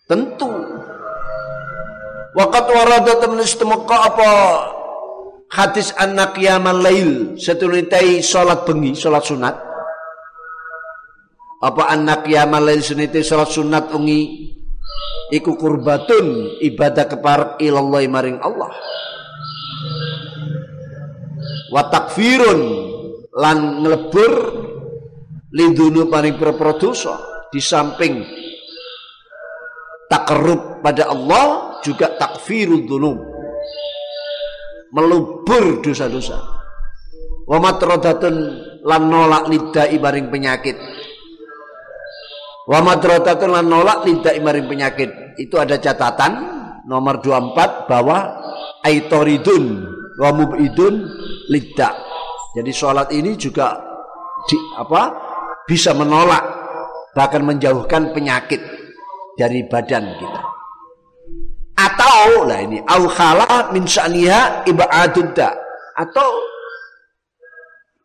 Tentu. 0.05 0.51
Waqat 2.35 2.65
waradat 2.67 3.25
min 3.31 3.41
apa 3.41 4.29
hadis 5.55 5.93
anak 5.95 6.35
yaman 6.35 6.83
lail 6.83 7.11
setunitai 7.39 8.19
salat 8.19 8.67
bengi 8.67 8.91
salat 8.97 9.23
sunat 9.23 9.55
apa 11.63 11.83
anak 11.89 12.27
yaman 12.27 12.59
lail 12.65 12.81
setunitai 12.83 13.23
salat 13.23 13.49
sunat 13.49 13.87
bengi 13.87 14.51
iku 15.33 15.57
kurbatun 15.57 16.57
ibadah 16.61 17.05
keparak 17.09 17.51
ilallah 17.59 18.03
maring 18.05 18.39
Allah 18.39 18.71
wa 21.73 21.81
takfirun 21.89 22.59
lan 23.35 23.83
ngelebur 23.83 24.33
lindunu 25.51 26.07
paring 26.07 26.37
berprodusa 26.39 27.47
di 27.51 27.59
samping 27.59 28.23
takarub 30.11 30.79
pada 30.79 31.09
Allah 31.11 31.79
juga 31.81 32.13
takfirul 32.15 32.85
dunub 32.85 33.35
melubur 34.95 35.83
dosa-dosa. 35.83 36.39
Wa 37.45 37.59
matradatun 37.59 38.35
lan 38.87 39.03
nolak 39.11 39.51
lidah 39.51 39.91
ibaring 39.91 40.31
penyakit. 40.31 40.79
Wa 42.65 42.81
matradatun 42.81 43.53
lan 43.53 43.69
nolak 43.69 44.05
lidah 44.05 44.33
ibaring 44.33 44.65
penyakit. 44.65 45.37
Itu 45.37 45.61
ada 45.61 45.77
catatan 45.77 46.33
nomor 46.89 47.21
24 47.21 47.85
bahwa 47.85 48.17
aitoridun 48.81 49.85
wa 50.17 50.29
mubidun 50.33 51.05
lidah. 51.53 51.93
Jadi 52.55 52.71
sholat 52.71 53.11
ini 53.13 53.37
juga 53.37 53.77
di, 54.49 54.57
apa 54.77 55.01
bisa 55.69 55.93
menolak 55.93 56.43
bahkan 57.13 57.43
menjauhkan 57.45 58.13
penyakit 58.13 58.61
dari 59.35 59.65
badan 59.67 60.05
kita 60.15 60.41
atau 61.75 62.47
lah 62.47 62.59
ini 62.63 62.79
au 62.87 63.03
khala 63.11 63.75
min 63.75 63.83
sya'niha 63.83 64.63
ibadudda 64.63 65.51
atau 65.99 66.29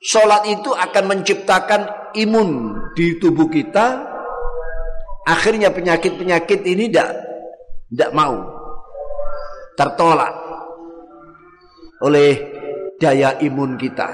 salat 0.02 0.42
itu 0.50 0.74
akan 0.74 1.04
menciptakan 1.06 2.12
imun 2.18 2.74
di 2.98 3.14
tubuh 3.22 3.46
kita 3.46 4.09
akhirnya 5.26 5.72
penyakit-penyakit 5.72 6.60
ini 6.64 6.88
tidak 6.88 7.10
tidak 7.90 8.10
mau 8.14 8.36
tertolak 9.74 10.32
oleh 12.00 12.32
daya 13.00 13.36
imun 13.40 13.76
kita. 13.76 14.08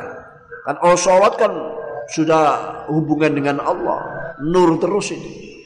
Kan 0.66 0.76
oh 0.82 0.98
sholat 0.98 1.38
kan 1.38 1.52
sudah 2.10 2.42
hubungan 2.90 3.34
dengan 3.34 3.58
Allah 3.62 3.98
nur 4.42 4.78
terus 4.78 5.10
ini 5.10 5.58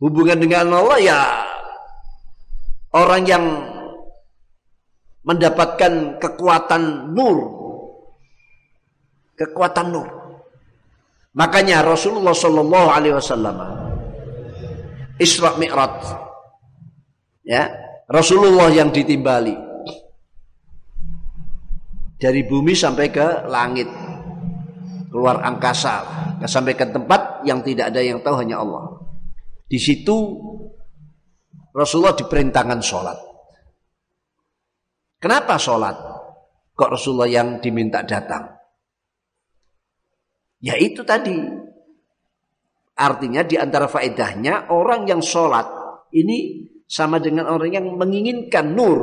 hubungan 0.00 0.36
dengan 0.40 0.72
Allah 0.72 0.98
ya 1.00 1.20
orang 2.96 3.22
yang 3.24 3.44
mendapatkan 5.24 6.16
kekuatan 6.16 7.12
nur 7.12 7.38
kekuatan 9.36 9.86
nur. 9.92 10.08
Makanya 11.32 11.86
Rasulullah 11.86 12.34
Shallallahu 12.34 12.88
Alaihi 12.90 13.14
Wasallam 13.16 13.56
Isra 15.20 15.60
Mi'raj 15.60 16.16
ya 17.44 17.68
Rasulullah 18.08 18.72
yang 18.72 18.88
ditimbali 18.88 19.54
dari 22.16 22.40
bumi 22.48 22.72
sampai 22.72 23.06
ke 23.12 23.44
langit 23.46 23.86
keluar 25.12 25.44
angkasa 25.44 26.08
sampai 26.48 26.72
ke 26.72 26.88
tempat 26.88 27.44
yang 27.44 27.60
tidak 27.60 27.92
ada 27.92 28.00
yang 28.00 28.24
tahu 28.24 28.40
hanya 28.40 28.64
Allah 28.64 28.96
di 29.68 29.76
situ 29.76 30.16
Rasulullah 31.70 32.18
diperintahkan 32.18 32.80
sholat. 32.82 33.18
Kenapa 35.22 35.60
sholat? 35.60 35.94
Kok 36.74 36.90
Rasulullah 36.90 37.30
yang 37.30 37.62
diminta 37.62 38.02
datang? 38.02 38.50
Ya 40.58 40.74
itu 40.80 41.04
tadi. 41.06 41.36
Artinya 43.00 43.40
di 43.40 43.56
antara 43.56 43.88
faedahnya 43.88 44.68
orang 44.68 45.08
yang 45.08 45.24
sholat 45.24 45.64
ini 46.12 46.68
sama 46.84 47.16
dengan 47.16 47.48
orang 47.48 47.72
yang 47.72 47.86
menginginkan 47.96 48.76
nur. 48.76 49.00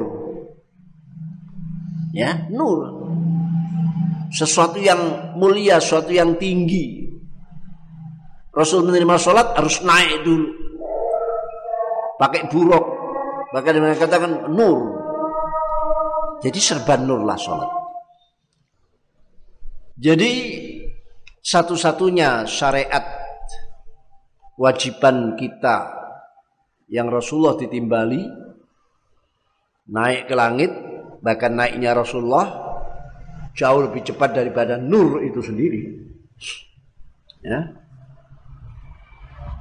Ya, 2.14 2.46
nur. 2.54 3.10
Sesuatu 4.30 4.78
yang 4.78 5.34
mulia, 5.34 5.82
sesuatu 5.82 6.14
yang 6.14 6.38
tinggi. 6.38 7.10
Rasul 8.54 8.86
menerima 8.86 9.18
sholat 9.18 9.58
harus 9.58 9.82
naik 9.82 10.22
dulu 10.22 10.68
pakai 12.18 12.50
buruk 12.50 12.86
bahkan 13.54 13.78
mengatakan 13.78 14.52
nur 14.52 14.98
jadi 16.42 16.60
serba 16.60 16.98
nur 16.98 17.24
lah 17.24 17.38
sholat 17.38 17.70
jadi 19.98 20.32
satu-satunya 21.42 22.44
syariat 22.50 23.06
wajiban 24.58 25.38
kita 25.38 25.94
yang 26.90 27.08
Rasulullah 27.14 27.56
ditimbali 27.56 28.26
naik 29.88 30.28
ke 30.28 30.36
langit 30.36 30.72
bahkan 31.22 31.54
naiknya 31.54 31.94
Rasulullah 31.94 32.68
jauh 33.58 33.82
lebih 33.86 34.06
cepat 34.06 34.38
daripada 34.38 34.78
nur 34.78 35.22
itu 35.26 35.42
sendiri. 35.42 35.82
Ya. 37.42 37.74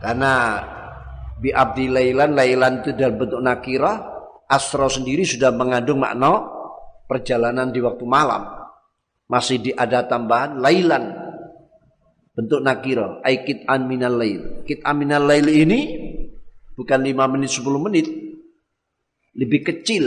Karena 0.01 0.61
bi 1.40 1.53
abdi 1.53 1.88
lailan 1.88 2.36
lailan 2.36 2.84
itu 2.84 2.92
dalam 2.92 3.16
bentuk 3.16 3.40
nakira 3.40 3.92
asro 4.49 4.88
sendiri 4.92 5.24
sudah 5.24 5.53
mengandung 5.53 6.05
makna 6.05 6.44
perjalanan 7.09 7.72
di 7.72 7.80
waktu 7.80 8.05
malam. 8.05 8.44
Masih 9.26 9.59
di 9.59 9.70
ada 9.74 10.07
tambahan 10.07 10.61
lailan 10.61 11.26
bentuk 12.37 12.61
nakira 12.61 13.24
aikit 13.24 13.64
an 13.64 13.89
minal 13.89 14.20
lail 14.20 14.62
kit 14.68 14.84
minal 14.93 15.24
lail 15.24 15.49
ini 15.49 15.80
bukan 16.76 17.01
5 17.01 17.32
menit 17.32 17.51
10 17.57 17.87
menit 17.89 18.07
lebih 19.37 19.61
kecil. 19.62 20.05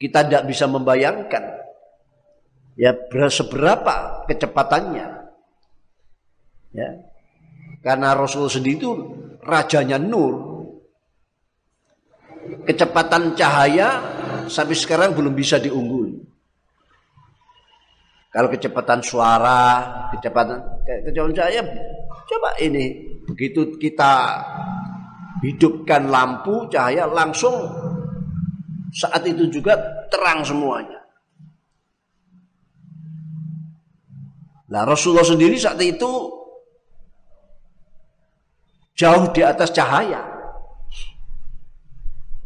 Kita 0.00 0.26
tidak 0.26 0.44
bisa 0.48 0.66
membayangkan 0.66 1.44
ya 2.74 2.92
seberapa 3.30 4.26
kecepatannya. 4.26 5.08
Ya. 6.74 6.90
Karena 7.84 8.16
Rasul 8.16 8.50
sendiri 8.50 8.80
itu 8.80 8.90
rajanya 9.44 10.00
nur. 10.00 10.52
Kecepatan 12.44 13.32
cahaya 13.32 14.04
sampai 14.52 14.76
sekarang 14.76 15.16
belum 15.16 15.32
bisa 15.32 15.56
diungguli. 15.56 16.20
Kalau 18.34 18.50
kecepatan 18.50 18.98
suara, 18.98 19.86
kecepatan 20.10 20.58
kecepatan 20.82 21.38
cahaya, 21.38 21.62
coba 22.26 22.50
ini 22.58 23.14
begitu 23.30 23.78
kita 23.78 24.42
hidupkan 25.38 26.10
lampu 26.10 26.66
cahaya 26.66 27.06
langsung 27.06 27.54
saat 28.90 29.22
itu 29.22 29.46
juga 29.54 29.78
terang 30.10 30.42
semuanya. 30.42 30.98
Nah 34.74 34.82
Rasulullah 34.82 35.22
sendiri 35.22 35.54
saat 35.54 35.78
itu 35.78 36.10
jauh 38.98 39.30
di 39.30 39.46
atas 39.46 39.70
cahaya. 39.70 40.34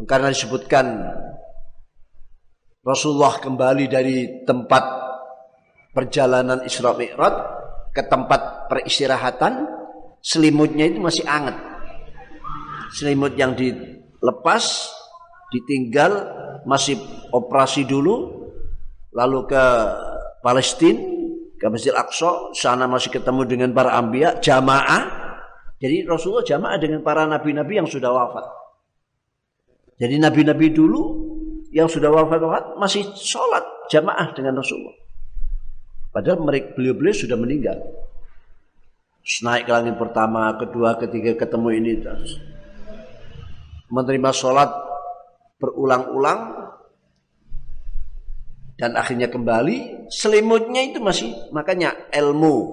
Karena 0.05 0.29
disebutkan 0.29 0.85
Rasulullah 2.85 3.41
kembali 3.41 3.85
dari 3.89 4.45
tempat 4.45 5.08
perjalanan 5.99 6.63
Isra 6.63 6.95
Mi'raj 6.95 7.35
ke 7.91 8.07
tempat 8.07 8.71
peristirahatan, 8.71 9.67
selimutnya 10.23 10.87
itu 10.87 11.03
masih 11.03 11.27
hangat 11.27 11.59
selimut 12.93 13.37
yang 13.37 13.53
dilepas 13.53 14.95
ditinggal 15.53 16.13
masih 16.69 17.01
operasi 17.33 17.85
dulu 17.89 18.49
lalu 19.13 19.49
ke 19.49 19.65
Palestina 20.45 21.01
ke 21.59 21.67
Masjid 21.67 21.91
Aqsa 21.91 22.55
sana 22.55 22.87
masih 22.87 23.11
ketemu 23.11 23.43
dengan 23.43 23.71
para 23.75 23.99
ambia 23.99 24.39
jamaah. 24.39 25.27
Jadi 25.83 26.07
Rasulullah 26.07 26.47
jamaah 26.47 26.79
dengan 26.79 27.03
para 27.03 27.27
nabi-nabi 27.27 27.83
yang 27.83 27.89
sudah 27.91 28.15
wafat. 28.15 28.47
Jadi 29.99 30.23
nabi-nabi 30.23 30.71
dulu 30.71 31.01
yang 31.75 31.91
sudah 31.91 32.15
wafat-wafat 32.15 32.79
masih 32.79 33.03
sholat 33.19 33.91
jamaah 33.91 34.31
dengan 34.39 34.63
Rasulullah 34.63 35.08
padahal 36.11 36.43
mereka 36.45 36.75
beliau-beliau 36.77 37.17
sudah 37.17 37.37
meninggal. 37.39 37.79
Naik 39.45 39.69
ke 39.69 39.73
langit 39.77 39.95
pertama, 40.01 40.57
kedua, 40.57 40.97
ketiga 40.97 41.37
ketemu 41.37 41.69
ini 41.77 41.93
terus 42.01 42.41
menerima 43.93 44.31
sholat 44.33 44.73
berulang-ulang 45.61 46.73
dan 48.81 48.97
akhirnya 48.97 49.29
kembali. 49.29 50.09
Selimutnya 50.09 50.81
itu 50.81 51.03
masih 51.03 51.35
makanya 51.53 51.93
ilmu 52.09 52.73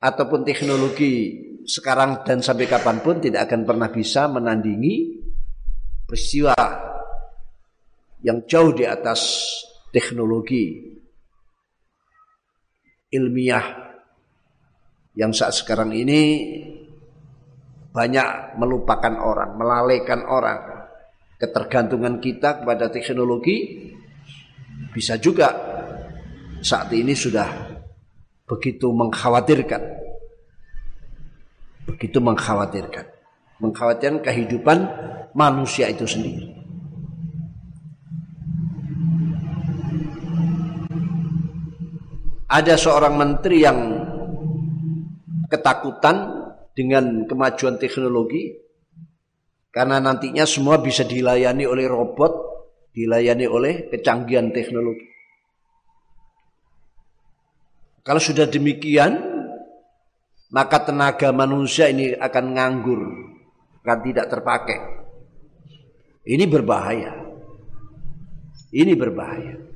ataupun 0.00 0.48
teknologi 0.48 1.44
sekarang 1.68 2.24
dan 2.24 2.40
sampai 2.40 2.64
kapan 2.64 3.04
pun 3.04 3.20
tidak 3.20 3.50
akan 3.50 3.68
pernah 3.68 3.92
bisa 3.92 4.24
menandingi 4.32 5.20
peristiwa 6.08 6.56
yang 8.24 8.44
jauh 8.48 8.72
di 8.72 8.88
atas 8.88 9.44
teknologi 9.92 10.98
ilmiah 13.10 13.90
yang 15.18 15.34
saat 15.34 15.58
sekarang 15.58 15.90
ini 15.90 16.22
banyak 17.90 18.54
melupakan 18.56 19.14
orang, 19.18 19.58
melalaikan 19.58 20.22
orang. 20.26 20.78
Ketergantungan 21.40 22.20
kita 22.20 22.62
kepada 22.62 22.92
teknologi 22.92 23.88
bisa 24.92 25.16
juga 25.16 25.48
saat 26.60 26.92
ini 26.92 27.16
sudah 27.16 27.48
begitu 28.44 28.92
mengkhawatirkan. 28.92 29.82
Begitu 31.88 32.18
mengkhawatirkan. 32.20 33.06
Mengkhawatirkan 33.56 34.20
kehidupan 34.20 34.78
manusia 35.32 35.88
itu 35.88 36.04
sendiri. 36.04 36.59
Ada 42.50 42.74
seorang 42.74 43.14
menteri 43.14 43.62
yang 43.62 43.78
ketakutan 45.46 46.16
dengan 46.74 47.22
kemajuan 47.30 47.78
teknologi 47.78 48.58
karena 49.70 50.02
nantinya 50.02 50.42
semua 50.42 50.82
bisa 50.82 51.06
dilayani 51.06 51.62
oleh 51.62 51.86
robot, 51.86 52.32
dilayani 52.90 53.46
oleh 53.46 53.86
kecanggihan 53.86 54.50
teknologi. 54.50 55.06
Kalau 58.02 58.18
sudah 58.18 58.50
demikian, 58.50 59.14
maka 60.50 60.82
tenaga 60.82 61.30
manusia 61.30 61.86
ini 61.86 62.18
akan 62.18 62.44
nganggur, 62.58 63.00
akan 63.86 63.98
tidak 64.02 64.26
terpakai. 64.26 64.78
Ini 66.26 66.50
berbahaya. 66.50 67.14
Ini 68.74 68.92
berbahaya. 68.98 69.69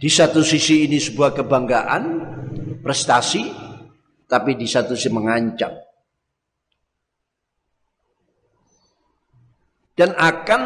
Di 0.00 0.08
satu 0.08 0.40
sisi 0.40 0.88
ini 0.88 0.96
sebuah 0.96 1.36
kebanggaan, 1.36 2.04
prestasi, 2.80 3.44
tapi 4.24 4.56
di 4.56 4.64
satu 4.64 4.96
sisi 4.96 5.12
mengancam. 5.12 5.76
Dan 9.92 10.16
akan 10.16 10.62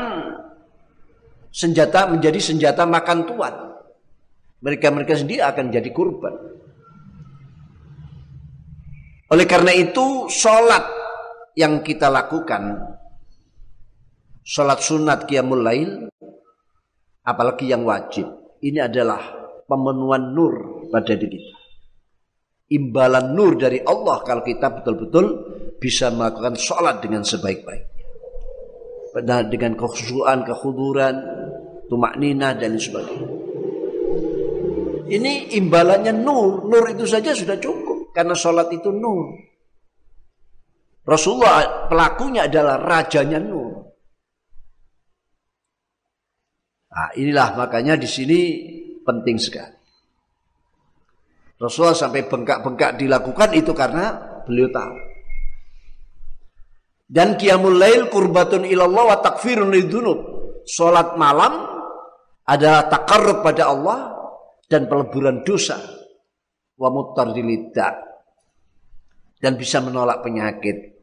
senjata 1.50 2.06
menjadi 2.06 2.38
senjata 2.38 2.86
makan 2.86 3.26
tuan. 3.26 3.54
Mereka-mereka 4.62 5.18
sendiri 5.18 5.42
akan 5.42 5.66
jadi 5.74 5.90
kurban. 5.90 6.34
Oleh 9.34 9.50
karena 9.50 9.74
itu, 9.74 10.30
sholat 10.30 10.86
yang 11.58 11.82
kita 11.82 12.06
lakukan, 12.06 12.78
sholat 14.46 14.78
sunat 14.78 15.26
qiyamul 15.26 15.58
lail, 15.58 16.06
apalagi 17.26 17.74
yang 17.74 17.82
wajib, 17.82 18.43
ini 18.64 18.80
adalah 18.80 19.20
pemenuhan 19.68 20.32
nur 20.32 20.88
pada 20.88 21.12
diri 21.12 21.38
kita 21.38 21.64
imbalan 22.72 23.36
nur 23.36 23.60
dari 23.60 23.84
Allah 23.84 24.24
kalau 24.24 24.40
kita 24.40 24.72
betul-betul 24.80 25.26
bisa 25.76 26.08
melakukan 26.08 26.56
sholat 26.56 27.04
dengan 27.04 27.20
sebaik-baiknya. 27.20 27.92
Dengan 29.46 29.78
kekhusyuan, 29.78 30.42
kekhuduran, 30.42 31.16
tumak 31.86 32.18
nina 32.18 32.56
dan 32.58 32.74
sebagainya. 32.74 33.30
Ini 35.04 35.54
imbalannya 35.60 36.10
nur. 36.16 36.66
Nur 36.66 36.84
itu 36.90 37.06
saja 37.06 37.30
sudah 37.30 37.60
cukup. 37.60 38.10
Karena 38.10 38.34
sholat 38.34 38.72
itu 38.74 38.90
nur. 38.90 39.38
Rasulullah 41.04 41.86
pelakunya 41.86 42.50
adalah 42.50 42.80
rajanya 42.80 43.38
nur. 43.38 43.63
Nah, 46.94 47.10
inilah 47.18 47.58
makanya 47.58 47.98
di 47.98 48.06
sini 48.06 48.40
penting 49.02 49.34
sekali. 49.34 49.74
Rasulullah 51.58 51.98
sampai 51.98 52.22
bengkak-bengkak 52.26 52.98
dilakukan 52.98 53.50
itu 53.54 53.74
karena 53.74 54.14
beliau 54.46 54.70
tahu. 54.70 54.94
Dan 57.04 57.34
qiyamul 57.34 57.78
lail 57.78 58.06
kurbatun 58.10 58.66
ilallah 58.66 59.14
wa 59.14 59.18
takfirun 59.18 59.74
lidunub. 59.74 60.18
Salat 60.64 61.18
malam 61.18 61.66
adalah 62.46 62.86
takarrub 62.88 63.42
pada 63.44 63.70
Allah 63.70 63.98
dan 64.70 64.86
peleburan 64.86 65.42
dosa. 65.42 65.78
Wa 66.74 66.88
muttardilidda. 66.90 67.88
Dan 69.38 69.58
bisa 69.58 69.82
menolak 69.82 70.22
penyakit. 70.24 70.94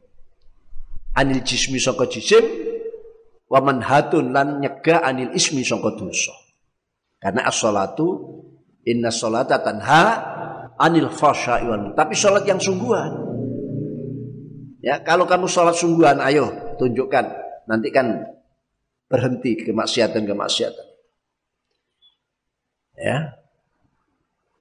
Anil 1.16 1.44
jismi 1.44 1.76
sangka 1.76 2.08
jisim 2.08 2.71
wa 3.52 3.60
manhatun 3.60 4.32
lan 4.32 4.64
nyegah 4.64 5.04
anil 5.04 5.36
ismi 5.36 5.60
sangka 5.60 5.92
dosa. 5.92 6.32
Karena 7.20 7.44
as-salatu 7.44 8.08
inna 8.88 9.12
salata 9.12 9.60
tanha 9.60 10.04
anil 10.80 11.12
fasya 11.12 11.60
Tapi 11.92 12.16
sholat 12.16 12.48
yang 12.48 12.56
sungguhan. 12.56 13.12
Ya, 14.82 14.98
kalau 15.04 15.28
kamu 15.28 15.46
sholat 15.46 15.76
sungguhan, 15.78 16.18
ayo 16.24 16.74
tunjukkan. 16.80 17.24
Nanti 17.70 17.94
kan 17.94 18.26
berhenti 19.06 19.54
kemaksiatan-kemaksiatan. 19.62 20.86
Ya. 22.98 23.38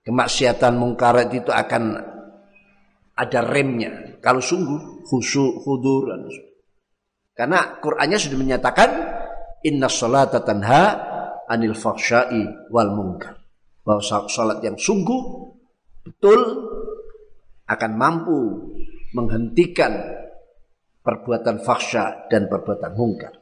Kemaksiatan 0.06 0.78
mungkarat 0.78 1.34
itu 1.34 1.50
akan 1.50 1.98
ada 3.18 3.40
remnya. 3.42 4.22
Kalau 4.22 4.42
sungguh 4.44 5.02
khusyuk, 5.10 5.66
khudur 5.66 6.14
dan 6.14 6.30
karena 7.32 7.80
Qur'annya 7.80 8.20
sudah 8.20 8.38
menyatakan 8.38 8.90
inna 9.64 9.88
sholata 9.88 10.44
tanha 10.44 10.84
anil 11.48 11.76
fahsyai 11.76 12.72
wal 12.72 12.92
munkar. 12.92 13.40
Bahwa 13.82 14.02
salat 14.30 14.62
yang 14.62 14.78
sungguh 14.78 15.22
betul 16.06 16.40
akan 17.66 17.92
mampu 17.98 18.40
menghentikan 19.18 20.22
perbuatan 21.02 21.66
fahsya 21.66 22.30
dan 22.30 22.46
perbuatan 22.46 22.94
mungkar. 22.94 23.34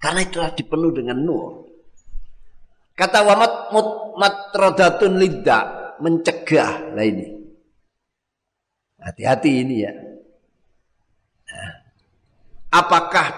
Karena 0.00 0.20
itulah 0.24 0.52
dipenuh 0.52 0.92
dengan 0.92 1.18
nur. 1.24 1.68
Kata 2.96 3.24
wamat 3.24 3.72
matrodatun 4.20 5.16
lidda 5.16 5.58
mencegah 6.04 6.92
lah 6.92 7.04
ini. 7.04 7.26
Hati-hati 9.00 9.50
ini 9.64 9.76
ya. 9.80 9.92
Apakah 12.70 13.34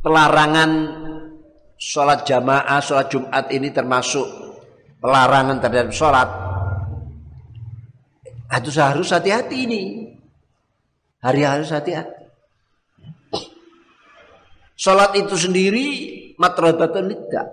pelarangan 0.00 0.70
sholat 1.76 2.24
jamaah, 2.24 2.80
sholat 2.80 3.12
Jumat 3.12 3.52
ini 3.52 3.68
termasuk 3.68 4.24
pelarangan 5.04 5.60
terhadap 5.60 5.92
sholat? 5.92 6.28
Itu 8.50 8.72
harus 8.80 9.12
hati-hati 9.12 9.56
ini. 9.68 9.82
Hari 11.20 11.44
harus 11.44 11.68
hati-hati. 11.68 12.18
Sholat 14.80 15.12
itu 15.20 15.36
sendiri 15.36 15.86
matrodatun 16.40 17.12
lidda 17.12 17.52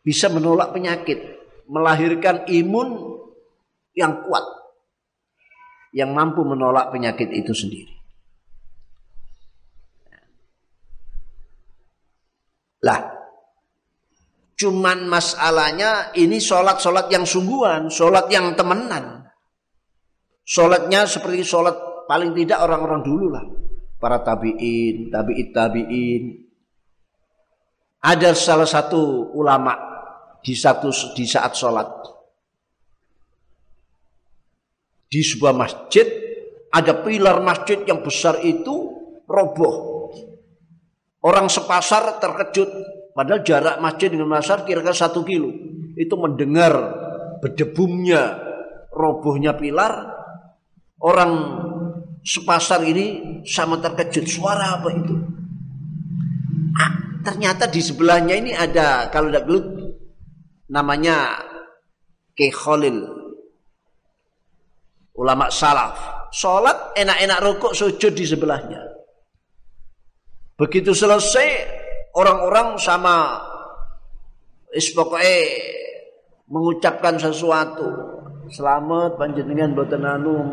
bisa 0.00 0.32
menolak 0.32 0.72
penyakit, 0.72 1.20
melahirkan 1.68 2.48
imun 2.48 3.20
yang 3.92 4.24
kuat 4.24 4.44
yang 5.94 6.10
mampu 6.10 6.42
menolak 6.42 6.90
penyakit 6.90 7.28
itu 7.30 7.52
sendiri. 7.54 7.93
Lah, 12.84 13.00
cuman 14.60 15.08
masalahnya 15.08 16.12
ini 16.20 16.36
sholat-sholat 16.36 17.08
yang 17.08 17.24
sungguhan, 17.24 17.88
sholat 17.88 18.28
yang 18.28 18.52
temenan. 18.52 19.24
Sholatnya 20.44 21.08
seperti 21.08 21.40
sholat 21.40 22.04
paling 22.04 22.36
tidak 22.36 22.60
orang-orang 22.60 23.00
dulu 23.00 23.26
lah. 23.32 23.44
Para 23.96 24.20
tabi'in, 24.20 25.08
tabi'it 25.08 25.48
tabi'in. 25.56 26.22
Ada 28.04 28.36
salah 28.36 28.68
satu 28.68 29.32
ulama 29.32 29.72
di 30.44 30.52
satu 30.52 30.92
di 31.16 31.24
saat 31.24 31.56
sholat 31.56 31.88
di 35.14 35.22
sebuah 35.22 35.54
masjid 35.54 36.04
ada 36.74 37.06
pilar 37.06 37.38
masjid 37.38 37.86
yang 37.86 38.02
besar 38.02 38.42
itu 38.42 38.74
roboh 39.30 39.93
orang 41.24 41.48
sepasar 41.48 42.20
terkejut. 42.20 42.70
Padahal 43.14 43.46
jarak 43.46 43.76
masjid 43.78 44.12
dengan 44.12 44.28
pasar 44.28 44.66
kira-kira 44.68 44.92
satu 44.92 45.24
kilo. 45.24 45.48
Itu 45.96 46.18
mendengar 46.20 46.74
berdebumnya 47.40 48.38
robohnya 48.92 49.56
pilar. 49.56 50.12
Orang 51.00 51.32
sepasar 52.20 52.84
ini 52.84 53.40
sama 53.46 53.80
terkejut. 53.80 54.24
Suara 54.28 54.80
apa 54.80 54.88
itu? 54.92 55.14
Ah, 56.74 56.92
ternyata 57.22 57.70
di 57.70 57.80
sebelahnya 57.80 58.34
ini 58.34 58.50
ada 58.50 59.08
kalau 59.08 59.30
tidak 59.30 59.44
gelut 59.46 59.66
namanya 60.68 61.38
Ki 62.34 62.50
Khalil. 62.50 62.98
Ulama 65.14 65.46
salaf. 65.46 66.26
Sholat 66.34 66.98
enak-enak 66.98 67.38
rukuk 67.46 67.78
sujud 67.78 68.10
di 68.10 68.26
sebelahnya 68.26 68.83
begitu 70.54 70.94
selesai 70.94 71.48
orang-orang 72.14 72.78
sama 72.78 73.42
is 74.74 74.90
mengucapkan 76.50 77.18
sesuatu 77.18 77.88
selamat 78.50 79.16
panjenengan 79.18 79.72
boten 79.72 80.04
anu 80.04 80.46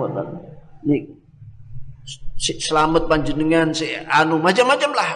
nih 0.88 1.12
selamat 2.38 3.06
panjenengan 3.06 3.76
si 3.76 3.92
anu 3.94 4.42
macam-macam 4.42 4.92
lah 4.96 5.12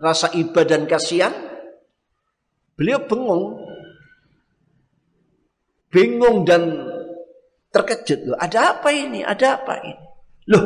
rasa 0.00 0.32
ibadah 0.32 0.80
dan 0.80 0.82
kasihan 0.88 1.32
beliau 2.78 3.04
bengong 3.04 3.64
bingung 5.94 6.42
dan 6.42 6.90
terkejut 7.70 8.20
loh. 8.26 8.38
Ada 8.42 8.78
apa 8.78 8.88
ini? 8.90 9.22
Ada 9.22 9.62
apa 9.62 9.74
ini? 9.82 10.06
Loh, 10.50 10.64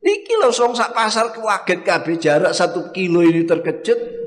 niki 0.00 0.34
loh 0.40 0.52
song 0.52 0.72
sak 0.72 0.92
pasar 0.96 1.32
kewaget 1.32 1.84
kabeh 1.84 2.16
jarak 2.16 2.52
satu 2.52 2.92
kilo 2.92 3.24
ini 3.24 3.44
terkejut. 3.44 4.20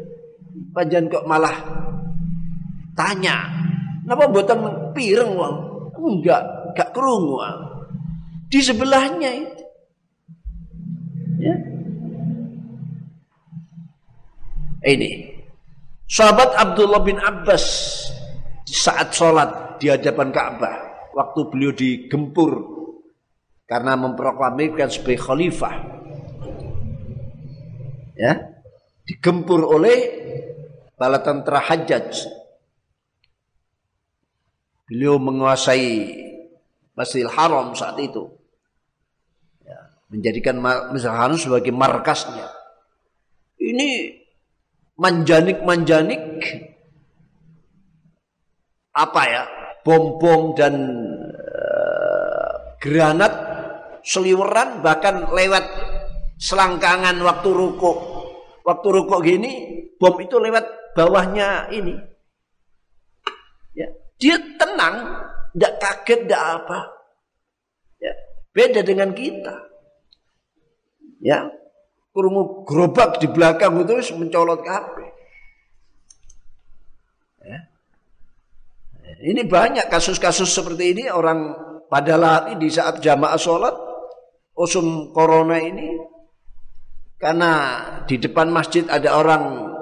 Panjang 0.73 1.05
kok 1.05 1.29
malah 1.29 1.53
tanya, 2.97 3.45
kenapa 4.01 4.25
buatan 4.25 4.57
pireng 4.97 5.37
wong? 5.37 5.55
Enggak, 5.93 6.41
enggak 6.73 6.89
kerungu. 6.97 7.37
Di 8.49 8.57
sebelahnya 8.57 9.29
itu. 9.37 9.63
Ya. 11.41 11.55
Ini. 14.83 15.11
Sahabat 16.09 16.57
Abdullah 16.57 17.01
bin 17.05 17.21
Abbas 17.21 17.63
saat 18.65 19.13
sholat 19.13 19.77
di 19.77 19.89
hadapan 19.93 20.29
Ka'bah 20.33 20.75
waktu 21.13 21.39
beliau 21.49 21.71
digempur 21.73 22.82
karena 23.67 23.95
memproklamirkan 23.95 24.91
sebagai 24.91 25.23
khalifah. 25.23 25.75
Ya, 28.13 28.61
digempur 29.09 29.65
oleh 29.65 29.97
bala 30.93 31.19
tentara 31.25 31.59
Hajjaj. 31.59 32.29
Beliau 34.85 35.17
menguasai 35.17 36.13
Masjidil 36.93 37.33
Haram 37.33 37.73
saat 37.73 37.97
itu. 37.97 38.29
Ya, 39.65 39.79
menjadikan 40.13 40.61
Masjidil 40.61 41.09
Haram 41.09 41.39
sebagai 41.39 41.73
markasnya. 41.73 42.53
Ini 43.57 44.19
manjanik-manjanik 44.93 46.21
apa 48.93 49.21
ya 49.25 49.43
bom-bom 49.81 50.53
dan 50.53 50.73
uh, 51.33 52.77
granat 52.77 53.33
seliweran 54.03 54.83
bahkan 54.83 55.31
lewat 55.31 55.63
selangkangan 56.37 57.15
waktu 57.23 57.49
ruko 57.49 57.91
waktu 58.67 58.87
ruko 58.91 59.23
gini 59.23 59.51
bom 59.97 60.19
itu 60.19 60.35
lewat 60.37 60.95
bawahnya 60.95 61.71
ini. 61.71 61.95
Ya 63.73 63.87
dia 64.19 64.37
tenang 64.59 65.25
tidak 65.55 65.73
kaget 65.79 66.19
tidak 66.27 66.43
apa. 66.61 66.79
Ya 67.97 68.13
beda 68.51 68.81
dengan 68.83 69.15
kita. 69.15 69.55
Ya 71.23 71.47
kurungu 72.13 72.67
gerobak 72.67 73.17
di 73.17 73.25
belakang 73.31 73.81
itu 73.81 74.13
mencolot 74.13 74.61
kafe 74.61 75.13
Ini 79.23 79.47
banyak 79.47 79.87
kasus-kasus 79.87 80.51
seperti 80.51 80.91
ini 80.91 81.03
orang 81.07 81.55
pada 81.87 82.19
lari 82.19 82.59
di 82.59 82.67
saat 82.67 82.99
jamaah 82.99 83.39
sholat 83.39 83.71
usum 84.53 85.11
corona 85.13 85.57
ini 85.57 85.97
karena 87.17 87.51
di 88.05 88.19
depan 88.19 88.51
masjid 88.51 88.85
ada 88.89 89.15
orang 89.15 89.73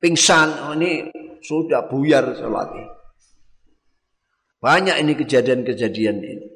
pingsan. 0.00 0.68
Oh 0.68 0.74
ini 0.76 1.08
sudah 1.40 1.86
buyar 1.86 2.36
sholatnya 2.36 2.96
banyak 4.66 4.96
ini 4.98 5.12
kejadian-kejadian 5.14 6.16
ini. 6.26 6.46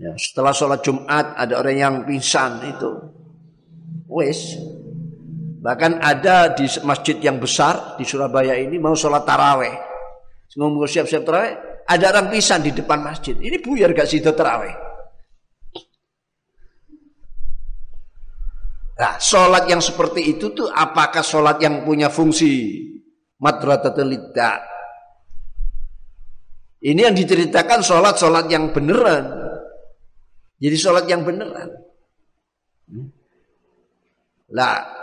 Ya, 0.00 0.16
setelah 0.18 0.50
sholat 0.50 0.80
Jumat 0.82 1.36
ada 1.38 1.60
orang 1.62 1.76
yang 1.78 1.94
pingsan 2.08 2.64
itu. 2.64 2.90
Wes. 4.10 4.58
Bahkan 5.62 6.00
ada 6.02 6.50
di 6.56 6.66
masjid 6.82 7.20
yang 7.22 7.36
besar 7.36 8.00
di 8.00 8.08
Surabaya 8.08 8.58
ini 8.58 8.80
mau 8.82 8.96
sholat 8.98 9.22
taraweh. 9.22 9.76
Ngomong 10.58 10.88
siap-siap 10.90 11.22
terawih, 11.22 11.54
ada 11.86 12.04
orang 12.10 12.32
pisan 12.32 12.66
di 12.66 12.74
depan 12.74 12.98
masjid. 13.04 13.38
Ini 13.38 13.62
buyar 13.62 13.94
gak 13.94 14.10
sido 14.10 14.34
terawih. 14.34 14.89
Nah, 19.00 19.16
sholat 19.16 19.64
yang 19.64 19.80
seperti 19.80 20.36
itu 20.36 20.52
tuh 20.52 20.68
apakah 20.68 21.24
sholat 21.24 21.56
yang 21.64 21.88
punya 21.88 22.12
fungsi 22.12 22.84
madratatul 23.40 24.12
lidda? 24.12 24.60
Ini 26.84 27.08
yang 27.08 27.16
diceritakan 27.16 27.80
sholat-sholat 27.80 28.52
yang 28.52 28.76
beneran. 28.76 29.24
Jadi 30.60 30.76
sholat 30.76 31.08
yang 31.08 31.24
beneran. 31.24 31.68
Lah, 34.52 35.00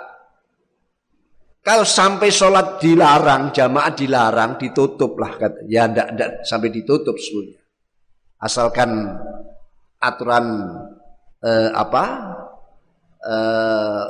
Kalau 1.68 1.84
sampai 1.84 2.32
sholat 2.32 2.80
dilarang, 2.80 3.52
jamaah 3.52 3.92
dilarang, 3.92 4.56
ditutup 4.56 5.20
lah. 5.20 5.36
Ya 5.68 5.84
enggak, 5.84 6.16
enggak 6.16 6.30
sampai 6.48 6.72
ditutup 6.72 7.20
seluruhnya. 7.20 7.60
Asalkan 8.40 9.20
aturan 10.00 10.64
eh, 11.44 11.70
apa? 11.76 12.37
Eh, 13.28 14.08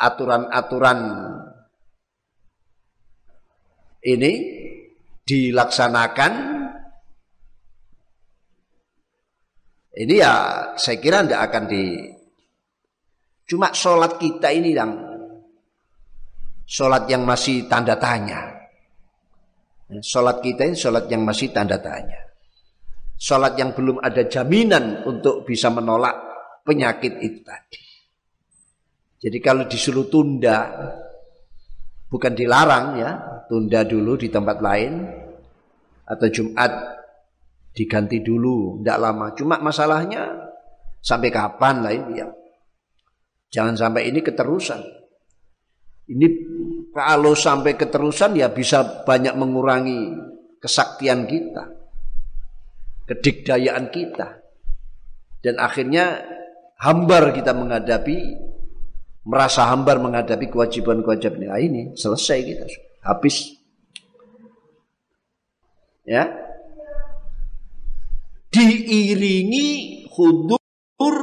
aturan-aturan 0.00 0.98
ini 4.08 4.32
dilaksanakan. 5.20 6.32
Ini 9.92 10.14
ya 10.16 10.34
saya 10.80 10.96
kira 10.96 11.20
tidak 11.20 11.52
akan 11.52 11.64
di 11.68 11.84
cuma 13.44 13.68
sholat 13.76 14.16
kita 14.16 14.48
ini 14.48 14.72
yang 14.72 14.96
sholat 16.64 17.04
yang 17.12 17.28
masih 17.28 17.68
tanda 17.68 18.00
tanya. 18.00 18.48
Sholat 20.00 20.40
kita 20.40 20.72
ini 20.72 20.76
sholat 20.80 21.04
yang 21.12 21.20
masih 21.20 21.52
tanda 21.52 21.76
tanya. 21.76 22.32
Sholat 23.20 23.60
yang 23.60 23.76
belum 23.76 24.00
ada 24.00 24.24
jaminan 24.24 25.04
untuk 25.04 25.44
bisa 25.44 25.68
menolak 25.68 26.31
penyakit 26.62 27.18
itu 27.22 27.40
tadi 27.42 27.92
jadi 29.22 29.38
kalau 29.38 29.70
disuruh 29.70 30.10
tunda 30.10 30.66
bukan 32.10 32.34
dilarang 32.34 32.98
ya, 32.98 33.10
tunda 33.46 33.86
dulu 33.86 34.18
di 34.18 34.26
tempat 34.26 34.58
lain 34.58 34.98
atau 36.02 36.26
Jumat 36.26 36.72
diganti 37.70 38.18
dulu, 38.18 38.82
tidak 38.82 38.98
lama. 38.98 39.26
Cuma 39.38 39.62
masalahnya 39.62 40.26
sampai 40.98 41.30
kapan 41.30 41.86
lah 41.86 41.94
ini 41.94 42.12
ya. 42.18 42.28
Jangan 43.54 43.78
sampai 43.78 44.10
ini 44.10 44.18
keterusan. 44.26 44.82
Ini 46.10 46.26
kalau 46.90 47.38
sampai 47.38 47.78
keterusan 47.78 48.34
ya 48.34 48.50
bisa 48.50 49.06
banyak 49.06 49.38
mengurangi 49.38 50.18
kesaktian 50.58 51.30
kita, 51.30 51.70
kedikdayaan 53.06 53.86
kita. 53.94 54.42
Dan 55.38 55.62
akhirnya 55.62 56.26
hambar 56.82 57.30
kita 57.30 57.54
menghadapi 57.54 58.50
merasa 59.22 59.70
hambar 59.70 60.02
menghadapi 60.02 60.50
kewajiban-kewajiban 60.50 61.46
ini 61.62 61.94
selesai 61.94 62.38
kita. 62.42 62.66
Habis. 63.06 63.54
Ya. 66.02 66.26
Diiringi 68.52 70.04
hudur 70.10 71.16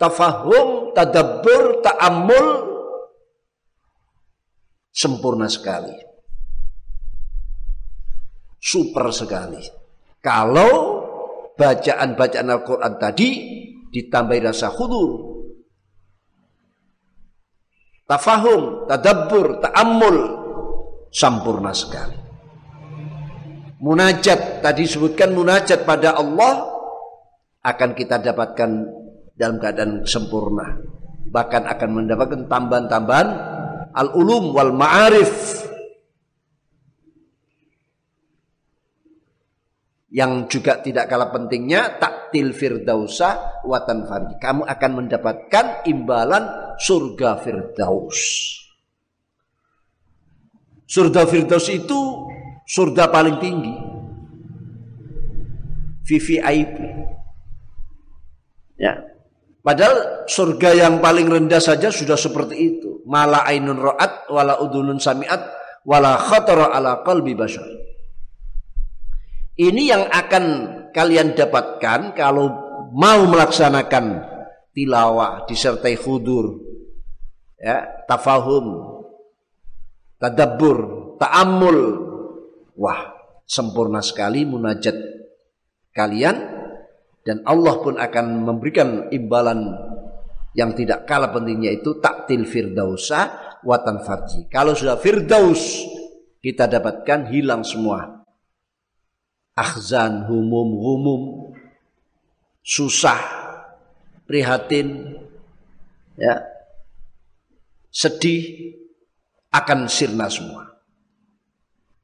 tafahum 0.00 0.96
tadabbur 0.96 1.84
ta'ammul. 1.84 2.48
Sempurna 4.88 5.46
sekali. 5.46 5.94
Super 8.58 9.14
sekali. 9.14 9.62
Kalau 10.18 10.72
bacaan-bacaan 11.54 12.48
Al-Quran 12.50 12.94
tadi 12.98 13.28
ditambahi 13.90 14.40
rasa 14.44 14.68
hudur 14.72 15.38
tafahum, 18.08 18.88
tadabbur, 18.88 19.60
ta'ammul 19.60 20.16
sempurna 21.12 21.76
sekali. 21.76 22.16
Munajat 23.78 24.64
tadi 24.64 24.88
sebutkan 24.88 25.36
munajat 25.36 25.86
pada 25.86 26.18
Allah 26.18 26.66
akan 27.62 27.90
kita 27.94 28.18
dapatkan 28.18 28.70
dalam 29.38 29.60
keadaan 29.62 30.02
sempurna. 30.02 30.82
Bahkan 31.28 31.62
akan 31.68 31.88
mendapatkan 31.94 32.40
tambahan-tambahan 32.48 33.28
al-ulum 33.92 34.56
wal 34.56 34.72
ma'arif 34.74 35.62
yang 40.08 40.48
juga 40.48 40.80
tidak 40.80 41.04
kalah 41.04 41.28
pentingnya 41.28 42.00
taktil 42.00 42.56
firdausa 42.56 43.60
watan 43.64 44.08
farji. 44.08 44.40
Kamu 44.40 44.64
akan 44.64 44.90
mendapatkan 45.04 45.84
imbalan 45.84 46.76
surga 46.80 47.36
firdaus. 47.44 48.20
Surga 50.88 51.28
firdaus 51.28 51.68
itu 51.68 52.24
surga 52.64 53.12
paling 53.12 53.36
tinggi. 53.36 53.74
VVIP. 56.08 56.76
Ya. 58.80 59.04
Padahal 59.60 60.24
surga 60.24 60.72
yang 60.72 61.04
paling 61.04 61.28
rendah 61.28 61.60
saja 61.60 61.92
sudah 61.92 62.16
seperti 62.16 62.56
itu. 62.56 63.04
Mala 63.04 63.44
ainun 63.44 63.76
ra'at 63.76 64.32
wala 64.32 64.56
udunun 64.64 64.96
sami'at 64.96 65.52
wala 65.84 66.16
khatara 66.16 66.72
ala 66.72 67.04
qalbi 67.04 67.36
bashar. 67.36 67.87
Ini 69.58 69.82
yang 69.90 70.06
akan 70.06 70.44
kalian 70.94 71.34
dapatkan 71.34 72.14
kalau 72.14 72.46
mau 72.94 73.26
melaksanakan 73.26 74.22
tilawah 74.70 75.42
disertai 75.50 75.98
khudur, 75.98 76.62
ya, 77.58 78.06
tafahum, 78.06 78.66
tadabbur, 80.22 80.78
ta'ammul. 81.18 81.78
Wah, 82.78 83.00
sempurna 83.42 83.98
sekali 83.98 84.46
munajat 84.46 84.94
kalian 85.90 86.36
dan 87.26 87.42
Allah 87.42 87.82
pun 87.82 87.98
akan 87.98 88.46
memberikan 88.46 89.10
imbalan 89.10 89.74
yang 90.54 90.70
tidak 90.78 91.02
kalah 91.02 91.34
pentingnya 91.34 91.74
itu 91.74 91.98
taktil 91.98 92.46
firdausa 92.46 93.58
watan 93.66 94.06
farji. 94.06 94.46
Kalau 94.46 94.78
sudah 94.78 94.94
firdaus 95.02 95.82
kita 96.38 96.70
dapatkan 96.70 97.26
hilang 97.34 97.66
semua 97.66 98.17
akhzan, 99.58 100.30
humum, 100.30 100.78
humum, 100.78 101.22
susah, 102.62 103.18
prihatin, 104.30 105.18
ya, 106.14 106.38
sedih, 107.90 108.74
akan 109.50 109.90
sirna 109.90 110.30
semua. 110.30 110.68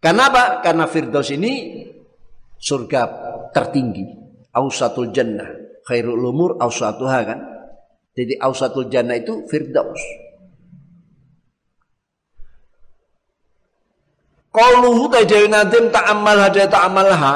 Kenapa? 0.02 0.60
Karena 0.60 0.84
Firdaus 0.90 1.30
ini 1.32 1.84
surga 2.58 3.02
tertinggi. 3.54 4.04
Ausatul 4.52 5.14
jannah. 5.14 5.48
Khairul 5.84 6.20
umur 6.28 6.60
ausatuha 6.60 7.18
kan. 7.24 7.40
Jadi 8.14 8.36
ausatul 8.36 8.92
jannah 8.92 9.16
itu 9.16 9.48
Firdaus. 9.48 10.23
Qauluhu 14.54 15.10
tajawi 15.10 15.50
nadim 15.50 15.90
ta'ammal 15.90 16.38
hada 16.46 16.64
ta'ammalha. 16.70 17.34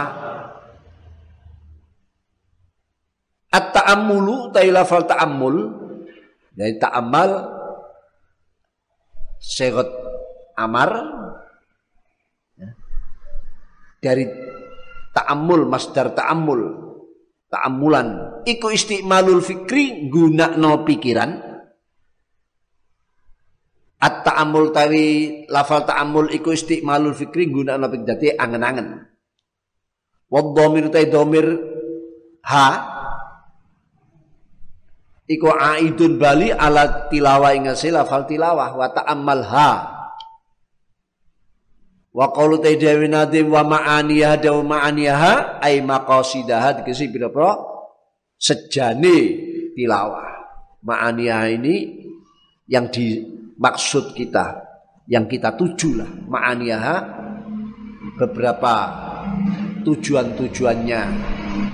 At-ta'ammulu 3.51 4.55
tailafal 4.55 5.03
ta'ammul. 5.03 5.57
Dari 6.55 6.78
ta'ammal 6.78 7.31
segot 9.43 9.90
amar. 10.59 10.90
Ya. 12.55 12.70
Dari 13.99 14.27
ta'ammul, 15.15 15.66
masdar 15.66 16.15
ta'ammul. 16.15 16.86
Ta'ammulan. 17.49 18.43
Iku 18.45 18.70
istimalul 18.70 19.40
fikri 19.40 20.12
guna 20.12 20.55
no 20.55 20.85
pikiran 20.85 21.48
At 23.99 24.23
ta'amul 24.23 24.70
tawi 24.70 25.07
lafal 25.51 25.83
ta'amul 25.83 26.31
iku 26.31 26.55
istiqmalul 26.55 27.19
fikri 27.19 27.51
guna 27.51 27.75
napik 27.75 28.07
dadi 28.07 28.31
angen-angen. 28.31 28.95
Wa 30.31 30.41
dhamir 30.55 30.87
ta 30.95 31.03
dhamir 31.03 31.47
ha 32.47 32.69
iku 35.27 35.51
aidun 35.51 36.15
bali 36.15 36.55
ala 36.55 37.11
tilawah 37.11 37.51
ing 37.59 37.66
lafal 37.66 38.23
tilawah 38.31 38.70
wa 38.79 38.87
ta'ammal 38.87 39.43
ha. 39.51 39.70
Wa 42.15 42.31
qawlu 42.31 42.62
ta 42.62 42.70
dewi 42.70 43.11
nadim 43.11 43.51
wa 43.51 43.66
ma'aniyaha 43.66 44.37
da 44.39 44.55
ma'aniyaha 44.55 45.59
ay 45.59 45.83
maqasidaha 45.83 46.83
dikisi 46.83 47.11
pira-pira 47.11 47.59
sejane 48.39 49.16
tilawah. 49.75 50.39
Ma'aniyaha 50.87 51.47
ini 51.51 51.77
yang 52.70 52.87
di 52.95 53.38
maksud 53.59 54.15
kita 54.15 54.65
yang 55.11 55.27
kita 55.27 55.59
tuju 55.59 55.99
lah 55.99 56.11
ma'aniyaha 56.31 56.97
beberapa 58.19 58.75
tujuan-tujuannya 59.83 61.01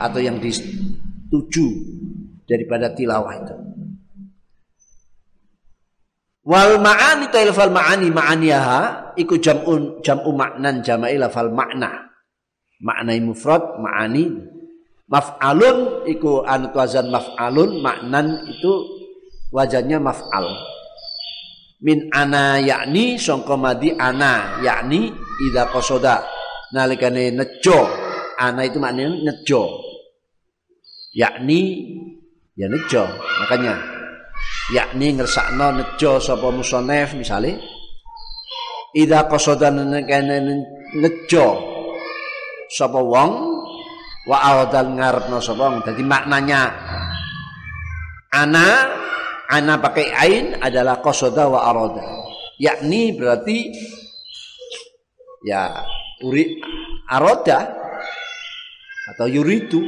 atau 0.00 0.20
yang 0.20 0.40
dituju 0.40 1.66
daripada 2.48 2.92
tilawah 2.92 3.34
itu. 3.36 3.56
Wal 6.44 6.76
ma'ani 6.76 7.32
fal 7.56 7.72
ma'ani 7.72 8.12
ma'aniyaha 8.12 8.80
iku 9.16 9.40
jam'un 9.40 10.04
jam'u 10.04 10.30
maknan 10.36 10.84
jama'i 10.84 11.16
lafal 11.16 11.48
makna. 11.48 12.12
Maknai 12.84 13.18
mufrad 13.24 13.80
ma'ani 13.80 14.28
maf'alun 15.08 16.04
iku 16.04 16.44
anut 16.44 16.76
wazan 16.76 17.08
maf'alun 17.08 17.80
maknan 17.80 18.44
itu 18.44 18.72
wajahnya 19.48 19.96
maf'al 19.96 20.73
min 21.82 22.06
ana 22.14 22.62
yakni 22.62 23.18
sangka 23.18 23.58
madi 23.58 23.90
ana 23.96 24.62
yakni 24.62 25.10
ida 25.50 25.66
kosoda 25.72 26.22
nalikane 26.74 27.34
nejo. 27.34 27.80
Ana 28.34 28.66
itu 28.66 28.82
maknanya 28.82 29.14
nejo. 29.30 29.82
Yakni 31.14 31.60
ya 32.58 32.66
nejo 32.66 33.06
makanya. 33.42 33.78
Yakni 34.74 35.14
ngersakno 35.14 35.70
nejo 35.78 36.18
sapa 36.18 36.50
musonef 36.50 37.14
misale. 37.14 37.58
Ida 38.94 39.26
kosoda 39.30 39.70
nalikane 39.70 40.42
nejo 40.98 41.46
sapa 42.70 42.98
wong 42.98 43.32
wa 44.26 44.36
awadal 44.42 44.94
ngarepno 44.98 45.38
sapa 45.38 45.62
wong. 45.62 45.86
Dadi 45.86 46.02
maknanya 46.02 46.62
ana 48.34 48.66
ana 49.54 49.78
pakai 49.78 50.10
ain 50.10 50.58
adalah 50.58 50.98
qasoda 50.98 51.46
wa 51.46 51.62
aroda 51.70 52.02
yakni 52.58 53.14
berarti 53.14 53.70
ya 55.46 55.70
uri 56.26 56.58
aroda 57.06 57.84
atau 59.12 59.26
yuridu. 59.28 59.80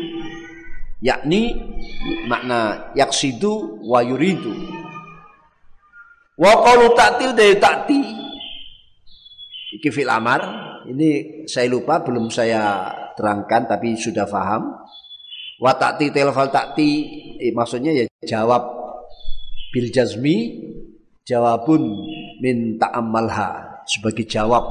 Yakni 0.96 1.52
makna 2.24 2.92
yaksidu 2.96 3.84
wa 3.84 4.00
yuridu. 4.00 4.52
Wa 6.40 6.52
qalu 6.64 6.92
dari 7.36 7.56
ta'ti. 7.60 8.00
Iki 9.76 9.88
fil 9.92 10.08
amar. 10.08 10.64
Ini 10.86 11.42
saya 11.50 11.66
lupa 11.66 12.00
belum 12.00 12.30
saya 12.30 12.94
terangkan 13.18 13.66
tapi 13.66 13.98
sudah 13.98 14.24
paham 14.24 14.72
wa 15.60 15.72
ta'ti 15.76 16.14
telfal 16.14 16.48
ta'ti. 16.48 16.90
Eh, 17.44 17.52
maksudnya 17.52 17.92
ya 17.92 18.04
jawab 18.24 18.85
bil 19.76 19.92
jazmi 19.92 20.56
jawabun 21.28 21.84
min 22.40 22.80
ta'ammalha 22.80 23.84
sebagai 23.84 24.24
jawab. 24.24 24.64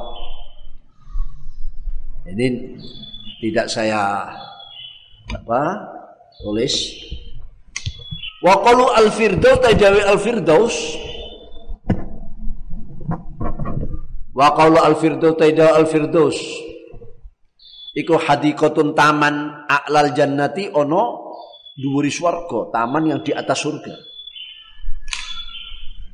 Ini 2.25 2.73
tidak 3.37 3.69
saya 3.69 4.33
apa 5.29 5.61
tulis. 6.41 6.73
Wa 8.41 8.65
qalu 8.65 8.89
al 8.97 9.13
firdaus 9.13 9.61
tajawi 9.61 10.01
al 10.05 10.21
firdaus 10.21 10.75
Wa 14.37 14.53
qalu 14.53 14.77
al 14.77 14.93
firdaus 15.01 15.33
tajawi 15.33 15.71
al 15.73 15.87
firdaus 15.89 16.37
Iku 17.95 18.21
hadikotun 18.21 18.93
taman 18.93 19.65
a'lal 19.65 20.13
jannati 20.13 20.69
ono 20.69 21.33
dhuwuri 21.79 22.11
swarga, 22.11 22.69
taman 22.75 23.07
yang 23.07 23.19
di 23.23 23.31
atas 23.31 23.55
surga. 23.65 24.14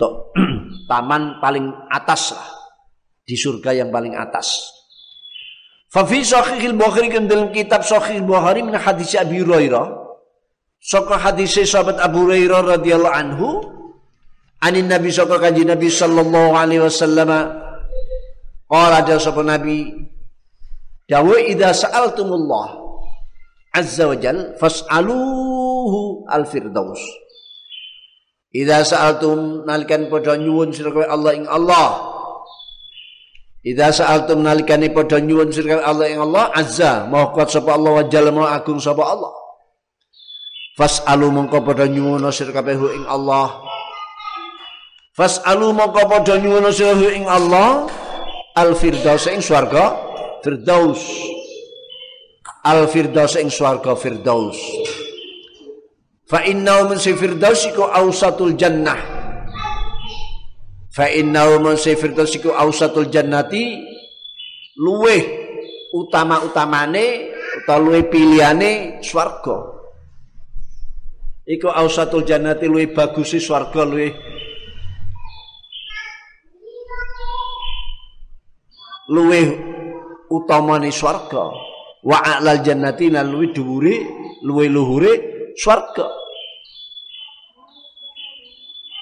Tok, 0.02 0.34
taman 0.90 1.38
paling 1.38 1.70
atas 1.94 2.34
lah 2.34 2.50
di 3.22 3.38
surga 3.38 3.86
yang 3.86 3.94
paling 3.94 4.18
atas. 4.18 4.66
Fafi 5.94 6.26
Sahih 6.26 6.74
Bukhari 6.74 7.14
kan 7.14 7.30
dalam 7.30 7.54
kitab 7.54 7.86
Sahih 7.86 8.26
Bukhari 8.26 8.66
min 8.66 8.74
hadis 8.74 9.14
Abi 9.14 9.46
Hurairah. 9.46 10.02
Saka 10.82 11.22
hadis 11.22 11.54
sahabat 11.62 12.02
Abu 12.02 12.26
Hurairah 12.26 12.82
radhiyallahu 12.82 13.14
anhu 13.14 13.48
anin 14.62 14.90
Nabi 14.90 15.10
saka 15.10 15.42
kanjeng 15.42 15.70
Nabi 15.70 15.90
sallallahu 15.90 16.58
alaihi 16.58 16.86
wasallam 16.86 17.30
qala 18.70 19.02
ada 19.02 19.18
sapa 19.18 19.42
Nabi 19.42 19.90
dawu 21.10 21.38
idza 21.38 21.86
sa'altumullah 21.86 22.78
azza 23.74 24.06
wa 24.06 24.16
jal 24.16 24.56
fas'aluhu 24.62 26.30
al-firdaus 26.30 27.02
Idza 28.52 28.84
sa'altum 28.84 29.64
nalikan 29.64 30.12
padha 30.12 30.36
nyuwun 30.36 30.76
sira 30.76 30.92
Allah 31.08 31.32
ing 31.40 31.48
Allah. 31.48 32.04
Idza 33.64 34.04
sa'altum 34.04 34.44
nalikan 34.44 34.84
padha 34.92 35.24
nyuwun 35.24 35.56
sira 35.56 35.80
Allah 35.80 36.12
ing 36.12 36.20
Allah 36.20 36.52
azza 36.52 37.08
maha 37.08 37.32
kuat 37.32 37.48
sapa 37.48 37.80
Allah 37.80 38.04
wa 38.04 38.04
jalla 38.12 38.52
agung 38.52 38.84
sapa 38.84 39.08
Allah. 39.08 39.32
Fas'alu 40.76 41.32
mongko 41.32 41.64
padha 41.64 41.88
nyuwun 41.88 42.28
sira 42.36 42.52
kabeh 42.52 42.76
ing 42.76 43.08
Allah. 43.08 43.56
Fas'alu 45.16 45.72
mongko 45.72 46.12
padha 46.12 46.36
nyuwun 46.36 46.68
sira 46.76 47.08
ing 47.08 47.24
Allah 47.32 47.88
al 48.60 48.76
firdaus 48.76 49.32
ing 49.32 49.40
swarga 49.40 49.96
firdaus. 50.44 51.00
Al 52.68 52.84
firdaus 52.92 53.40
ing 53.40 53.48
swarga 53.48 53.96
firdaus. 53.96 54.60
Fa 56.32 56.48
innahu 56.48 56.96
min 56.96 57.00
firdaus 57.04 57.68
iku 57.68 57.92
ausatul 57.92 58.56
jannah. 58.56 58.96
Fa 60.88 61.12
innahu 61.12 61.60
min 61.60 61.76
firdaus 61.76 62.32
iku 62.40 62.56
ausatul 62.56 63.12
jannati 63.12 63.76
luweh 64.80 65.24
utama-utamane 65.92 67.36
utawa 67.60 67.84
luweh 67.84 68.08
pilihane 68.08 69.04
swarga. 69.04 69.76
Iku 71.52 71.68
ausatul 71.68 72.24
jannati 72.24 72.64
luweh 72.72 72.96
bagusi 72.96 73.44
swarga 73.44 73.84
luweh 73.84 74.16
luweh 79.12 79.48
utamane 80.32 80.96
swarga. 80.96 81.44
Wa 82.08 82.24
a'lal 82.24 82.64
jannati 82.64 83.12
lan 83.12 83.28
luweh 83.28 83.52
dhuwure 83.52 83.96
luweh 84.48 84.72
luhure 84.72 85.14
swarga 85.60 86.21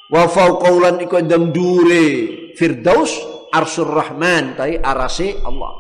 wa 0.10 0.26
fauqaulan 0.26 0.98
iku 1.06 1.22
ndem 1.22 1.54
dure 1.54 2.06
firdaus 2.58 3.14
arsur 3.54 3.90
rahman 3.90 4.58
tai 4.58 4.78
arase 4.78 5.38
Allah. 5.46 5.74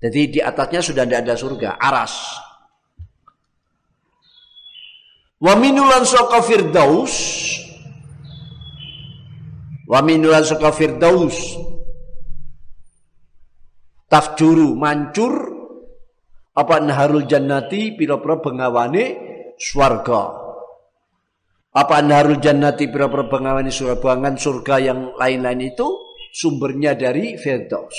Jadi 0.00 0.20
di 0.36 0.40
atasnya 0.40 0.80
sudah 0.80 1.04
tidak 1.04 1.20
ada 1.28 1.34
surga 1.36 1.70
aras. 1.76 2.14
Wa 5.40 5.56
minulan 5.56 6.04
saka 6.04 6.40
firdaus 6.44 7.14
wa 9.88 10.00
minulan 10.04 10.44
saka 10.44 10.68
firdaus 10.72 11.56
tafjuru 14.08 14.76
mancur 14.76 15.32
apa 16.52 16.76
naharul 16.84 17.24
jannati 17.24 17.96
pira-pira 17.96 18.36
bengawane 18.36 19.04
swarga 19.56 20.49
apa 21.70 22.02
narul 22.02 22.42
jannati 22.42 22.90
pira-pira 22.90 23.30
bangawani 23.30 23.70
surga 23.70 24.34
surga 24.34 24.74
yang 24.82 25.14
lain-lain 25.14 25.70
itu 25.70 25.86
sumbernya 26.34 26.98
dari 26.98 27.38
Firdaus. 27.38 27.98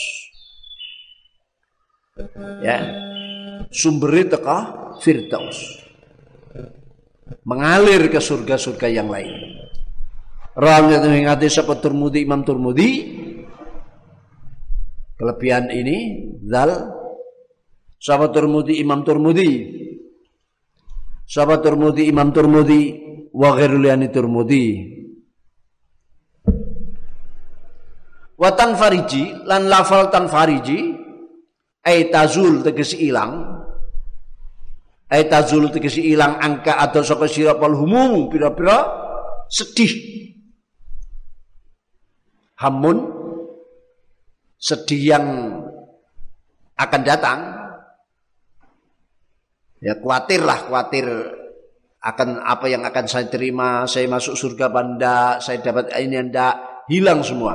Ya. 2.59 2.79
Sumbernya 3.71 4.35
teka 4.35 4.59
Firdaus. 4.99 5.87
Mengalir 7.47 8.11
ke 8.11 8.19
surga-surga 8.19 8.91
yang 8.91 9.07
lain. 9.07 9.31
Rawang 10.51 10.91
itu 10.91 11.07
mengati 11.07 11.47
sapa 11.47 11.79
Turmudi 11.79 12.27
Imam 12.27 12.43
Turmudi 12.43 13.07
kelebihan 15.15 15.71
ini 15.71 16.27
zal 16.43 16.91
sahabat 17.95 18.35
Turmudi 18.35 18.83
Imam 18.83 18.99
Turmudi 19.07 19.51
sahabat 21.23 21.63
Turmudi 21.63 22.11
Imam 22.11 22.35
Turmudi 22.35 23.10
wa 23.31 23.49
ghairul 23.55 23.87
yani 23.87 24.07
Turmudi. 24.11 24.65
Wa 28.35 28.49
tanfariji 28.57 29.45
lan 29.45 29.69
lafal 29.69 30.09
tanfariji 30.09 30.97
ay 31.85 32.09
tazul 32.09 32.65
tegesi 32.65 33.05
ilang 33.05 33.61
ay 35.13 35.29
tazul 35.29 35.69
tegesi 35.69 36.09
ilang 36.09 36.41
angka 36.41 36.81
atau 36.81 37.05
saka 37.05 37.29
sira 37.29 37.53
pal 37.59 37.77
humum 37.77 38.31
pira-pira 38.33 38.87
sedih. 39.45 39.93
Hamun 42.57 42.97
sedih 44.57 45.01
yang 45.17 45.25
akan 46.77 47.01
datang. 47.05 47.39
Ya 49.81 49.97
khawatir 49.97 50.45
lah 50.45 50.69
khawatir 50.69 51.05
akan 52.01 52.41
apa 52.41 52.65
yang 52.65 52.81
akan 52.81 53.05
saya 53.05 53.29
terima, 53.29 53.85
saya 53.85 54.09
masuk 54.09 54.33
surga 54.33 54.73
saya 55.37 55.61
dapat 55.61 55.93
ini 56.01 56.17
anda 56.17 56.57
hilang 56.89 57.21
semua. 57.21 57.53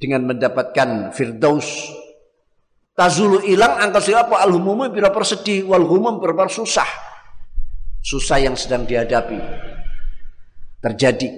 Dengan 0.00 0.28
mendapatkan 0.28 1.12
firdaus 1.12 1.92
tazulu 2.96 3.40
hilang 3.44 3.80
angka 3.80 4.00
siapa 4.00 4.40
al 4.40 4.52
humum 4.52 4.88
berapa 4.92 5.20
sedih 5.24 5.68
wal 5.68 5.84
humum 5.84 6.20
berapa 6.20 6.48
susah. 6.48 6.88
Susah 8.00 8.40
yang 8.40 8.56
sedang 8.56 8.88
dihadapi 8.88 9.40
terjadi. 10.80 11.28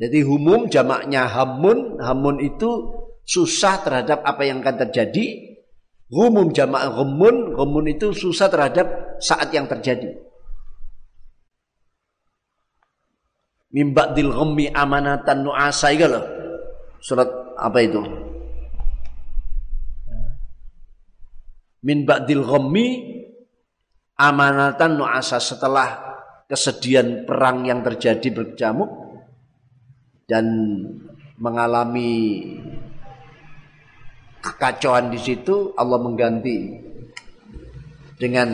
Jadi 0.00 0.18
humum 0.24 0.72
jamaknya 0.72 1.28
hamun, 1.28 2.00
hamun 2.00 2.40
itu 2.40 2.88
susah 3.20 3.84
terhadap 3.84 4.24
apa 4.24 4.48
yang 4.48 4.64
akan 4.64 4.88
terjadi 4.88 5.49
Gumum 6.10 6.50
jamaah 6.50 6.90
gumun, 6.90 7.54
gumun 7.54 7.86
itu 7.86 8.10
susah 8.10 8.50
terhadap 8.50 9.16
saat 9.22 9.54
yang 9.54 9.70
terjadi. 9.70 10.10
Mimba 13.70 14.10
dil 14.10 14.34
ghammi 14.34 14.74
amanatan 14.74 15.46
nu'asa 15.46 15.94
itu 15.94 16.10
loh. 16.10 16.26
Surat 16.98 17.30
apa 17.54 17.78
itu? 17.78 18.02
Min 21.80 22.04
ba'dil 22.04 22.44
ghammi 22.44 22.86
amanatan 24.18 25.00
nu'asa 25.00 25.40
setelah 25.40 25.88
kesedihan 26.50 27.24
perang 27.24 27.64
yang 27.64 27.80
terjadi 27.80 28.28
berkecamuk 28.34 28.90
dan 30.28 30.44
mengalami 31.40 32.44
kekacauan 34.40 35.12
di 35.12 35.20
situ 35.20 35.76
Allah 35.76 36.00
mengganti 36.00 36.80
dengan 38.20 38.48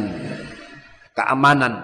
keamanan. 1.14 1.74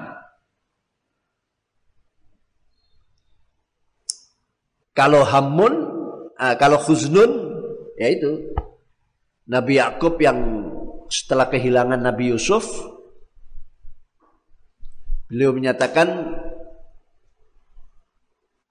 Kalau 4.93 5.25
hamun, 5.25 5.73
uh, 6.37 6.55
kalau 6.61 6.77
khuznun, 6.77 7.31
yaitu 7.97 8.53
Nabi 9.49 9.81
Yakub 9.81 10.21
yang 10.21 10.69
setelah 11.09 11.49
kehilangan 11.49 11.97
Nabi 11.97 12.37
Yusuf, 12.37 12.69
beliau 15.33 15.57
menyatakan 15.57 16.37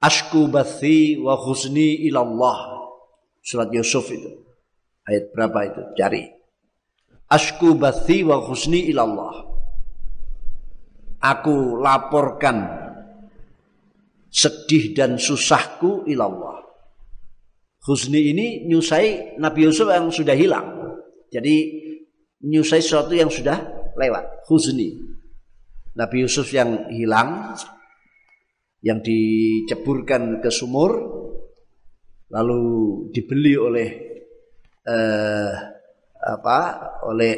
Ashku 0.02 0.50
bathi 0.50 1.22
wa 1.22 1.38
khuzni 1.38 2.06
ilallah. 2.10 2.90
Surat 3.42 3.70
Yusuf 3.70 4.10
itu. 4.10 4.51
Ayat 5.08 5.34
berapa 5.34 5.60
itu? 5.66 5.82
Cari. 5.98 6.24
Ashku 7.32 7.80
bathi 7.80 8.28
wa 8.28 8.44
khuzni 8.44 8.92
ilallah. 8.92 9.52
Aku 11.22 11.78
laporkan 11.78 12.82
sedih 14.32 14.96
dan 14.96 15.20
susahku 15.20 16.08
ilallah. 16.08 16.64
Husni 17.82 18.32
ini 18.32 18.66
nyusai 18.66 19.38
Nabi 19.38 19.70
Yusuf 19.70 19.90
yang 19.90 20.10
sudah 20.10 20.34
hilang. 20.34 20.98
Jadi 21.30 21.56
nyusai 22.46 22.82
sesuatu 22.82 23.14
yang 23.14 23.30
sudah 23.30 23.58
lewat. 23.98 24.48
Husni. 24.50 24.98
Nabi 25.92 26.24
Yusuf 26.24 26.48
yang 26.56 26.88
hilang, 26.88 27.52
yang 28.80 29.04
diceburkan 29.04 30.40
ke 30.40 30.48
sumur, 30.48 30.96
lalu 32.32 32.64
dibeli 33.12 33.60
oleh 33.60 33.90
eh, 34.86 35.52
apa? 36.22 36.60
Oleh 37.10 37.34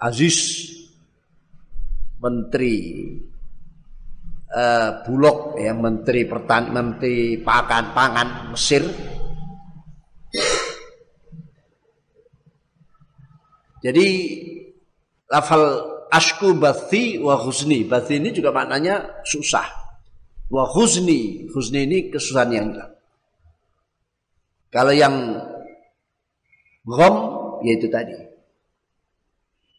Aziz 0.00 0.68
Menteri 2.20 2.76
uh, 4.52 4.90
Bulog 5.04 5.60
ya 5.60 5.72
Menteri 5.76 6.24
Pertan 6.24 6.72
Menteri 6.72 7.40
Pakan 7.40 7.92
Pangan 7.92 8.28
Mesir 8.52 8.84
Jadi 13.84 14.08
lafal 15.28 15.84
asku 16.08 16.56
bathi 16.56 17.20
wa 17.20 17.36
husni. 17.36 17.84
Bathi 17.84 18.16
ini 18.16 18.32
juga 18.32 18.48
maknanya 18.48 19.20
susah. 19.28 19.68
Wa 20.48 20.64
husni. 20.72 21.44
Husni 21.52 21.84
ini 21.84 22.08
kesusahan 22.08 22.48
yang. 22.48 22.72
Kalau 24.72 24.88
yang 24.88 25.36
gham 26.84 27.14
yaitu 27.64 27.88
tadi. 27.88 28.14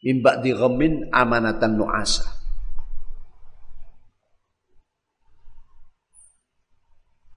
Mimba 0.06 0.38
di 0.38 0.54
ghamin 0.54 1.10
amanatan 1.10 1.82
nu'asa. 1.82 2.36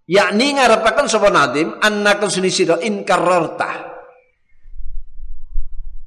yakni 0.08 0.56
ngarepaken 0.56 1.06
sapa 1.06 1.28
nadim 1.28 1.76
annakum 1.84 2.32
sini 2.32 2.48
sira 2.48 2.80
inkararta 2.80 3.70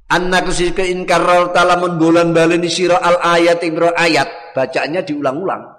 annakum 0.10 0.50
sini 0.50 0.74
inkararta 0.74 1.62
lamun 1.62 2.02
bulan 2.02 2.34
baleni 2.34 2.68
sira 2.68 2.98
al 2.98 3.22
ayat 3.22 3.62
ibro 3.62 3.94
ayat 3.94 4.58
bacanya 4.58 5.06
diulang-ulang 5.06 5.70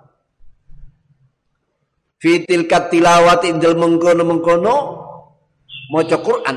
fitil 2.22 2.70
katilawat 2.70 3.42
indel 3.50 3.74
mengkono 3.74 4.22
mengkono 4.22 4.74
maca 5.90 6.16
Quran 6.22 6.56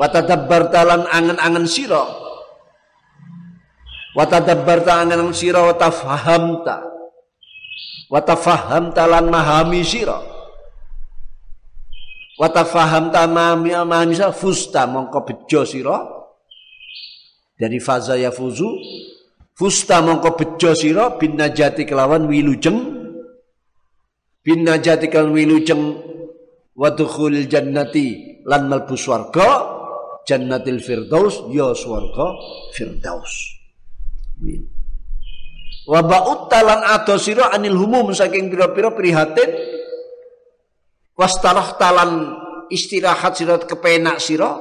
watadabbar 0.00 0.72
talan 0.72 1.04
angen-angen 1.04 1.68
sira. 1.68 2.08
Watadabbar 4.16 4.80
talan 4.80 5.12
angen 5.12 5.36
sira 5.36 5.60
watafahamta 5.60 6.88
watafaham 8.08 8.96
talan 8.96 9.28
mahami 9.28 9.84
sira. 9.84 10.16
Watafaham 12.40 13.12
tamami 13.12 13.76
mahami 13.76 14.16
sira 14.16 14.32
fusta 14.32 14.88
mongko 14.88 15.28
bejo 15.28 15.68
sira. 15.68 16.00
Dari 17.60 17.76
faza 17.76 18.16
ya 18.16 18.32
fuzu 18.32 18.80
fusta 19.52 20.00
mongko 20.00 20.32
bejo 20.40 20.72
sira 20.72 21.20
bin 21.20 21.36
najati 21.36 21.84
kelawan 21.84 22.24
wilujeng. 22.24 22.96
Bin 24.40 24.64
najati 24.64 25.12
kelawan 25.12 25.36
wilujeng 25.36 26.00
wadukhul 26.72 27.44
jannati 27.44 28.40
lan 28.48 28.72
malbu 28.72 28.96
swarga 28.96 29.79
jannatil 30.28 30.80
firdaus 30.80 31.46
ya 31.52 31.72
swarga 31.72 32.36
firdaus. 32.72 33.60
Wa 35.88 36.00
talan 36.48 36.80
ado 36.86 37.16
sira 37.18 37.50
anil 37.52 37.76
humum 37.76 38.12
saking 38.14 38.52
pira-pira 38.52 38.92
prihatin. 38.94 39.50
Wastarah 41.18 41.76
talan 41.76 42.10
istirahat 42.72 43.36
sira 43.36 43.60
kepenak 43.60 44.22
sira. 44.22 44.56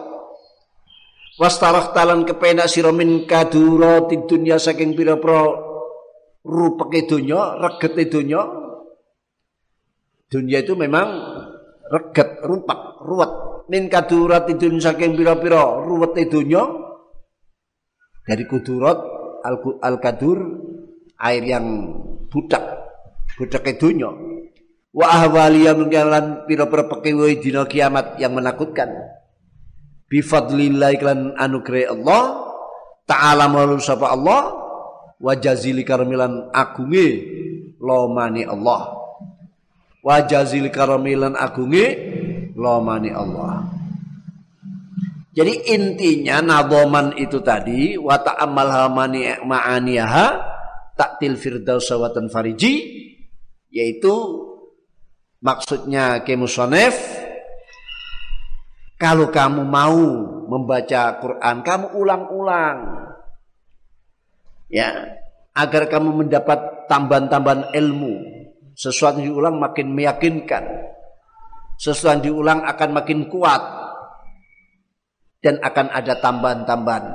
Wastarah 1.40 1.96
talan 1.96 2.28
kepenak 2.28 2.68
sira 2.68 2.92
min 2.92 3.24
kadura 3.24 4.04
dunya 4.04 4.60
saking 4.60 4.92
pira-pira 4.98 5.48
rupeke 6.44 7.08
donya 7.08 7.56
regete 7.62 8.04
donya. 8.12 8.42
Dunia 10.30 10.62
itu 10.62 10.78
memang 10.78 11.10
reget 11.90 12.46
rupak 12.46 13.02
ruwet 13.02 13.49
min 13.70 13.88
kadurat 13.88 14.50
dunya 14.50 14.82
saking 14.82 15.14
pira-pira 15.14 15.86
ruwete 15.86 16.26
donya 16.26 16.66
dari 18.26 18.44
kudurat 18.50 18.98
al-kadur 19.86 20.38
air 21.22 21.44
yang 21.46 21.66
budak 22.28 22.62
budak 23.38 23.64
dunia 23.78 24.10
wa 24.94 25.06
ahwaliya 25.06 25.78
mengkalan 25.78 26.46
pira-pira 26.50 26.90
pekewe 26.90 27.38
dina 27.38 27.66
kiamat 27.70 28.18
yang 28.18 28.34
menakutkan. 28.34 28.90
Bi 30.10 30.26
fadlillah 30.26 30.90
iklan 30.98 31.38
anugerah 31.38 31.94
Allah 31.94 32.22
ta'ala 33.06 33.46
malu 33.46 33.78
sapa 33.78 34.10
Allah 34.10 34.58
wa 35.22 35.34
jazili 35.38 35.86
karamilan 35.86 36.50
agunge 36.50 37.08
lomani 37.78 38.42
Allah. 38.42 38.98
Wa 40.02 40.26
jazili 40.26 40.74
karamilan 40.74 41.38
agunge 41.38 42.18
lomani 42.60 43.16
Allah. 43.16 43.64
Jadi 45.32 45.72
intinya 45.72 46.44
nadoman 46.44 47.16
itu 47.16 47.40
tadi 47.40 47.96
wa 47.96 48.20
ta'ammal 48.20 48.68
hamani 48.68 49.40
ma'aniyaha 49.40 50.28
taktil 51.00 51.40
firdaus 51.40 51.88
sawatan 51.88 52.28
fariji 52.28 53.08
yaitu 53.72 54.12
maksudnya 55.40 56.28
kemusonef 56.28 56.98
kalau 59.00 59.32
kamu 59.32 59.64
mau 59.64 60.04
membaca 60.52 61.16
Quran 61.24 61.64
kamu 61.64 61.88
ulang-ulang. 61.96 62.78
Ya 64.68 65.18
agar 65.56 65.88
kamu 65.88 66.26
mendapat 66.26 66.92
tambahan-tambahan 66.92 67.72
ilmu 67.80 68.14
sesuatu 68.76 69.24
diulang 69.24 69.56
makin 69.56 69.96
meyakinkan 69.96 70.64
sesuatu 71.80 72.20
yang 72.20 72.22
diulang 72.22 72.60
akan 72.68 72.90
makin 72.92 73.32
kuat 73.32 73.64
dan 75.40 75.56
akan 75.64 75.88
ada 75.96 76.20
tambahan-tambahan 76.20 77.06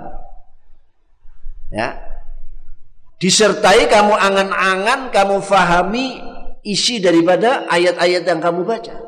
ya 1.68 2.14
Disertai 3.24 3.88
kamu 3.88 4.12
angan-angan, 4.12 5.08
kamu 5.08 5.40
fahami 5.40 6.20
isi 6.60 7.00
daripada 7.00 7.64
ayat-ayat 7.72 8.20
yang 8.26 8.36
kamu 8.36 8.68
baca. 8.68 9.00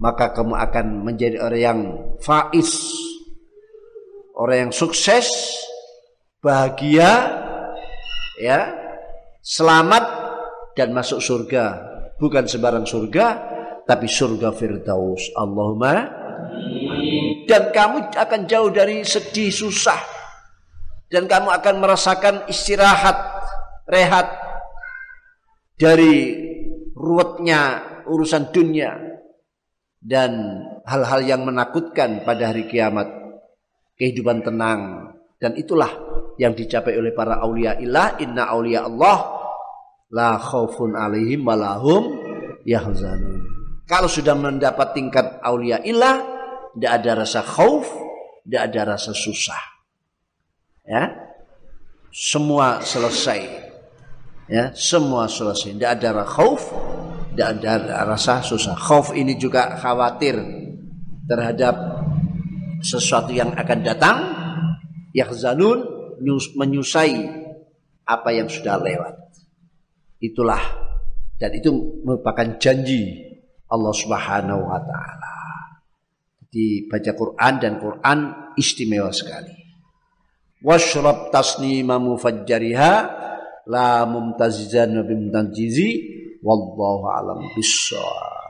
Maka 0.00 0.32
kamu 0.32 0.56
akan 0.56 0.86
menjadi 1.04 1.36
orang 1.42 1.60
yang 1.60 1.80
faiz. 2.24 2.96
Orang 4.32 4.56
yang 4.56 4.72
sukses, 4.72 5.28
bahagia, 6.40 7.28
ya, 8.40 8.72
selamat 9.44 10.04
dan 10.72 10.96
masuk 10.96 11.20
surga. 11.20 11.84
Bukan 12.16 12.48
sembarang 12.48 12.88
surga, 12.88 13.26
tapi 13.84 14.08
surga 14.08 14.52
Firdaus. 14.56 15.32
Allahumma. 15.36 15.94
Dan 17.44 17.62
kamu 17.70 18.16
akan 18.16 18.40
jauh 18.48 18.72
dari 18.72 19.04
sedih 19.04 19.52
susah. 19.52 20.00
Dan 21.12 21.28
kamu 21.30 21.52
akan 21.52 21.74
merasakan 21.78 22.34
istirahat, 22.50 23.14
rehat 23.86 24.34
dari 25.78 26.34
ruwetnya 26.96 27.84
urusan 28.08 28.50
dunia 28.50 28.98
dan 30.00 30.32
hal-hal 30.88 31.20
yang 31.22 31.46
menakutkan 31.46 32.24
pada 32.26 32.50
hari 32.50 32.66
kiamat. 32.66 33.22
Kehidupan 33.94 34.42
tenang. 34.42 35.14
Dan 35.38 35.54
itulah 35.54 35.92
yang 36.34 36.50
dicapai 36.50 36.98
oleh 36.98 37.14
para 37.14 37.38
aulia 37.38 37.78
ilah. 37.78 38.18
Inna 38.18 38.50
aulia 38.50 38.90
Allah 38.90 39.22
la 40.10 40.34
khaufun 40.34 40.98
alaihim 40.98 41.46
walahum 41.46 42.10
yahzanun 42.66 43.53
kalau 43.84 44.08
sudah 44.08 44.32
mendapat 44.32 44.96
tingkat 44.96 45.40
aulia 45.44 45.80
ilah 45.84 46.20
tidak 46.74 46.92
ada 47.02 47.10
rasa 47.24 47.40
khauf 47.44 47.84
tidak 48.44 48.62
ada 48.70 48.80
rasa 48.96 49.12
susah. 49.16 49.62
Ya? 50.84 51.16
Semua 52.12 52.84
selesai. 52.84 53.40
Ya 54.44 54.76
semua 54.76 55.24
selesai. 55.24 55.72
Tidak 55.72 55.90
ada 56.00 56.22
khauf 56.28 56.68
tidak 57.32 57.48
ada 57.64 58.04
rasa 58.04 58.44
susah. 58.44 58.76
Khauf 58.76 59.16
ini 59.16 59.34
juga 59.40 59.80
khawatir 59.80 60.36
terhadap 61.24 61.74
sesuatu 62.84 63.32
yang 63.32 63.56
akan 63.56 63.80
datang. 63.80 64.18
Yahzanun 65.16 65.78
menyusai 66.58 67.16
apa 68.04 68.28
yang 68.36 68.46
sudah 68.52 68.76
lewat. 68.76 69.14
Itulah 70.20 70.62
dan 71.40 71.50
itu 71.56 72.00
merupakan 72.04 72.60
janji 72.60 73.23
Allah 73.70 73.94
Subhanahu 73.94 74.62
wa 74.68 74.80
taala. 74.82 75.34
Jadi 76.44 76.86
baca 76.86 77.12
Quran 77.16 77.54
dan 77.58 77.72
Quran 77.80 78.18
istimewa 78.54 79.10
sekali 79.10 79.64
washrab 80.64 81.28
tasnima 81.28 82.00
mufajjariha 82.00 82.92
la 83.68 84.08
mumtazizan 84.08 84.96
bimtanjizi 85.04 85.88
wallahu 86.40 87.04
alam 87.12 87.44
bissawab 87.52 88.43